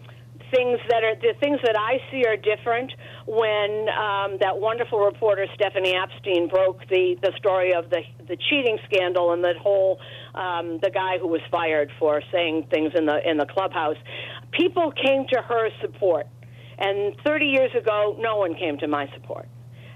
things 0.54 0.78
that 0.88 1.02
are 1.02 1.14
the 1.16 1.34
things 1.40 1.58
that 1.64 1.76
I 1.76 1.98
see 2.10 2.24
are 2.24 2.36
different 2.36 2.92
when 3.26 3.88
um, 3.90 4.38
that 4.40 4.58
wonderful 4.58 5.00
reporter 5.00 5.46
Stephanie 5.54 5.94
Apstein 5.94 6.48
broke 6.48 6.86
the 6.88 7.16
the 7.22 7.32
story 7.36 7.74
of 7.74 7.90
the 7.90 8.02
the 8.28 8.36
cheating 8.48 8.78
scandal 8.84 9.32
and 9.32 9.42
that 9.44 9.56
whole 9.56 9.98
um, 10.34 10.78
the 10.82 10.90
guy 10.90 11.18
who 11.18 11.28
was 11.28 11.40
fired 11.50 11.90
for 11.98 12.22
saying 12.32 12.66
things 12.70 12.92
in 12.94 13.06
the 13.06 13.18
in 13.28 13.38
the 13.38 13.46
clubhouse. 13.46 13.96
People 14.52 14.92
came 14.92 15.26
to 15.32 15.42
her 15.42 15.70
support, 15.80 16.26
and 16.78 17.14
30 17.24 17.46
years 17.46 17.70
ago, 17.76 18.16
no 18.18 18.36
one 18.36 18.54
came 18.54 18.78
to 18.78 18.86
my 18.86 19.08
support. 19.14 19.48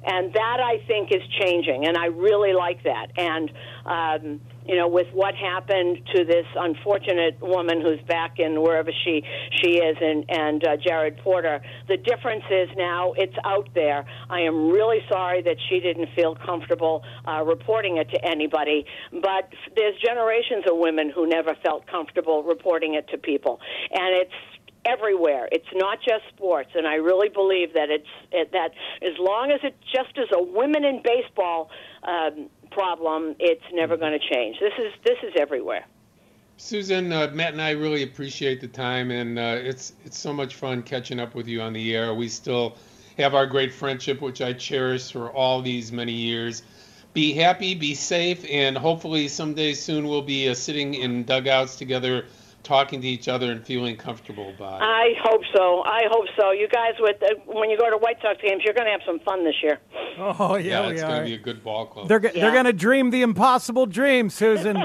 And 0.04 0.32
that 0.32 0.58
I 0.60 0.84
think 0.86 1.12
is 1.12 1.22
changing, 1.40 1.86
and 1.86 1.96
I 1.96 2.06
really 2.06 2.52
like 2.52 2.82
that. 2.84 3.08
And 3.16 3.50
um, 3.84 4.40
you 4.66 4.76
know, 4.76 4.88
with 4.88 5.08
what 5.12 5.34
happened 5.34 5.98
to 6.14 6.24
this 6.24 6.46
unfortunate 6.54 7.40
woman 7.40 7.80
who's 7.80 8.00
back 8.06 8.38
in 8.38 8.62
wherever 8.62 8.90
she 9.04 9.22
she 9.56 9.78
is, 9.78 9.96
and 10.00 10.24
and 10.28 10.64
uh, 10.66 10.76
Jared 10.76 11.18
Porter, 11.18 11.60
the 11.88 11.96
difference 11.96 12.44
is 12.50 12.68
now 12.76 13.12
it's 13.16 13.36
out 13.44 13.68
there. 13.74 14.04
I 14.28 14.40
am 14.40 14.70
really 14.70 15.00
sorry 15.10 15.42
that 15.42 15.56
she 15.68 15.80
didn't 15.80 16.08
feel 16.14 16.34
comfortable 16.34 17.02
uh, 17.26 17.42
reporting 17.44 17.96
it 17.96 18.10
to 18.10 18.24
anybody, 18.24 18.84
but 19.10 19.52
there's 19.76 19.94
generations 20.04 20.64
of 20.70 20.78
women 20.78 21.10
who 21.14 21.26
never 21.26 21.56
felt 21.64 21.86
comfortable 21.86 22.42
reporting 22.42 22.94
it 22.94 23.08
to 23.08 23.18
people, 23.18 23.60
and 23.92 24.14
it's 24.22 24.59
everywhere. 24.84 25.48
It's 25.52 25.66
not 25.74 25.98
just 25.98 26.22
sports, 26.34 26.70
and 26.74 26.86
I 26.86 26.94
really 26.94 27.28
believe 27.28 27.74
that 27.74 27.90
it's 27.90 28.06
it, 28.32 28.52
that 28.52 28.72
as 29.02 29.18
long 29.18 29.50
as 29.50 29.60
it 29.62 29.76
just 29.92 30.16
is 30.16 30.28
a 30.32 30.42
women 30.42 30.84
in 30.84 31.02
baseball 31.02 31.70
um, 32.02 32.48
problem, 32.70 33.36
it's 33.38 33.64
never 33.72 33.96
going 33.96 34.18
to 34.18 34.34
change. 34.34 34.58
This 34.60 34.72
is 34.78 34.92
this 35.04 35.18
is 35.22 35.32
everywhere. 35.38 35.84
Susan, 36.56 37.10
uh, 37.10 37.30
Matt 37.32 37.52
and 37.52 37.62
I 37.62 37.70
really 37.70 38.02
appreciate 38.02 38.60
the 38.60 38.68
time, 38.68 39.10
and 39.10 39.38
uh, 39.38 39.58
it's 39.58 39.94
it's 40.04 40.18
so 40.18 40.32
much 40.32 40.56
fun 40.56 40.82
catching 40.82 41.18
up 41.18 41.34
with 41.34 41.48
you 41.48 41.62
on 41.62 41.72
the 41.72 41.96
air. 41.96 42.14
We 42.14 42.28
still 42.28 42.76
have 43.18 43.34
our 43.34 43.46
great 43.46 43.72
friendship, 43.72 44.20
which 44.20 44.40
I 44.40 44.52
cherish 44.52 45.12
for 45.12 45.30
all 45.30 45.62
these 45.62 45.92
many 45.92 46.12
years. 46.12 46.62
Be 47.12 47.32
happy, 47.32 47.74
be 47.74 47.94
safe, 47.94 48.44
and 48.48 48.78
hopefully 48.78 49.26
someday 49.26 49.72
soon 49.72 50.06
we'll 50.06 50.22
be 50.22 50.48
uh, 50.48 50.54
sitting 50.54 50.94
in 50.94 51.24
dugouts 51.24 51.76
together 51.76 52.26
talking 52.62 53.00
to 53.00 53.06
each 53.08 53.28
other 53.28 53.50
and 53.50 53.64
feeling 53.64 53.96
comfortable 53.96 54.50
about 54.50 54.80
it. 54.80 54.84
I 54.84 55.14
hope 55.22 55.42
so. 55.54 55.82
I 55.82 56.02
hope 56.10 56.26
so. 56.38 56.50
You 56.52 56.68
guys, 56.68 56.92
with 56.98 57.22
uh, 57.22 57.34
when 57.46 57.70
you 57.70 57.78
go 57.78 57.90
to 57.90 57.96
White 57.96 58.18
Sox 58.22 58.40
games, 58.42 58.62
you're 58.64 58.74
going 58.74 58.86
to 58.86 58.92
have 58.92 59.00
some 59.06 59.18
fun 59.20 59.44
this 59.44 59.56
year. 59.62 59.78
Oh 60.18 60.56
yeah, 60.56 60.62
yeah, 60.82 60.86
we 60.88 60.92
it's 60.94 61.02
going 61.02 61.20
to 61.22 61.26
be 61.26 61.34
a 61.34 61.38
good 61.38 61.64
ball 61.64 61.86
club. 61.86 62.08
They're 62.08 62.20
Yeah. 62.22 62.30
they're 62.34 62.52
going 62.52 62.66
to 62.66 62.72
dream 62.72 63.10
the 63.10 63.22
impossible 63.22 63.86
dream, 63.86 64.30
Susan. 64.30 64.74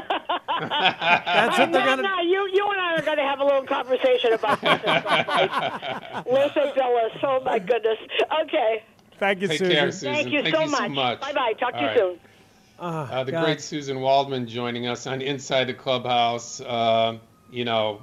That's 0.59 1.57
what 1.59 1.71
they're 1.71 1.85
going 1.85 1.97
to. 1.97 2.03
no, 2.03 2.21
you, 2.21 2.49
you 2.53 2.67
and 2.71 2.79
I 2.81 2.95
are 2.97 3.01
going 3.01 3.17
to 3.17 3.23
have 3.23 3.39
a 3.39 3.43
little 3.45 3.63
conversation 3.65 4.33
about 4.33 4.61
this 4.61 4.79
at 4.85 5.03
some 5.03 6.23
point. 6.23 6.27
Listen, 6.31 6.71
Phyllis. 6.75 7.11
Oh 7.23 7.41
my 7.43 7.59
goodness. 7.59 7.97
Okay. 8.43 8.83
Thank 9.19 9.41
you, 9.41 9.47
Take 9.47 9.59
Susan. 9.59 9.73
care, 9.75 9.91
Susan. 9.91 10.13
Thank 10.13 10.29
you 10.31 10.41
Thank 10.43 10.55
so 10.55 10.61
you 10.63 10.67
so 10.69 10.81
much. 10.81 10.91
much. 10.91 11.21
Bye 11.21 11.33
bye. 11.33 11.53
Talk 11.59 11.71
to 11.71 11.75
All 11.77 11.81
you 11.81 11.87
right. 11.87 11.97
soon. 11.97 12.19
Uh, 12.77 13.23
the 13.23 13.31
God. 13.31 13.45
great 13.45 13.61
Susan 13.61 14.01
Waldman 14.01 14.47
joining 14.47 14.87
us 14.87 15.07
on 15.07 15.21
Inside 15.21 15.65
the 15.65 15.73
Clubhouse. 15.73 16.59
Uh, 16.59 17.17
you 17.51 17.65
know, 17.65 18.01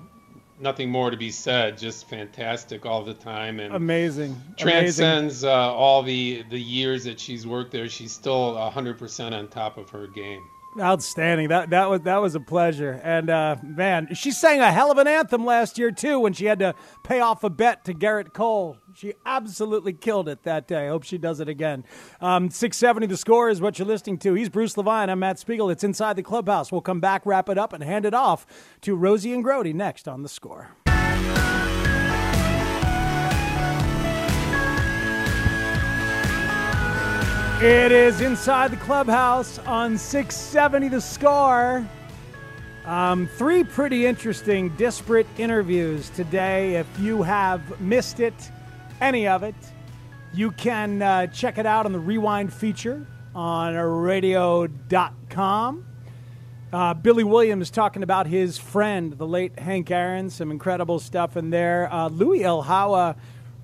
nothing 0.61 0.91
more 0.91 1.11
to 1.11 1.17
be 1.17 1.31
said. 1.31 1.77
Just 1.79 2.09
fantastic 2.09 2.87
all 2.87 3.05
the 3.05 3.15
time, 3.15 3.61
and 3.61 3.75
Amazing. 3.75 4.33
Amazing. 4.33 4.57
transcends 4.57 5.45
uh, 5.45 5.51
all 5.51 6.03
the 6.03 6.45
the 6.51 6.61
years 6.61 7.05
that 7.05 7.21
she's 7.21 7.47
worked 7.47 7.73
there. 7.73 7.89
She's 7.89 8.13
still 8.13 8.55
100% 8.55 9.33
on 9.33 9.49
top 9.49 9.77
of 9.77 9.91
her 9.91 10.07
game. 10.07 10.43
Outstanding. 10.81 11.49
That 11.49 11.69
that 11.71 11.91
was 11.91 12.01
that 12.03 12.17
was 12.17 12.35
a 12.35 12.41
pleasure. 12.41 12.99
And 13.05 13.29
uh, 13.29 13.57
man, 13.63 14.15
she 14.15 14.31
sang 14.31 14.61
a 14.61 14.73
hell 14.73 14.91
of 14.91 14.97
an 14.97 15.07
anthem 15.07 15.45
last 15.45 15.77
year 15.77 15.91
too 15.91 16.19
when 16.19 16.33
she 16.33 16.47
had 16.47 16.61
to 16.61 16.75
pay 17.05 17.21
off 17.21 17.45
a 17.45 17.51
bet 17.51 17.85
to 17.85 17.95
Gerrit 17.95 18.33
Cole. 18.33 18.79
She 18.95 19.13
absolutely 19.27 19.93
killed 19.93 20.31
it 20.31 20.45
that 20.45 20.67
day. 20.67 20.89
Hope 20.89 21.03
she 21.03 21.19
does 21.19 21.41
it 21.41 21.49
again. 21.49 21.85
Um, 22.23 22.49
Six 22.49 22.79
seventy. 22.79 23.07
The 23.07 23.19
score 23.19 23.51
is 23.51 23.61
what 23.61 23.79
you're 23.79 23.87
listening 23.87 24.17
to. 24.21 24.33
He's 24.33 24.49
Bruce 24.49 24.79
Levine. 24.79 25.11
I'm 25.11 25.19
Matt 25.19 25.39
Spiegel. 25.39 25.69
It's 25.69 25.85
inside 25.85 26.17
the 26.17 26.23
clubhouse. 26.23 26.73
We'll 26.73 26.81
come 26.81 27.01
back, 27.01 27.27
wrap 27.27 27.51
it 27.51 27.59
up, 27.59 27.75
and 27.75 27.85
hand 27.85 28.07
it 28.07 28.15
off 28.15 28.47
to 28.81 28.97
Rosie 28.97 29.35
and 29.35 29.45
Grody 29.45 29.75
next 29.75 30.09
on 30.09 30.23
the 30.23 30.29
score. 30.29 30.71
It 37.65 37.93
is 37.93 38.21
inside 38.21 38.73
the 38.73 38.77
clubhouse 38.79 39.61
on 39.61 39.97
670 39.97 40.89
The 40.89 41.01
Score. 41.01 41.87
Um, 42.85 43.29
three 43.29 43.63
pretty 43.63 44.05
interesting, 44.05 44.71
disparate 44.71 45.29
interviews 45.39 46.11
today. 46.11 46.75
If 46.75 46.89
you 46.99 47.23
have 47.23 47.81
missed 47.81 48.19
it, 48.19 48.35
any 49.01 49.29
of 49.29 49.45
it, 49.45 49.55
you 50.35 50.51
can 50.51 51.03
uh, 51.03 51.29
check 51.29 51.57
it 51.57 51.65
out 51.65 51.87
on 51.87 51.93
the 51.93 52.01
rewind 52.01 52.53
feature 52.53 53.07
on 53.33 53.77
radio.com. 53.77 55.87
Uh, 56.73 56.95
Billy 56.95 57.23
Williams 57.23 57.71
talking 57.71 58.03
about 58.03 58.27
his 58.27 58.59
friend, 58.59 59.13
the 59.13 59.27
late 59.27 59.57
Hank 59.57 59.89
Aaron, 59.93 60.31
some 60.31 60.51
incredible 60.51 60.99
stuff 60.99 61.37
in 61.37 61.51
there. 61.51 61.89
Uh, 61.93 62.09
Louis 62.09 62.41
Eljaua 62.41 63.15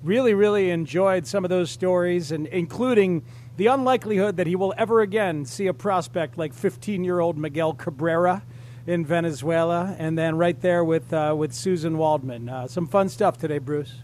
really, 0.03 0.33
really 0.33 0.71
enjoyed 0.71 1.27
some 1.27 1.43
of 1.43 1.49
those 1.49 1.71
stories, 1.71 2.31
and 2.31 2.47
including 2.47 3.23
the 3.57 3.67
unlikelihood 3.67 4.37
that 4.37 4.47
he 4.47 4.55
will 4.55 4.73
ever 4.77 5.01
again 5.01 5.45
see 5.45 5.67
a 5.67 5.73
prospect 5.73 6.37
like 6.37 6.53
15-year-old 6.53 7.37
Miguel 7.37 7.73
Cabrera 7.73 8.43
in 8.87 9.05
Venezuela, 9.05 9.95
and 9.99 10.17
then 10.17 10.37
right 10.37 10.59
there 10.61 10.83
with 10.83 11.13
uh, 11.13 11.35
with 11.37 11.53
Susan 11.53 11.97
Waldman. 11.97 12.49
Uh, 12.49 12.67
some 12.67 12.87
fun 12.87 13.09
stuff 13.09 13.37
today, 13.37 13.59
Bruce. 13.59 14.01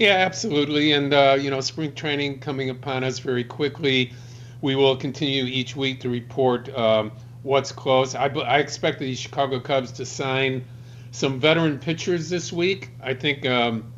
Yeah, 0.00 0.14
absolutely. 0.14 0.92
And, 0.92 1.12
uh, 1.12 1.36
you 1.38 1.50
know, 1.50 1.60
spring 1.60 1.94
training 1.94 2.38
coming 2.38 2.70
upon 2.70 3.04
us 3.04 3.18
very 3.18 3.44
quickly. 3.44 4.14
We 4.62 4.74
will 4.74 4.96
continue 4.96 5.44
each 5.44 5.76
week 5.76 6.00
to 6.00 6.08
report 6.08 6.74
um, 6.74 7.12
what's 7.42 7.70
close. 7.70 8.14
I, 8.14 8.28
I 8.28 8.60
expect 8.60 8.98
the 8.98 9.14
Chicago 9.14 9.60
Cubs 9.60 9.92
to 9.92 10.06
sign 10.06 10.64
some 11.10 11.38
veteran 11.38 11.78
pitchers 11.78 12.30
this 12.30 12.50
week. 12.50 12.88
I 13.02 13.12
think 13.12 13.44
um, 13.44 13.92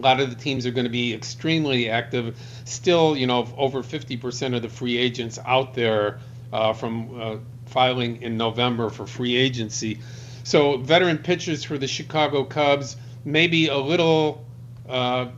a 0.00 0.02
lot 0.02 0.20
of 0.20 0.30
the 0.30 0.36
teams 0.36 0.64
are 0.64 0.70
going 0.70 0.84
to 0.84 0.90
be 0.90 1.12
extremely 1.12 1.90
active. 1.90 2.38
Still, 2.64 3.16
you 3.16 3.26
know, 3.26 3.46
over 3.56 3.82
50% 3.82 4.56
of 4.56 4.62
the 4.62 4.68
free 4.68 4.96
agents 4.96 5.38
out 5.44 5.74
there 5.74 6.20
uh, 6.52 6.72
from 6.72 7.20
uh, 7.20 7.36
filing 7.66 8.22
in 8.22 8.38
November 8.38 8.88
for 8.88 9.06
free 9.06 9.36
agency. 9.36 10.00
So, 10.42 10.78
veteran 10.78 11.18
pitchers 11.18 11.64
for 11.64 11.76
the 11.76 11.86
Chicago 11.86 12.44
Cubs, 12.44 12.96
maybe 13.26 13.68
a 13.68 13.76
little 13.76 14.46
uh, 14.88 15.28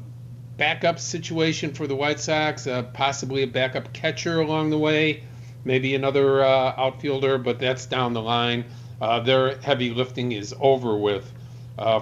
backup 0.56 1.00
situation 1.00 1.74
for 1.74 1.88
the 1.88 1.96
White 1.96 2.20
Sox, 2.20 2.68
uh, 2.68 2.84
possibly 2.84 3.42
a 3.42 3.48
backup 3.48 3.92
catcher 3.92 4.40
along 4.40 4.70
the 4.70 4.78
way, 4.78 5.24
maybe 5.64 5.96
another 5.96 6.44
uh, 6.44 6.74
outfielder, 6.76 7.36
but 7.36 7.58
that's 7.58 7.86
down 7.86 8.12
the 8.12 8.22
line. 8.22 8.64
Uh, 9.00 9.18
their 9.18 9.58
heavy 9.58 9.90
lifting 9.90 10.30
is 10.30 10.54
over 10.60 10.96
with 10.96 11.30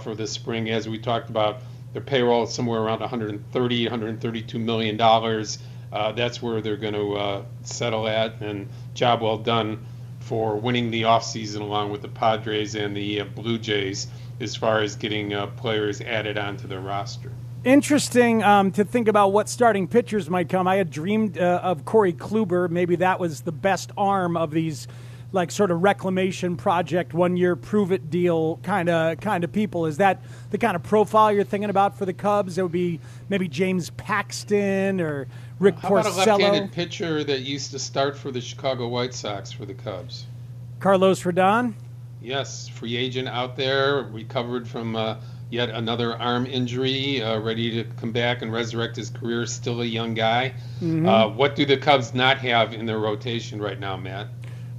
for 0.03 0.15
this 0.15 0.31
spring, 0.31 0.69
as 0.69 0.87
we 0.87 0.99
talked 0.99 1.31
about. 1.31 1.63
Their 1.93 2.03
payroll 2.03 2.45
is 2.45 2.53
somewhere 2.53 2.81
around 2.81 3.01
130, 3.01 3.85
132 3.85 4.59
million 4.59 4.97
dollars. 4.97 5.59
Uh, 5.93 6.13
that's 6.13 6.41
where 6.41 6.61
they're 6.61 6.77
going 6.77 6.95
to 6.95 7.15
uh, 7.17 7.45
settle 7.63 8.07
at, 8.07 8.41
and 8.41 8.69
job 8.95 9.23
well 9.23 9.39
done 9.39 9.85
for 10.21 10.57
winning 10.57 10.91
the 10.91 11.03
offseason 11.03 11.61
along 11.61 11.91
with 11.91 12.03
the 12.03 12.09
Padres 12.09 12.75
and 12.77 12.97
the 12.97 13.21
uh, 13.21 13.25
Blue 13.25 13.59
Jays 13.59 14.07
as 14.41 14.55
far 14.55 14.81
as 14.81 14.97
getting 14.97 15.35
uh, 15.35 15.49
players 15.49 16.01
added 16.01 16.39
onto 16.39 16.67
their 16.67 16.81
roster. 16.81 17.33
Interesting 17.63 18.43
um, 18.43 18.73
to 18.73 18.85
think 18.85 19.07
about 19.07 19.33
what 19.33 19.49
starting 19.49 19.87
pitchers 19.87 20.31
might 20.31 20.49
come. 20.49 20.67
I 20.67 20.77
had 20.77 20.91
dreamed 20.91 21.37
uh, 21.37 21.61
of 21.63 21.85
Corey 21.85 22.15
Kluber. 22.15 22.71
Maybe 22.71 22.97
that 22.97 23.21
was 23.21 23.43
the 23.43 23.53
best 23.53 23.91
arm 23.99 24.37
of 24.37 24.51
these, 24.51 24.89
like 25.33 25.51
sort 25.51 25.71
of 25.71 25.83
reclamation 25.83 26.57
project, 26.57 27.15
one 27.15 27.37
year 27.37 27.55
prove 27.57 27.93
it 27.93 28.11
deal 28.11 28.59
kind 28.63 28.89
of 28.89 29.21
kind 29.21 29.45
of 29.45 29.53
people. 29.53 29.87
Is 29.87 29.99
that 29.99 30.23
the 30.51 30.59
kind 30.59 30.75
of 30.75 30.83
profile 30.83 31.33
you're 31.33 31.45
thinking 31.45 31.71
about 31.71 31.97
for 31.97 32.05
the 32.05 32.13
Cubs? 32.13 32.59
It 32.59 32.63
would 32.63 32.73
be 32.73 33.01
maybe 33.29 33.49
James 33.49 33.91
Paxton 33.91 35.01
or 35.01 35.27
Rick 35.59 35.77
How 35.79 35.91
Porcello. 35.91 36.01
about 36.01 36.27
a 36.27 36.31
left-handed 36.43 36.73
pitcher 36.73 37.23
that 37.25 37.41
used 37.41 37.71
to 37.73 37.79
start 37.79 38.17
for 38.17 38.31
the 38.31 38.41
Chicago 38.41 38.89
White 38.89 39.15
Sox 39.15 39.53
for 39.53 39.65
the 39.67 39.75
Cubs? 39.75 40.27
Carlos 40.81 41.23
Rodon. 41.23 41.75
Yes, 42.23 42.69
free 42.69 42.97
agent 42.97 43.29
out 43.29 43.57
there, 43.57 44.03
recovered 44.03 44.67
from 44.69 44.95
uh, 44.97 45.17
yet 45.51 45.71
another 45.71 46.15
arm 46.17 46.45
injury, 46.47 47.23
uh, 47.23 47.39
ready 47.41 47.71
to 47.71 47.85
come 47.99 48.13
back 48.13 48.43
and 48.43 48.53
resurrect 48.53 48.97
his 48.97 49.11
career. 49.11 49.47
Still 49.47 49.81
a 49.81 49.85
young 49.87 50.15
guy. 50.15 50.55
Mhm. 50.83 51.07
Uh, 51.09 51.29
what 51.31 51.57
do 51.57 51.65
the 51.65 51.77
Cubs 51.77 52.15
not 52.15 52.39
have 52.39 52.73
in 52.75 52.85
their 52.87 52.99
rotation 52.99 53.61
right 53.61 53.79
now, 53.79 53.97
Matt? 53.97 54.29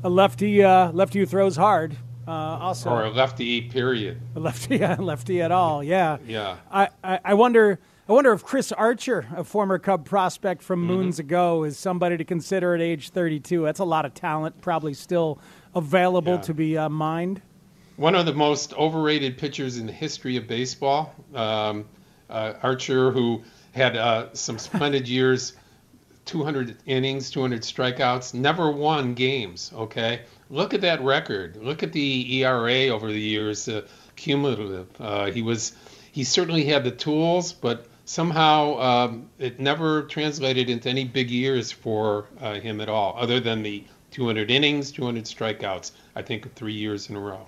A 0.03 0.09
lefty, 0.09 0.63
uh, 0.63 0.91
lefty 0.91 1.19
who 1.19 1.25
throws 1.25 1.55
hard. 1.55 1.95
Uh, 2.27 2.31
also, 2.31 2.89
Or 2.89 3.05
a 3.05 3.09
lefty? 3.09 3.61
Period. 3.63 4.19
a 4.35 4.39
lefty, 4.39 4.77
yeah, 4.79 4.95
lefty 4.99 5.41
at 5.41 5.51
all. 5.51 5.83
Yeah. 5.83 6.17
Yeah. 6.27 6.57
I, 6.71 6.89
I, 7.03 7.19
I 7.25 7.33
wonder. 7.33 7.79
I 8.09 8.13
wonder 8.13 8.33
if 8.33 8.43
Chris 8.43 8.71
Archer, 8.73 9.25
a 9.37 9.43
former 9.43 9.79
Cub 9.79 10.05
prospect 10.05 10.61
from 10.63 10.81
Mm-hmm. 10.81 10.87
moons 10.93 11.19
ago, 11.19 11.63
is 11.63 11.77
somebody 11.77 12.17
to 12.17 12.25
consider 12.25 12.75
at 12.75 12.81
age 12.81 13.09
32. 13.11 13.63
That's 13.63 13.79
a 13.79 13.85
lot 13.85 14.05
of 14.05 14.13
talent, 14.13 14.59
probably 14.61 14.93
still 14.93 15.39
available 15.75 16.33
Yeah. 16.33 16.41
to 16.41 16.53
be 16.53 16.77
uh, 16.77 16.89
mined. 16.89 17.41
One 17.95 18.15
of 18.15 18.25
the 18.25 18.33
most 18.33 18.73
overrated 18.73 19.37
pitchers 19.37 19.77
in 19.77 19.85
the 19.85 19.93
history 19.93 20.35
of 20.35 20.47
baseball, 20.47 21.13
um, 21.33 21.85
uh, 22.29 22.53
Archer, 22.63 23.11
who 23.11 23.43
had 23.73 23.95
uh, 23.95 24.33
some 24.33 24.57
splendid 24.59 25.07
years, 25.07 25.53
200 26.31 26.77
innings, 26.85 27.29
200 27.29 27.61
strikeouts, 27.61 28.33
never 28.33 28.71
won 28.71 29.13
games. 29.13 29.69
Okay, 29.75 30.21
look 30.49 30.73
at 30.73 30.79
that 30.79 31.03
record. 31.03 31.57
Look 31.57 31.83
at 31.83 31.91
the 31.91 32.41
ERA 32.41 32.87
over 32.87 33.11
the 33.11 33.19
years, 33.19 33.67
uh, 33.67 33.81
cumulative. 34.15 34.87
Uh, 34.97 35.25
he 35.25 35.41
was, 35.41 35.73
he 36.13 36.23
certainly 36.23 36.63
had 36.63 36.85
the 36.85 36.91
tools, 36.91 37.51
but 37.51 37.87
somehow 38.05 38.79
um, 38.79 39.29
it 39.39 39.59
never 39.59 40.03
translated 40.03 40.69
into 40.69 40.87
any 40.87 41.03
big 41.03 41.29
years 41.29 41.69
for 41.69 42.27
uh, 42.39 42.53
him 42.53 42.79
at 42.79 42.87
all, 42.87 43.13
other 43.17 43.41
than 43.41 43.61
the 43.61 43.83
200 44.11 44.49
innings, 44.49 44.89
200 44.93 45.25
strikeouts. 45.25 45.91
I 46.15 46.21
think 46.21 46.55
three 46.55 46.73
years 46.73 47.09
in 47.09 47.17
a 47.17 47.19
row. 47.19 47.45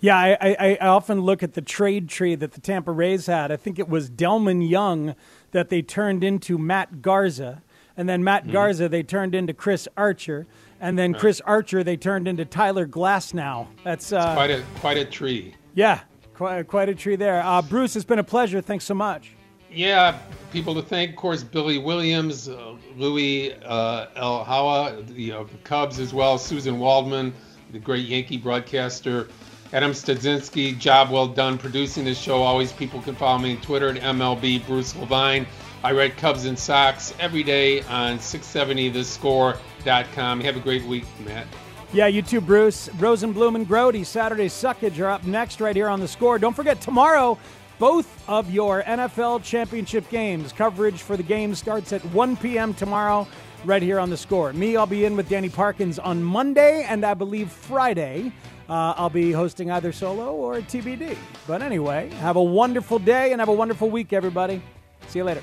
Yeah, 0.00 0.18
I, 0.18 0.36
I, 0.38 0.78
I 0.82 0.88
often 0.88 1.22
look 1.22 1.42
at 1.42 1.54
the 1.54 1.62
trade 1.62 2.10
tree 2.10 2.34
that 2.34 2.52
the 2.52 2.60
Tampa 2.60 2.92
Rays 2.92 3.24
had. 3.24 3.50
I 3.50 3.56
think 3.56 3.78
it 3.78 3.88
was 3.88 4.10
Delmon 4.10 4.68
Young 4.68 5.14
that 5.52 5.70
they 5.70 5.80
turned 5.80 6.22
into 6.22 6.58
Matt 6.58 7.00
Garza, 7.00 7.62
and 7.96 8.08
then 8.08 8.22
Matt 8.24 8.42
Mm-hmm. 8.44 8.52
Garza 8.52 8.88
they 8.88 9.02
turned 9.02 9.34
into 9.34 9.52
Chris 9.54 9.86
Archer, 9.96 10.46
and 10.80 10.98
then 10.98 11.14
Chris 11.14 11.40
Archer 11.42 11.82
they 11.84 11.96
turned 11.96 12.26
into 12.28 12.44
Tyler 12.44 12.86
Glass. 12.86 13.32
Now 13.34 13.68
That's 13.84 14.12
uh, 14.12 14.34
quite 14.34 14.50
a 14.50 14.62
quite 14.80 14.96
a 14.98 15.04
tree. 15.04 15.54
yeah, 15.74 16.00
quite, 16.34 16.66
quite 16.66 16.88
a 16.88 16.94
tree 16.94 17.16
there. 17.16 17.42
Uh, 17.44 17.62
Bruce, 17.62 17.94
it's 17.96 18.04
been 18.04 18.18
a 18.18 18.24
pleasure. 18.24 18.60
Thanks 18.60 18.84
so 18.84 18.94
much. 18.94 19.32
Yeah, 19.70 20.18
people 20.52 20.74
to 20.74 20.82
thank, 20.82 21.10
of 21.12 21.16
course, 21.16 21.42
Billy 21.42 21.78
Williams, 21.78 22.46
uh, 22.46 22.74
Louis 22.96 23.54
uh, 23.64 24.06
Eljaua, 24.16 25.06
the, 25.14 25.32
uh, 25.32 25.44
the 25.44 25.56
Cubs 25.64 25.98
as 25.98 26.12
well, 26.12 26.36
Susan 26.36 26.78
Waldman, 26.78 27.32
the 27.72 27.78
great 27.78 28.06
Yankee 28.06 28.36
broadcaster, 28.36 29.28
Adam 29.72 29.92
Stadzinski, 29.92 30.78
job 30.78 31.10
well 31.10 31.26
done 31.26 31.56
producing 31.56 32.04
this 32.04 32.18
show. 32.18 32.42
Always 32.42 32.70
people 32.70 33.00
can 33.00 33.14
follow 33.14 33.38
me 33.38 33.52
on 33.56 33.62
Twitter 33.62 33.88
at 33.88 33.96
MLB 33.96 34.66
Bruce 34.66 34.94
Levine. 34.96 35.46
I 35.84 35.92
write 35.92 36.16
Cubs 36.16 36.44
and 36.44 36.58
Sox 36.58 37.14
every 37.18 37.42
day 37.42 37.82
on 37.82 38.18
670thescore.com. 38.18 40.40
Have 40.40 40.56
a 40.56 40.60
great 40.60 40.84
week, 40.84 41.04
Matt. 41.24 41.46
Yeah, 41.92 42.06
you 42.06 42.22
too, 42.22 42.40
Bruce. 42.40 42.88
Rosenbloom 42.90 43.56
and 43.56 43.68
Grody, 43.68 44.06
Saturday 44.06 44.46
Suckage 44.46 44.98
are 45.00 45.10
up 45.10 45.24
next 45.24 45.60
right 45.60 45.76
here 45.76 45.88
on 45.88 46.00
the 46.00 46.08
score. 46.08 46.38
Don't 46.38 46.54
forget, 46.54 46.80
tomorrow, 46.80 47.36
both 47.78 48.22
of 48.28 48.50
your 48.50 48.82
NFL 48.84 49.42
championship 49.42 50.08
games. 50.08 50.52
Coverage 50.52 51.02
for 51.02 51.16
the 51.16 51.22
game 51.22 51.54
starts 51.54 51.92
at 51.92 52.02
1 52.06 52.36
p.m. 52.36 52.72
tomorrow, 52.74 53.26
right 53.64 53.82
here 53.82 53.98
on 53.98 54.08
the 54.08 54.16
score. 54.16 54.52
Me, 54.52 54.76
I'll 54.76 54.86
be 54.86 55.04
in 55.04 55.16
with 55.16 55.28
Danny 55.28 55.48
Parkins 55.48 55.98
on 55.98 56.22
Monday, 56.22 56.86
and 56.88 57.04
I 57.04 57.14
believe 57.14 57.50
Friday. 57.50 58.32
Uh, 58.68 58.94
I'll 58.96 59.10
be 59.10 59.32
hosting 59.32 59.70
either 59.70 59.92
solo 59.92 60.32
or 60.32 60.60
TBD. 60.60 61.16
But 61.46 61.60
anyway, 61.60 62.08
have 62.20 62.36
a 62.36 62.42
wonderful 62.42 63.00
day 63.00 63.32
and 63.32 63.40
have 63.40 63.48
a 63.48 63.52
wonderful 63.52 63.90
week, 63.90 64.12
everybody. 64.12 64.62
See 65.08 65.18
you 65.18 65.24
later. 65.24 65.42